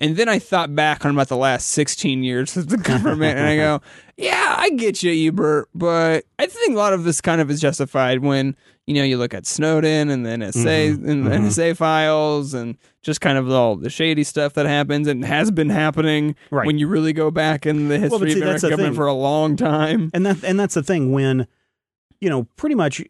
And 0.00 0.16
then 0.16 0.28
I 0.28 0.38
thought 0.38 0.74
back 0.76 1.04
on 1.04 1.10
about 1.10 1.26
the 1.28 1.36
last 1.36 1.70
16 1.70 2.22
years 2.22 2.56
of 2.56 2.68
the 2.68 2.76
government, 2.92 3.36
and 3.38 3.46
I 3.48 3.56
go, 3.56 3.80
yeah, 4.16 4.54
I 4.56 4.70
get 4.70 5.02
you, 5.02 5.28
Ebert, 5.28 5.68
but 5.74 6.24
I 6.38 6.46
think 6.46 6.74
a 6.74 6.78
lot 6.78 6.92
of 6.92 7.02
this 7.04 7.20
kind 7.20 7.40
of 7.40 7.50
is 7.50 7.60
justified 7.60 8.20
when 8.20 8.54
you 8.86 8.94
know 8.94 9.02
you 9.02 9.18
look 9.18 9.34
at 9.34 9.44
Snowden 9.44 10.08
and 10.08 10.24
the 10.24 10.30
NSA 10.30 10.96
Mhm, 10.96 11.08
and 11.08 11.26
the 11.26 11.30
mhm. 11.30 11.46
NSA 11.48 11.76
files 11.76 12.54
and 12.54 12.76
just 13.02 13.20
kind 13.20 13.36
of 13.36 13.50
all 13.50 13.76
the 13.76 13.90
shady 13.90 14.24
stuff 14.24 14.54
that 14.54 14.66
happens 14.66 15.06
and 15.08 15.24
has 15.24 15.50
been 15.50 15.68
happening 15.68 16.34
Right. 16.50 16.66
when 16.66 16.78
you 16.78 16.86
really 16.88 17.12
go 17.12 17.30
back 17.30 17.66
in 17.66 17.88
the 17.88 17.98
history 17.98 18.18
but 18.18 18.28
see, 18.30 18.36
of 18.38 18.42
American 18.42 18.60
the 18.62 18.70
government 18.70 18.92
thing. 18.94 18.96
for 18.96 19.06
a 19.06 19.12
long 19.12 19.56
time. 19.56 20.10
and 20.14 20.24
that 20.24 20.42
and 20.42 20.58
that's 20.58 20.72
the 20.74 20.82
thing 20.82 21.12
when 21.12 21.46
you 22.20 22.30
know 22.30 22.44
pretty 22.56 22.74
much 22.76 23.02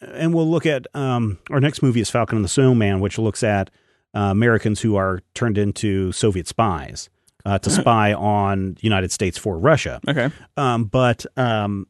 and 0.00 0.32
we'll 0.32 0.50
look 0.50 0.64
at 0.64 0.86
um 0.94 1.38
our 1.50 1.60
next 1.60 1.82
movie 1.82 2.00
is 2.00 2.08
falcon 2.08 2.36
and 2.36 2.44
the 2.44 2.48
snowman 2.48 3.00
which 3.00 3.18
looks 3.18 3.42
at 3.42 3.68
uh, 4.14 4.30
americans 4.30 4.80
who 4.80 4.96
are 4.96 5.20
turned 5.34 5.58
into 5.58 6.12
soviet 6.12 6.46
spies 6.48 7.08
uh, 7.44 7.58
to 7.58 7.70
spy 7.80 8.12
on 8.12 8.74
the 8.74 8.82
united 8.82 9.10
states 9.10 9.38
for 9.38 9.58
russia. 9.58 10.00
Okay. 10.06 10.30
um, 10.56 10.84
but 10.84 11.24
um, 11.36 11.86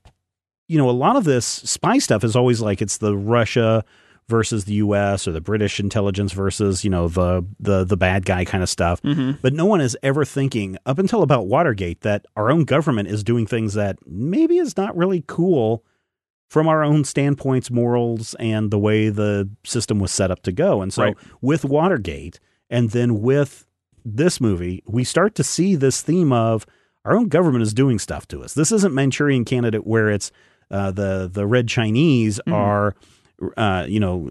you 0.68 0.78
know 0.78 0.88
a 0.88 0.92
lot 0.92 1.16
of 1.16 1.24
this 1.24 1.46
spy 1.46 1.98
stuff 1.98 2.22
is 2.24 2.36
always 2.36 2.60
like 2.60 2.80
it's 2.80 2.98
the 2.98 3.16
russia 3.16 3.84
versus 4.28 4.64
the 4.66 4.74
us 4.74 5.26
or 5.26 5.32
the 5.32 5.40
british 5.40 5.80
intelligence 5.80 6.32
versus 6.32 6.84
you 6.84 6.90
know 6.90 7.08
the 7.08 7.44
the 7.58 7.82
the 7.82 7.96
bad 7.96 8.24
guy 8.24 8.44
kind 8.44 8.62
of 8.62 8.68
stuff. 8.68 9.00
Hmm 9.00 9.32
but 9.42 9.52
no 9.52 9.66
one 9.66 9.80
is 9.80 9.96
ever 10.02 10.24
thinking, 10.24 10.76
up 10.86 10.98
until 10.98 11.22
about 11.22 11.46
Watergate, 11.48 12.02
that 12.02 12.26
our 12.36 12.50
own 12.50 12.64
government 12.64 13.08
is 13.08 13.24
doing 13.24 13.46
things 13.46 13.74
that 13.74 13.98
maybe 14.06 14.58
is 14.58 14.76
not 14.76 14.96
really 14.96 15.24
cool 15.26 15.84
from 16.50 16.66
our 16.66 16.82
own 16.82 17.04
standpoints, 17.04 17.70
morals, 17.70 18.34
and 18.40 18.72
the 18.72 18.78
way 18.78 19.08
the 19.08 19.48
system 19.64 20.00
was 20.00 20.10
set 20.10 20.32
up 20.32 20.42
to 20.42 20.50
go. 20.50 20.82
And 20.82 20.92
so 20.92 21.04
Right. 21.04 21.16
with 21.40 21.64
Watergate 21.64 22.40
and 22.68 22.90
then 22.90 23.20
with 23.22 23.66
this 24.04 24.40
movie, 24.40 24.82
we 24.84 25.04
start 25.04 25.36
to 25.36 25.44
see 25.44 25.76
this 25.76 26.02
theme 26.02 26.32
of 26.32 26.66
our 27.04 27.16
own 27.16 27.28
government 27.28 27.62
is 27.62 27.72
doing 27.72 28.00
stuff 28.00 28.26
to 28.28 28.42
us. 28.42 28.54
This 28.54 28.72
isn't 28.72 28.92
Manchurian 28.92 29.44
Candidate 29.44 29.86
where 29.86 30.10
it's 30.10 30.32
uh, 30.72 30.90
the 30.90 31.30
the 31.32 31.46
red 31.46 31.66
Chinese 31.68 32.40
Mhm. 32.46 32.52
are, 32.52 32.94
uh, 33.56 33.86
you 33.88 33.98
know, 34.00 34.28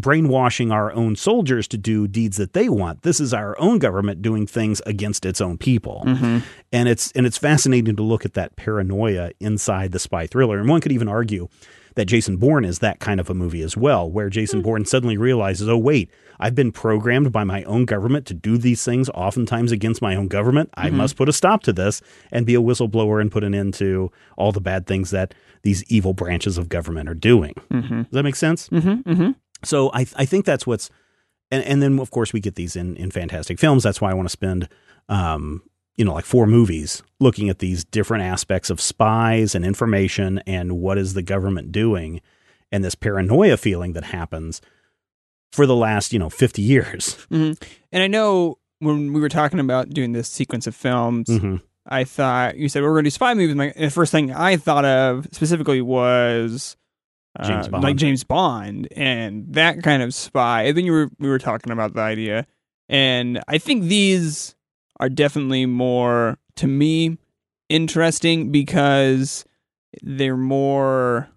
brainwashing 0.00 0.72
our 0.72 0.92
own 0.92 1.16
soldiers 1.16 1.68
to 1.68 1.78
do 1.78 2.06
deeds 2.08 2.36
that 2.36 2.52
they 2.52 2.68
want. 2.68 3.02
This 3.02 3.20
is 3.20 3.32
our 3.32 3.58
own 3.58 3.78
government 3.78 4.22
doing 4.22 4.46
things 4.46 4.82
against 4.86 5.24
its 5.24 5.40
own 5.40 5.56
people. 5.58 6.02
hmm 6.06 6.38
And 6.72 6.88
it's 6.88 7.12
and 7.12 7.26
it's 7.26 7.38
fascinating 7.38 7.96
to 7.96 8.02
look 8.02 8.24
at 8.24 8.34
that 8.34 8.56
paranoia 8.56 9.30
inside 9.40 9.92
the 9.92 9.98
spy 9.98 10.26
thriller. 10.26 10.58
And 10.58 10.68
one 10.68 10.80
could 10.80 10.92
even 10.92 11.08
argue 11.08 11.48
that 11.94 12.06
Jason 12.06 12.36
Bourne 12.38 12.64
is 12.64 12.80
that 12.80 12.98
kind 12.98 13.20
of 13.20 13.30
a 13.30 13.34
movie 13.34 13.62
as 13.62 13.76
well, 13.76 14.10
where 14.10 14.28
Jason 14.28 14.62
Bourne 14.62 14.84
suddenly 14.84 15.16
realizes, 15.16 15.68
"Oh 15.68 15.78
wait, 15.78 16.10
I've 16.40 16.56
been 16.56 16.72
programmed 16.72 17.30
by 17.30 17.44
my 17.44 17.62
own 17.62 17.84
government 17.84 18.26
to 18.26 18.34
do 18.34 18.58
these 18.58 18.84
things 18.84 19.08
oftentimes 19.14 19.70
against 19.70 20.02
my 20.02 20.16
own 20.16 20.26
government. 20.26 20.70
I 20.74 20.90
must 20.90 21.14
put 21.16 21.28
a 21.28 21.32
stop 21.32 21.62
to 21.62 21.72
this 21.72 22.02
and 22.32 22.44
be 22.44 22.56
a 22.56 22.60
whistleblower 22.60 23.20
and 23.20 23.30
put 23.30 23.44
an 23.44 23.54
end 23.54 23.74
to 23.74 24.10
all 24.36 24.50
the 24.50 24.60
bad 24.60 24.88
things 24.88 25.10
that 25.12 25.34
these 25.62 25.84
evil 25.84 26.14
branches 26.14 26.58
of 26.58 26.68
government 26.68 27.08
are 27.08 27.14
doing." 27.14 27.54
hmm 27.70 28.02
Does 28.02 28.10
that 28.10 28.24
make 28.24 28.34
sense? 28.36 28.68
So 29.64 29.90
I 29.92 30.06
I 30.16 30.24
think 30.24 30.44
that's 30.44 30.66
what's 30.66 30.90
and 31.50 31.62
and 31.64 31.82
then 31.82 31.98
of 31.98 32.10
course 32.10 32.32
we 32.32 32.40
get 32.40 32.54
these 32.54 32.76
in 32.76 32.96
in 32.96 33.10
fantastic 33.10 33.58
films. 33.58 33.82
That's 33.82 34.00
why 34.00 34.10
I 34.10 34.14
want 34.14 34.26
to 34.26 34.32
spend 34.32 34.68
um 35.08 35.62
you 35.96 36.04
know 36.04 36.14
like 36.14 36.24
four 36.24 36.46
movies 36.46 37.02
looking 37.20 37.48
at 37.48 37.58
these 37.58 37.84
different 37.84 38.24
aspects 38.24 38.70
of 38.70 38.80
spies 38.80 39.54
and 39.54 39.64
information 39.64 40.40
and 40.46 40.78
what 40.80 40.98
is 40.98 41.14
the 41.14 41.22
government 41.22 41.72
doing 41.72 42.20
and 42.72 42.82
this 42.84 42.94
paranoia 42.94 43.56
feeling 43.56 43.92
that 43.92 44.04
happens 44.04 44.60
for 45.52 45.66
the 45.66 45.76
last, 45.76 46.12
you 46.12 46.18
know, 46.18 46.28
50 46.30 46.60
years. 46.62 47.14
hmm 47.28 47.52
And 47.92 48.02
I 48.02 48.08
know 48.08 48.58
when 48.80 49.12
we 49.12 49.20
were 49.20 49.28
talking 49.28 49.60
about 49.60 49.90
doing 49.90 50.12
this 50.12 50.28
sequence 50.28 50.66
of 50.66 50.74
films, 50.74 51.28
Mhm. 51.28 51.62
I 51.86 52.02
thought 52.04 52.56
you 52.56 52.68
said 52.68 52.80
we 52.80 52.86
are 52.88 52.92
going 52.92 53.04
to 53.04 53.08
do 53.08 53.12
spy 53.12 53.34
movies. 53.34 53.54
My 53.54 53.72
the 53.76 53.90
first 53.90 54.10
thing 54.10 54.32
I 54.32 54.56
thought 54.56 54.84
of 54.86 55.28
specifically 55.32 55.80
was 55.82 56.76
James 57.42 57.68
Bond. 57.68 57.82
like 57.84 57.96
James 57.96 58.22
Bond 58.24 58.88
and 58.96 59.52
that 59.54 59.82
kind 59.82 60.02
of 60.02 60.14
spy. 60.14 60.62
And 60.62 60.76
then 60.76 60.84
you 60.84 60.92
were 60.92 61.10
we 61.18 61.28
were 61.28 61.38
talking 61.38 61.72
about 61.72 61.94
the 61.94 62.00
idea, 62.00 62.46
and 62.88 63.40
I 63.48 63.58
think 63.58 63.84
these 63.84 64.54
are 65.00 65.08
definitely 65.08 65.66
more 65.66 66.38
to 66.56 66.66
me 66.68 67.18
interesting 67.68 68.52
because 68.52 69.44
they're 70.02 70.36
more, 70.36 71.28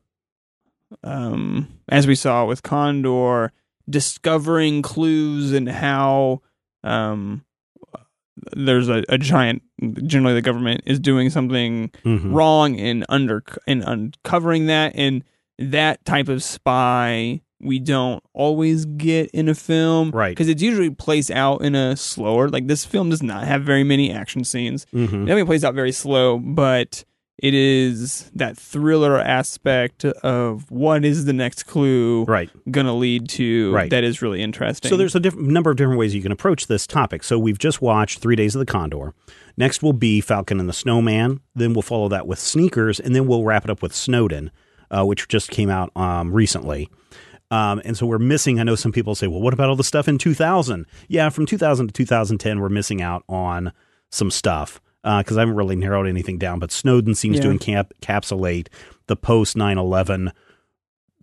um, 1.04 1.68
as 1.90 2.06
we 2.08 2.16
saw 2.16 2.46
with 2.46 2.64
Condor, 2.64 3.52
discovering 3.90 4.82
clues 4.82 5.54
and 5.54 5.70
how 5.70 6.42
um 6.84 7.44
there's 8.56 8.88
a, 8.88 9.04
a 9.10 9.18
giant 9.18 9.64
generally 10.06 10.34
the 10.36 10.42
government 10.42 10.82
is 10.86 11.00
doing 11.00 11.30
something 11.30 11.90
Mhm. 12.06 12.34
wrong 12.34 12.76
in 12.76 13.04
under 13.10 13.44
in 13.66 13.82
uncovering 13.82 14.68
that 14.68 14.92
and 14.96 15.24
that 15.60 16.04
type 16.06 16.28
of 16.30 16.44
spy 16.44 17.42
we 17.60 17.80
don't 17.80 18.24
always 18.34 18.86
get 18.86 19.32
in 19.32 19.50
a 19.50 19.56
film 19.56 20.12
Right. 20.12 20.30
because 20.30 20.48
it's 20.48 20.62
usually 20.62 20.92
placed 20.92 21.32
out 21.32 21.64
in 21.64 21.74
a 21.74 21.96
slower 21.96 22.50
like 22.50 22.68
this 22.68 22.86
film 22.86 23.10
does 23.10 23.24
not 23.24 23.46
have 23.48 23.64
very 23.64 23.84
many 23.84 24.12
action 24.12 24.44
scenes 24.44 24.86
Mhm. 24.94 25.06
it 25.06 25.10
definitely 25.26 25.46
plays 25.46 25.64
out 25.64 25.74
very 25.74 25.92
slow 25.92 26.38
but 26.38 27.04
it 27.40 27.54
is 27.54 28.32
that 28.36 28.58
thriller 28.58 29.20
aspect 29.20 30.06
of 30.06 30.70
what 30.72 31.04
is 31.06 31.26
the 31.26 31.34
next 31.34 31.64
clue 31.64 32.26
Right. 32.26 32.50
gonna 32.70 32.96
lead 32.96 33.28
to 33.30 33.72
Right. 33.74 33.90
that 33.90 34.04
is 34.04 34.22
really 34.22 34.42
interesting 34.44 34.90
So 34.90 34.98
there's 34.98 35.16
a 35.16 35.20
diff- 35.20 35.36
number 35.36 35.72
of 35.72 35.78
different 35.78 35.98
ways 36.00 36.14
you 36.16 36.22
can 36.22 36.32
approach 36.32 36.66
this 36.68 36.86
topic. 36.88 37.24
So 37.24 37.38
we've 37.40 37.60
just 37.60 37.80
watched 37.82 38.20
Three 38.20 38.36
Days 38.36 38.56
of 38.56 38.60
the 38.60 38.66
Condor. 38.66 39.14
Next 39.56 39.82
will 39.84 39.94
be 39.94 40.20
Falcon 40.22 40.60
and 40.60 40.68
the 40.70 40.74
Snowman. 40.74 41.40
Then 41.56 41.74
we'll 41.74 41.82
follow 41.84 42.08
that 42.10 42.26
with 42.28 42.40
Sneakers, 42.40 43.00
and 43.00 43.16
then 43.16 43.28
we'll 43.28 43.44
wrap 43.44 43.66
it 43.66 43.70
up 43.72 43.82
with 43.84 43.94
Snowden, 43.94 44.50
uh, 44.92 45.06
which 45.06 45.28
just 45.28 45.50
came 45.50 45.70
out 45.70 45.92
um, 45.96 46.32
recently. 46.34 46.90
Um, 47.50 47.82
and 47.86 47.96
so 47.98 48.06
we're 48.06 48.20
missing. 48.20 48.60
I 48.60 48.64
know 48.64 48.76
some 48.76 48.92
people 48.92 49.16
say, 49.16 49.28
"Well, 49.28 49.42
what 49.42 49.54
about 49.54 49.70
all 49.70 49.76
the 49.78 49.84
stuff 49.84 50.08
in 50.08 50.18
2000?" 50.18 50.86
Yeah, 51.08 51.30
from 51.30 51.46
2000 51.46 51.88
to 51.88 51.94
2010, 51.94 52.60
we're 52.60 52.68
missing 52.70 53.02
out 53.02 53.24
on 53.30 53.72
some 54.12 54.30
stuff 54.32 54.82
because 55.04 55.38
I 55.38 55.42
haven't 55.42 55.56
really 55.56 55.78
narrowed 55.78 56.08
anything 56.08 56.38
down. 56.38 56.60
But 56.60 56.72
Snowden 56.72 57.16
seems 57.16 57.40
to 57.40 57.48
encap- 57.48 57.92
encapsulate 58.02 58.68
the 59.08 59.16
post 59.16 59.56
9/11 59.56 60.32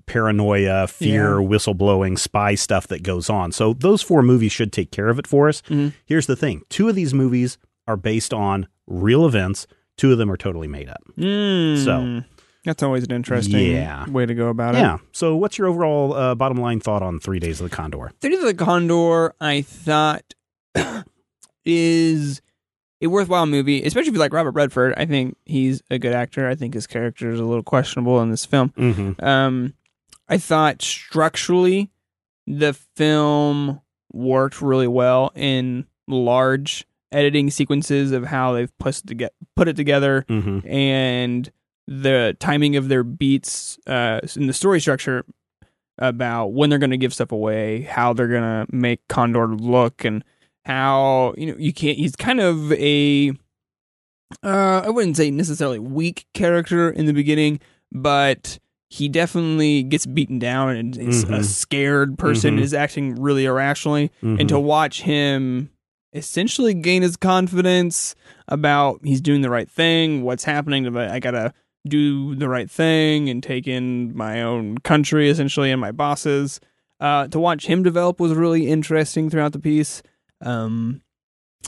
paranoia, 0.07 0.87
fear, 0.87 1.37
whistleblowing, 1.37 2.19
spy 2.19 2.55
stuff 2.55 2.87
that 2.89 3.03
goes 3.03 3.31
on. 3.31 3.53
So 3.53 3.73
those 3.75 4.03
four 4.03 4.23
movies 4.23 4.53
should 4.53 4.73
take 4.73 4.91
care 4.91 5.09
of 5.09 5.19
it 5.19 5.27
for 5.27 5.49
us. 5.49 5.63
Mhm. 5.69 5.93
Here's 6.07 6.27
the 6.27 6.37
thing: 6.37 6.63
two 6.69 6.89
of 6.89 6.95
these 6.95 7.15
movies 7.15 7.59
are 7.87 7.97
based 7.97 8.33
on 8.35 8.67
real 8.87 9.27
events. 9.27 9.67
Two 9.97 10.13
of 10.13 10.19
them 10.19 10.31
are 10.31 10.37
totally 10.37 10.69
made 10.69 10.89
up. 10.89 11.03
Mm. 11.19 11.85
So- 11.85 12.23
that's 12.65 12.83
always 12.83 13.05
an 13.05 13.13
interesting 13.13 13.73
Yeah. 13.73 14.09
way 14.09 14.27
to 14.27 14.35
go 14.35 14.49
about 14.49 14.75
it. 14.75 14.79
Yeah. 14.79 14.99
So 15.13 15.37
what's 15.37 15.59
your 15.59 15.69
overall 15.69 16.15
uh, 16.15 16.35
bottom 16.35 16.57
line 16.59 16.81
thought 16.81 17.03
on 17.03 17.21
Three 17.21 17.39
Days 17.39 17.61
of 17.61 17.69
the 17.71 17.75
Condor? 17.77 18.11
Three 18.21 18.31
Days 18.31 18.41
of 18.41 18.47
the 18.47 18.55
Condor, 18.55 19.35
I 19.41 19.63
thought 19.63 20.35
is 21.65 22.41
a 23.01 23.07
worthwhile 23.07 23.47
movie, 23.47 23.83
especially 23.83 24.09
if 24.09 24.15
you 24.15 24.21
like 24.21 24.33
Robert 24.33 24.53
Redford. 24.53 24.95
I 24.97 25.07
think 25.07 25.37
he's 25.45 25.83
a 25.91 25.99
good 25.99 26.13
actor. 26.13 26.49
I 26.49 26.55
think 26.55 26.75
his 26.75 26.87
character 26.87 27.31
is 27.31 27.41
a 27.41 27.45
little 27.45 27.63
questionable 27.63 28.21
in 28.23 28.31
this 28.31 28.45
film. 28.47 28.71
Mm-hmm. 28.77 29.25
Um, 29.25 29.75
I 30.29 30.39
thought 30.39 30.81
structurally 30.83 31.91
the 32.47 32.73
film 32.97 33.81
worked 34.13 34.63
really 34.63 34.87
well 34.89 35.33
in 35.35 35.87
large 36.07 36.87
editing 37.13 37.51
sequences 37.51 38.13
of 38.13 38.25
how 38.25 38.53
they've 38.53 38.77
put 38.79 39.03
it, 39.11 39.33
put 39.57 39.69
it 39.69 39.77
together 39.77 40.25
Mm-hmm. 40.29 40.67
and 40.67 41.51
the 41.87 42.37
timing 42.41 42.77
of 42.77 42.89
their 42.89 43.05
beats 43.05 43.79
uh, 43.87 44.21
in 44.37 44.47
the 44.47 44.53
story 44.53 44.81
structure 44.81 45.25
about 45.99 46.49
when 46.49 46.71
they're 46.71 46.79
going 46.79 46.91
to 46.91 46.97
give 46.97 47.15
stuff 47.15 47.31
away, 47.33 47.83
how 47.83 48.13
they're 48.13 48.29
going 48.29 48.43
to 48.43 48.67
make 48.75 49.07
Condor 49.09 49.49
look, 49.49 50.05
and 50.05 50.25
how 50.65 51.35
you 51.37 51.47
know 51.47 51.57
you 51.59 51.73
can't. 51.73 51.97
He's 51.99 52.17
kind 52.17 52.41
of 52.41 52.73
a 52.73 53.33
uh, 54.43 54.83
I 54.85 54.91
wouldn't 54.91 55.17
say 55.17 55.31
necessarily 55.31 55.79
weak 55.79 56.27
character 56.35 56.91
in 56.91 57.07
the 57.07 57.13
beginning, 57.13 57.61
but 57.93 58.59
he 58.91 59.09
definitely 59.09 59.83
gets 59.83 60.07
beaten 60.07 60.39
down 60.39 60.71
and 60.77 60.97
is 60.97 61.25
Mhm. 61.25 61.39
a 61.39 61.45
scared 61.45 62.19
person 62.19 62.57
Mhm. 62.59 62.63
is 62.63 62.75
acting 62.75 63.21
really 63.21 63.45
irrationally 63.45 64.11
Mm-hmm. 64.23 64.41
and 64.41 64.49
to 64.49 64.59
watch 64.59 65.03
him 65.03 65.71
essentially 66.13 66.75
gain 66.75 67.03
his 67.03 67.17
confidence 67.17 68.15
about 68.49 69.01
he's 69.03 69.21
doing 69.21 69.41
the 69.43 69.51
right 69.51 69.69
thing, 69.69 70.23
what's 70.23 70.45
happening 70.45 70.85
to 70.85 71.13
I 71.13 71.19
gotta 71.19 71.53
do 71.87 72.35
the 72.35 72.49
right 72.49 72.71
thing 72.71 73.29
and 73.29 73.43
take 73.43 73.67
in 73.67 74.17
my 74.17 74.43
own 74.43 74.79
country 74.79 75.29
essentially 75.29 75.71
and 75.71 75.81
my 75.81 75.93
bosses. 75.93 76.61
Uh, 77.01 77.29
to 77.29 77.39
watch 77.39 77.67
him 77.67 77.83
develop 77.83 78.21
was 78.21 78.33
really 78.33 78.69
interesting 78.69 79.29
throughout 79.29 79.53
the 79.53 79.59
piece. 79.59 80.03
Um, 80.41 81.03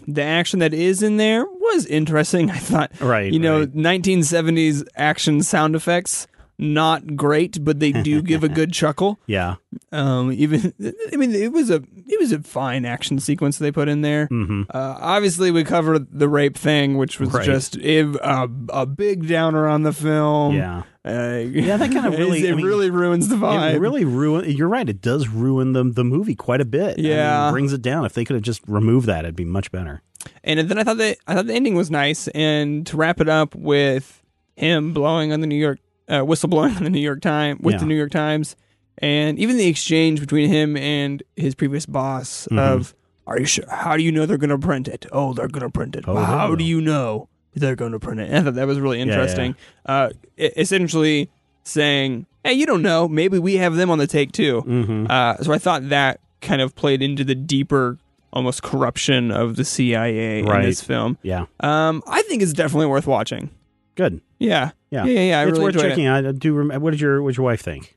the 0.07 0.23
action 0.23 0.61
that 0.61 0.73
is 0.73 1.03
in 1.03 1.17
there 1.17 1.45
was 1.45 1.87
interesting. 1.87 2.51
I 2.53 2.59
thought, 2.59 2.93
right. 3.01 3.33
you 3.33 3.39
know, 3.39 3.61
right. 3.61 3.75
1970s 3.75 4.87
action 4.97 5.43
sound 5.43 5.75
effects 5.75 6.27
not 6.59 7.17
great, 7.17 7.63
but 7.65 7.81
they 7.81 7.93
do 7.93 8.23
give 8.23 8.43
a 8.45 8.49
good 8.49 8.73
chuckle. 8.81 9.19
Yeah. 9.27 9.57
Um, 9.93 10.33
even 10.33 10.73
I 11.13 11.17
mean, 11.17 11.35
it 11.35 11.53
was 11.53 11.71
a 11.71 11.83
it 12.09 12.19
was 12.21 12.33
a 12.33 12.43
fine 12.43 12.85
action 12.85 13.19
sequence 13.19 13.59
they 13.59 13.71
put 13.73 13.89
in 13.89 14.01
there. 14.03 14.27
Mm-hmm. 14.29 14.63
Uh, 14.71 14.97
obviously, 15.01 15.51
we 15.51 15.65
covered 15.65 16.07
the 16.19 16.29
rape 16.29 16.57
thing, 16.57 16.97
which 16.97 17.21
was 17.21 17.31
Right. 17.33 17.45
just 17.45 17.77
a, 17.77 18.01
a, 18.27 18.49
a 18.71 18.87
big 18.87 19.29
downer 19.29 19.67
on 19.69 19.83
the 19.83 19.93
film. 19.93 20.57
Yeah. 20.57 20.83
uh, 21.05 21.43
Yeah, 21.47 21.77
that 21.77 21.93
kind 21.93 22.07
of 22.07 22.13
really- 22.19 22.47
it, 22.47 22.53
I 22.53 22.55
mean, 22.55 22.65
really 22.65 22.91
ruins 22.91 23.29
the 23.29 23.37
vibe. 23.37 23.75
It 23.75 23.79
really 23.79 24.05
ruin. 24.05 24.51
You're 24.51 24.69
right. 24.69 24.89
It 24.89 25.01
does 25.03 25.29
ruin 25.29 25.73
the 25.73 25.85
the 25.85 26.05
movie 26.05 26.35
quite 26.35 26.61
a 26.61 26.65
bit. 26.67 26.95
I 26.99 27.03
mean, 27.03 27.07
Yeah. 27.07 27.49
it 27.49 27.53
brings 27.53 27.73
it 27.73 27.83
down. 27.83 28.05
If 28.07 28.15
they 28.15 28.25
could 28.25 28.35
have 28.35 28.43
just 28.43 28.63
removed 28.67 29.07
that, 29.07 29.25
it'd 29.25 29.37
be 29.37 29.45
much 29.45 29.71
better. 29.73 30.03
And 30.43 30.59
then 30.69 30.79
I 30.79 30.85
thought 30.85 30.97
that 30.99 31.19
I 31.27 31.35
thought 31.35 31.47
the 31.47 31.55
ending 31.55 31.75
was 31.75 31.91
nice. 31.91 32.29
And 32.29 32.87
to 32.89 32.97
wrap 32.97 33.21
it 33.21 33.29
up 33.29 33.55
with 33.55 34.23
him 34.57 34.93
blowing 34.95 35.33
on 35.33 35.41
the 35.41 35.47
New 35.47 35.55
York 35.57 35.79
uh, 36.09 36.21
whistle 36.23 36.49
blowing 36.49 36.77
on 36.77 36.85
the 36.85 36.91
New 36.91 37.01
York 37.01 37.21
Times 37.21 37.61
with 37.61 37.75
Yeah. 37.75 37.79
the 37.81 37.87
New 37.87 37.97
York 37.97 38.11
Times, 38.11 38.57
and 38.99 39.39
even 39.39 39.57
the 39.57 39.67
exchange 39.67 40.21
between 40.21 40.49
him 40.49 40.77
and 40.77 41.23
his 41.37 41.55
previous 41.55 41.87
boss 41.87 42.47
Mm-hmm. 42.51 42.59
of, 42.59 42.95
"Are 43.27 43.39
you 43.39 43.47
sure? 43.47 43.65
How 43.71 43.97
do 43.97 44.03
you 44.03 44.13
know 44.13 44.27
they're 44.27 44.39
going 44.39 44.51
to 44.51 44.59
print 44.59 44.89
it? 44.89 45.07
Oh, 45.13 45.33
they're 45.35 45.49
going 45.49 45.63
to 45.67 45.71
print 45.71 45.97
it. 45.97 46.05
Oh, 46.07 46.15
Well, 46.15 46.25
how 46.25 46.55
do 46.55 46.65
you 46.65 46.81
know 46.81 47.29
they're 47.55 47.77
going 47.77 47.93
to 47.93 47.99
print 47.99 48.21
it?" 48.21 48.29
And 48.31 48.37
I 48.39 48.43
thought 48.43 48.55
that 48.55 48.67
was 48.67 48.79
really 48.81 48.99
yeah. 48.99 49.05
interesting. 49.05 49.57
Uh, 49.85 50.11
e- 50.39 50.51
essentially 50.57 51.31
saying, 51.65 52.27
"Hey, 52.45 52.53
you 52.55 52.67
don't 52.67 52.83
know. 52.83 53.09
Maybe 53.09 53.39
we 53.39 53.57
have 53.57 53.75
them 53.77 53.91
on 53.91 53.99
the 53.99 54.07
take 54.07 54.33
too." 54.33 54.63
Mm-hmm. 54.67 55.07
Uh, 55.11 55.37
so 55.39 55.53
I 55.53 55.59
thought 55.59 55.89
that 55.89 56.21
kind 56.41 56.61
of 56.63 56.75
played 56.77 57.03
into 57.03 57.25
the 57.25 57.35
deeper, 57.35 57.99
almost 58.33 58.63
corruption 58.63 59.31
of 59.33 59.57
the 59.57 59.65
CIA 59.65 60.43
Right. 60.43 60.61
in 60.61 60.67
this 60.67 60.81
film. 60.83 61.19
Yeah. 61.23 61.47
Um, 61.61 62.03
I 62.07 62.23
think 62.23 62.43
it's 62.43 62.53
definitely 62.53 62.87
worth 62.87 63.07
watching. 63.07 63.51
Good. 63.97 64.21
Yeah, 64.39 64.73
Yeah. 64.91 65.05
yeah, 65.05 65.13
yeah. 65.13 65.21
yeah, 65.21 65.43
it's 65.43 65.53
really 65.53 65.65
worth 65.65 65.81
checking 65.81 66.05
it. 66.05 66.09
out. 66.09 66.27
I 66.27 66.33
do. 66.33 66.55
Rem- 66.55 66.81
what 66.81 66.91
did 66.93 67.01
your 67.01 67.23
What 67.23 67.31
did 67.31 67.37
your 67.39 67.45
wife 67.45 67.61
think? 67.61 67.97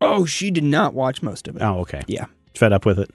Oh, 0.00 0.24
she 0.24 0.50
did 0.50 0.64
not 0.64 0.94
watch 0.94 1.22
most 1.22 1.46
of 1.48 1.56
it. 1.56 1.62
Oh, 1.62 1.80
okay. 1.80 2.02
Yeah. 2.06 2.26
Fed 2.54 2.72
up 2.72 2.84
with 2.86 2.98
it. 2.98 3.10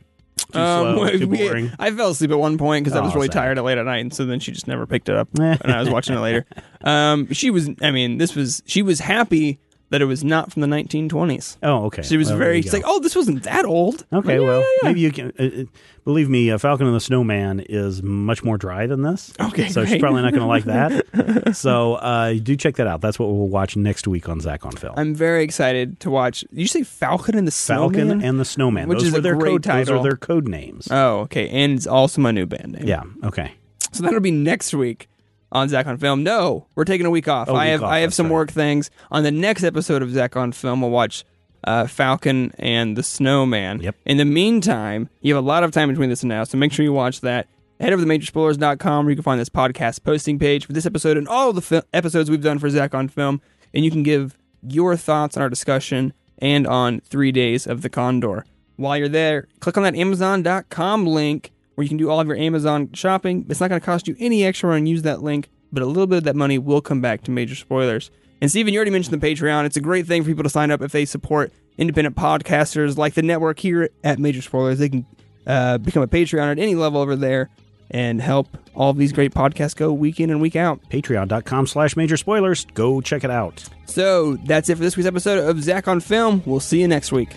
Too 0.53 0.59
Um, 0.59 0.95
slow. 0.95 1.09
Too 1.18 1.28
we- 1.28 1.38
boring. 1.38 1.72
I 1.80 1.91
fell 1.91 2.11
asleep 2.11 2.32
at 2.32 2.39
one 2.39 2.57
point 2.57 2.86
because 2.86 2.97
I 2.97 3.01
was 3.01 3.11
Oh, 3.11 3.15
really 3.15 3.28
sad. 3.28 3.34
tired 3.34 3.57
at 3.57 3.63
late 3.63 3.78
at 3.78 3.86
night, 3.86 3.97
and 3.99 4.13
so 4.13 4.26
then 4.26 4.39
she 4.39 4.51
just 4.51 4.68
never 4.68 4.86
picked 4.86 5.09
it 5.09 5.15
up, 5.15 5.28
and 5.39 5.72
I 5.72 5.80
was 5.80 5.89
watching 5.89 6.15
it 6.15 6.20
later. 6.20 6.45
Um, 6.82 7.34
she 7.34 7.49
was, 7.49 7.70
I 7.82 7.91
mean, 7.91 8.18
this 8.20 8.36
was 8.36 8.61
she 8.65 8.82
was 8.84 8.99
happy 8.99 9.59
that 9.89 10.01
it 10.01 10.05
was 10.05 10.23
not 10.23 10.51
from 10.51 10.61
the 10.61 10.67
1920s. 10.67 11.57
Oh, 11.63 11.85
okay. 11.85 12.01
She 12.01 12.17
was 12.17 12.29
Well, 12.29 12.38
very 12.38 12.61
she's 12.61 12.73
like, 12.73 12.83
oh, 12.85 12.99
this 12.99 13.15
wasn't 13.15 13.43
that 13.43 13.65
old. 13.65 14.05
Okay, 14.11 14.35
I'm 14.35 14.43
well, 14.43 14.59
yeah, 14.59 14.65
yeah, 14.83 14.88
maybe 14.89 14.99
you 14.99 15.11
can. 15.11 15.31
Uh, 15.39 15.43
uh, 15.43 15.63
believe 16.03 16.29
me, 16.29 16.51
uh, 16.51 16.57
Falcon 16.57 16.88
and 16.88 16.95
the 16.95 16.99
Snowman 16.99 17.61
is 17.61 18.03
much 18.03 18.43
more 18.43 18.57
dry 18.57 18.85
than 18.88 19.01
this. 19.01 19.33
Okay, 19.39 19.69
so 19.69 19.85
she's 19.85 19.99
probably 20.01 20.21
not 20.23 20.31
going 20.33 20.41
to 20.41 20.47
like 20.47 20.63
that. 20.65 21.55
so 21.55 21.95
uh, 21.95 22.33
do 22.33 22.55
check 22.55 22.75
that 22.75 22.88
out. 22.88 22.99
That's 23.01 23.17
what 23.17 23.27
we'll 23.27 23.47
watch 23.47 23.77
next 23.77 24.07
week 24.07 24.27
on 24.27 24.39
Zach 24.41 24.65
on 24.65 24.73
Film. 24.73 24.93
I'm 24.97 25.15
very 25.15 25.43
excited 25.43 25.99
to 26.01 26.09
watch. 26.09 26.43
You 26.51 26.67
say 26.67 26.83
Falcon 26.83 27.38
and 27.38 27.47
the 27.47 27.51
Snowman? 27.51 27.93
Falcon 28.07 28.21
and 28.23 28.39
the 28.39 28.45
Snowman, 28.45 28.89
Which 28.89 28.99
those 28.99 29.07
is 29.09 29.13
a 29.15 29.21
their 29.21 29.35
great 29.35 29.63
code. 29.63 29.85
Those 29.88 29.89
are 29.89 30.03
their 30.03 30.17
code 30.17 30.47
names. 30.47 30.88
Oh, 30.91 31.19
okay. 31.19 31.47
And 31.49 31.73
it's 31.73 31.88
also 31.88 32.21
my 32.21 32.31
new 32.31 32.45
band 32.45 32.73
name. 32.73 32.88
yeah. 32.88 33.03
Okay. 33.23 33.53
So 33.93 34.03
that'll 34.03 34.19
be 34.19 34.31
next 34.31 34.73
week 34.73 35.07
on 35.51 35.69
Zach 35.69 35.87
on 35.87 35.97
Film. 35.97 36.23
No, 36.23 36.67
we're 36.75 36.85
taking 36.85 37.05
a 37.05 37.09
week 37.09 37.27
off. 37.27 37.47
A 37.47 37.51
I 37.51 37.65
week 37.65 37.71
have 37.71 37.83
off, 37.83 37.91
I 37.91 37.99
have 37.99 38.13
some 38.13 38.27
right. 38.27 38.33
work 38.33 38.51
things. 38.51 38.89
On 39.11 39.23
the 39.23 39.31
next 39.31 39.63
episode 39.63 40.01
of 40.01 40.11
Zach 40.11 40.35
on 40.35 40.51
Film, 40.51 40.81
we'll 40.81 40.89
watch 40.89 41.25
uh, 41.63 41.87
Falcon 41.87 42.53
and 42.57 42.97
the 42.97 43.03
Snowman. 43.03 43.81
Yep. 43.81 43.95
In 44.05 44.17
the 44.17 44.25
meantime, 44.25 45.09
you 45.21 45.35
have 45.35 45.43
a 45.43 45.47
lot 45.47 45.63
of 45.63 45.71
time 45.71 45.89
between 45.89 46.09
this 46.09 46.23
and 46.23 46.29
now, 46.29 46.43
so 46.43 46.57
make 46.57 46.71
sure 46.71 46.83
you 46.83 46.93
watch 46.93 47.21
that. 47.21 47.47
Head 47.79 47.93
over 47.93 48.03
to 48.03 48.09
majorspoilers.com 48.09 49.05
where 49.05 49.11
you 49.11 49.15
can 49.15 49.23
find 49.23 49.39
this 49.39 49.49
podcast 49.49 50.03
posting 50.03 50.39
page 50.39 50.65
for 50.65 50.73
this 50.73 50.85
episode 50.87 51.15
and 51.15 51.27
all 51.27 51.53
the 51.53 51.61
fi- 51.61 51.83
episodes 51.93 52.29
we've 52.29 52.41
done 52.41 52.57
for 52.57 52.69
Zach 52.69 52.95
on 52.95 53.07
Film, 53.07 53.41
and 53.73 53.85
you 53.85 53.91
can 53.91 54.03
give 54.03 54.37
your 54.63 54.95
thoughts 54.95 55.37
on 55.37 55.43
our 55.43 55.49
discussion 55.49 56.13
and 56.39 56.65
on 56.65 56.99
Three 57.01 57.31
Days 57.31 57.67
of 57.67 57.83
the 57.83 57.89
Condor. 57.89 58.45
While 58.77 58.97
you're 58.97 59.09
there, 59.09 59.47
click 59.59 59.77
on 59.77 59.83
that 59.83 59.95
Amazon.com 59.95 61.05
link 61.05 61.51
where 61.78 61.84
you 61.84 61.89
can 61.89 61.97
do 61.97 62.09
all 62.09 62.19
of 62.19 62.25
your 62.25 62.36
Amazon 62.36 62.89
shopping. 62.93 63.45
It's 63.49 63.59
not 63.59 63.69
going 63.69 63.80
to 63.80 63.86
cost 63.86 64.07
you 64.07 64.15
any 64.17 64.43
extra 64.43 64.71
and 64.71 64.89
use 64.89 65.03
that 65.03 65.21
link, 65.21 65.47
but 65.71 65.84
a 65.84 65.86
little 65.86 66.07
bit 66.07 66.17
of 66.17 66.23
that 66.23 66.36
money 66.36 66.57
will 66.57 66.82
come 66.82 67.01
back 67.01 67.21
to 67.25 67.32
Major 67.32 67.53
Spoilers. 67.53 68.09
And 68.41 68.49
Stephen, 68.49 68.73
you 68.73 68.80
already 68.80 68.89
mentioned 68.89 69.21
the 69.21 69.23
Patreon. 69.23 69.63
It's 69.65 69.78
a 69.78 69.82
great 69.82 70.07
thing 70.07 70.23
for 70.23 70.30
people 70.30 70.41
to 70.41 70.49
sign 70.49 70.71
up 70.71 70.82
if 70.82 70.91
they 70.91 71.05
support 71.05 71.53
independent 71.78 72.15
podcasters 72.15 72.97
like 72.97 73.13
the 73.13 73.21
network 73.21 73.59
here 73.59 73.91
at 74.03 74.17
Major 74.17 74.41
Spoilers. 74.41 74.80
They 74.80 74.89
can 74.89 75.05
uh, 75.45 75.78
become 75.78 76.01
a 76.01 76.07
Patreon 76.07 76.51
at 76.51 76.57
any 76.57 76.73
level 76.73 76.99
over 76.99 77.15
there 77.15 77.51
and 77.91 78.19
help 78.19 78.57
all 78.73 78.89
of 78.89 78.97
these 78.97 79.13
great 79.13 79.32
podcasts 79.32 79.75
go 79.75 79.93
week 79.93 80.19
in 80.19 80.32
and 80.32 80.41
week 80.41 80.55
out. 80.55 80.82
Patreon.com 80.89 81.67
slash 81.67 81.95
major 81.95 82.17
spoilers. 82.17 82.65
Go 82.73 83.01
check 83.01 83.23
it 83.23 83.30
out. 83.30 83.63
So 83.86 84.38
that's 84.38 84.67
it 84.69 84.78
for 84.78 84.82
this 84.82 84.97
week's 84.97 85.05
episode 85.05 85.47
of 85.47 85.61
Zach 85.61 85.88
on 85.88 85.99
Film. 85.99 86.41
We'll 86.47 86.59
see 86.59 86.82
you 86.82 86.88
next 86.88 87.11
week. 87.11 87.36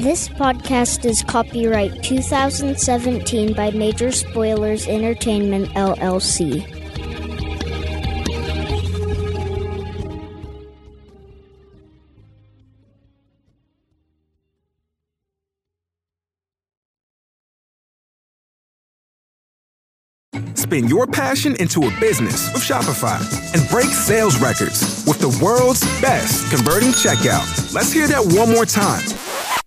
This 0.00 0.30
podcast 0.30 1.04
is 1.04 1.22
copyright 1.22 2.02
2017 2.02 3.52
by 3.52 3.70
Major 3.72 4.10
Spoilers 4.10 4.88
Entertainment 4.88 5.68
LLC. 5.72 6.64
Spin 20.56 20.88
your 20.88 21.06
passion 21.06 21.56
into 21.56 21.82
a 21.82 22.00
business 22.00 22.50
with 22.54 22.62
Shopify 22.62 23.20
and 23.52 23.68
break 23.68 23.88
sales 23.88 24.40
records 24.40 25.04
with 25.06 25.20
the 25.20 25.38
world's 25.44 25.82
best 26.00 26.50
converting 26.50 26.88
checkout. 26.88 27.74
Let's 27.74 27.92
hear 27.92 28.08
that 28.08 28.24
one 28.24 28.50
more 28.50 28.64
time. 28.64 29.04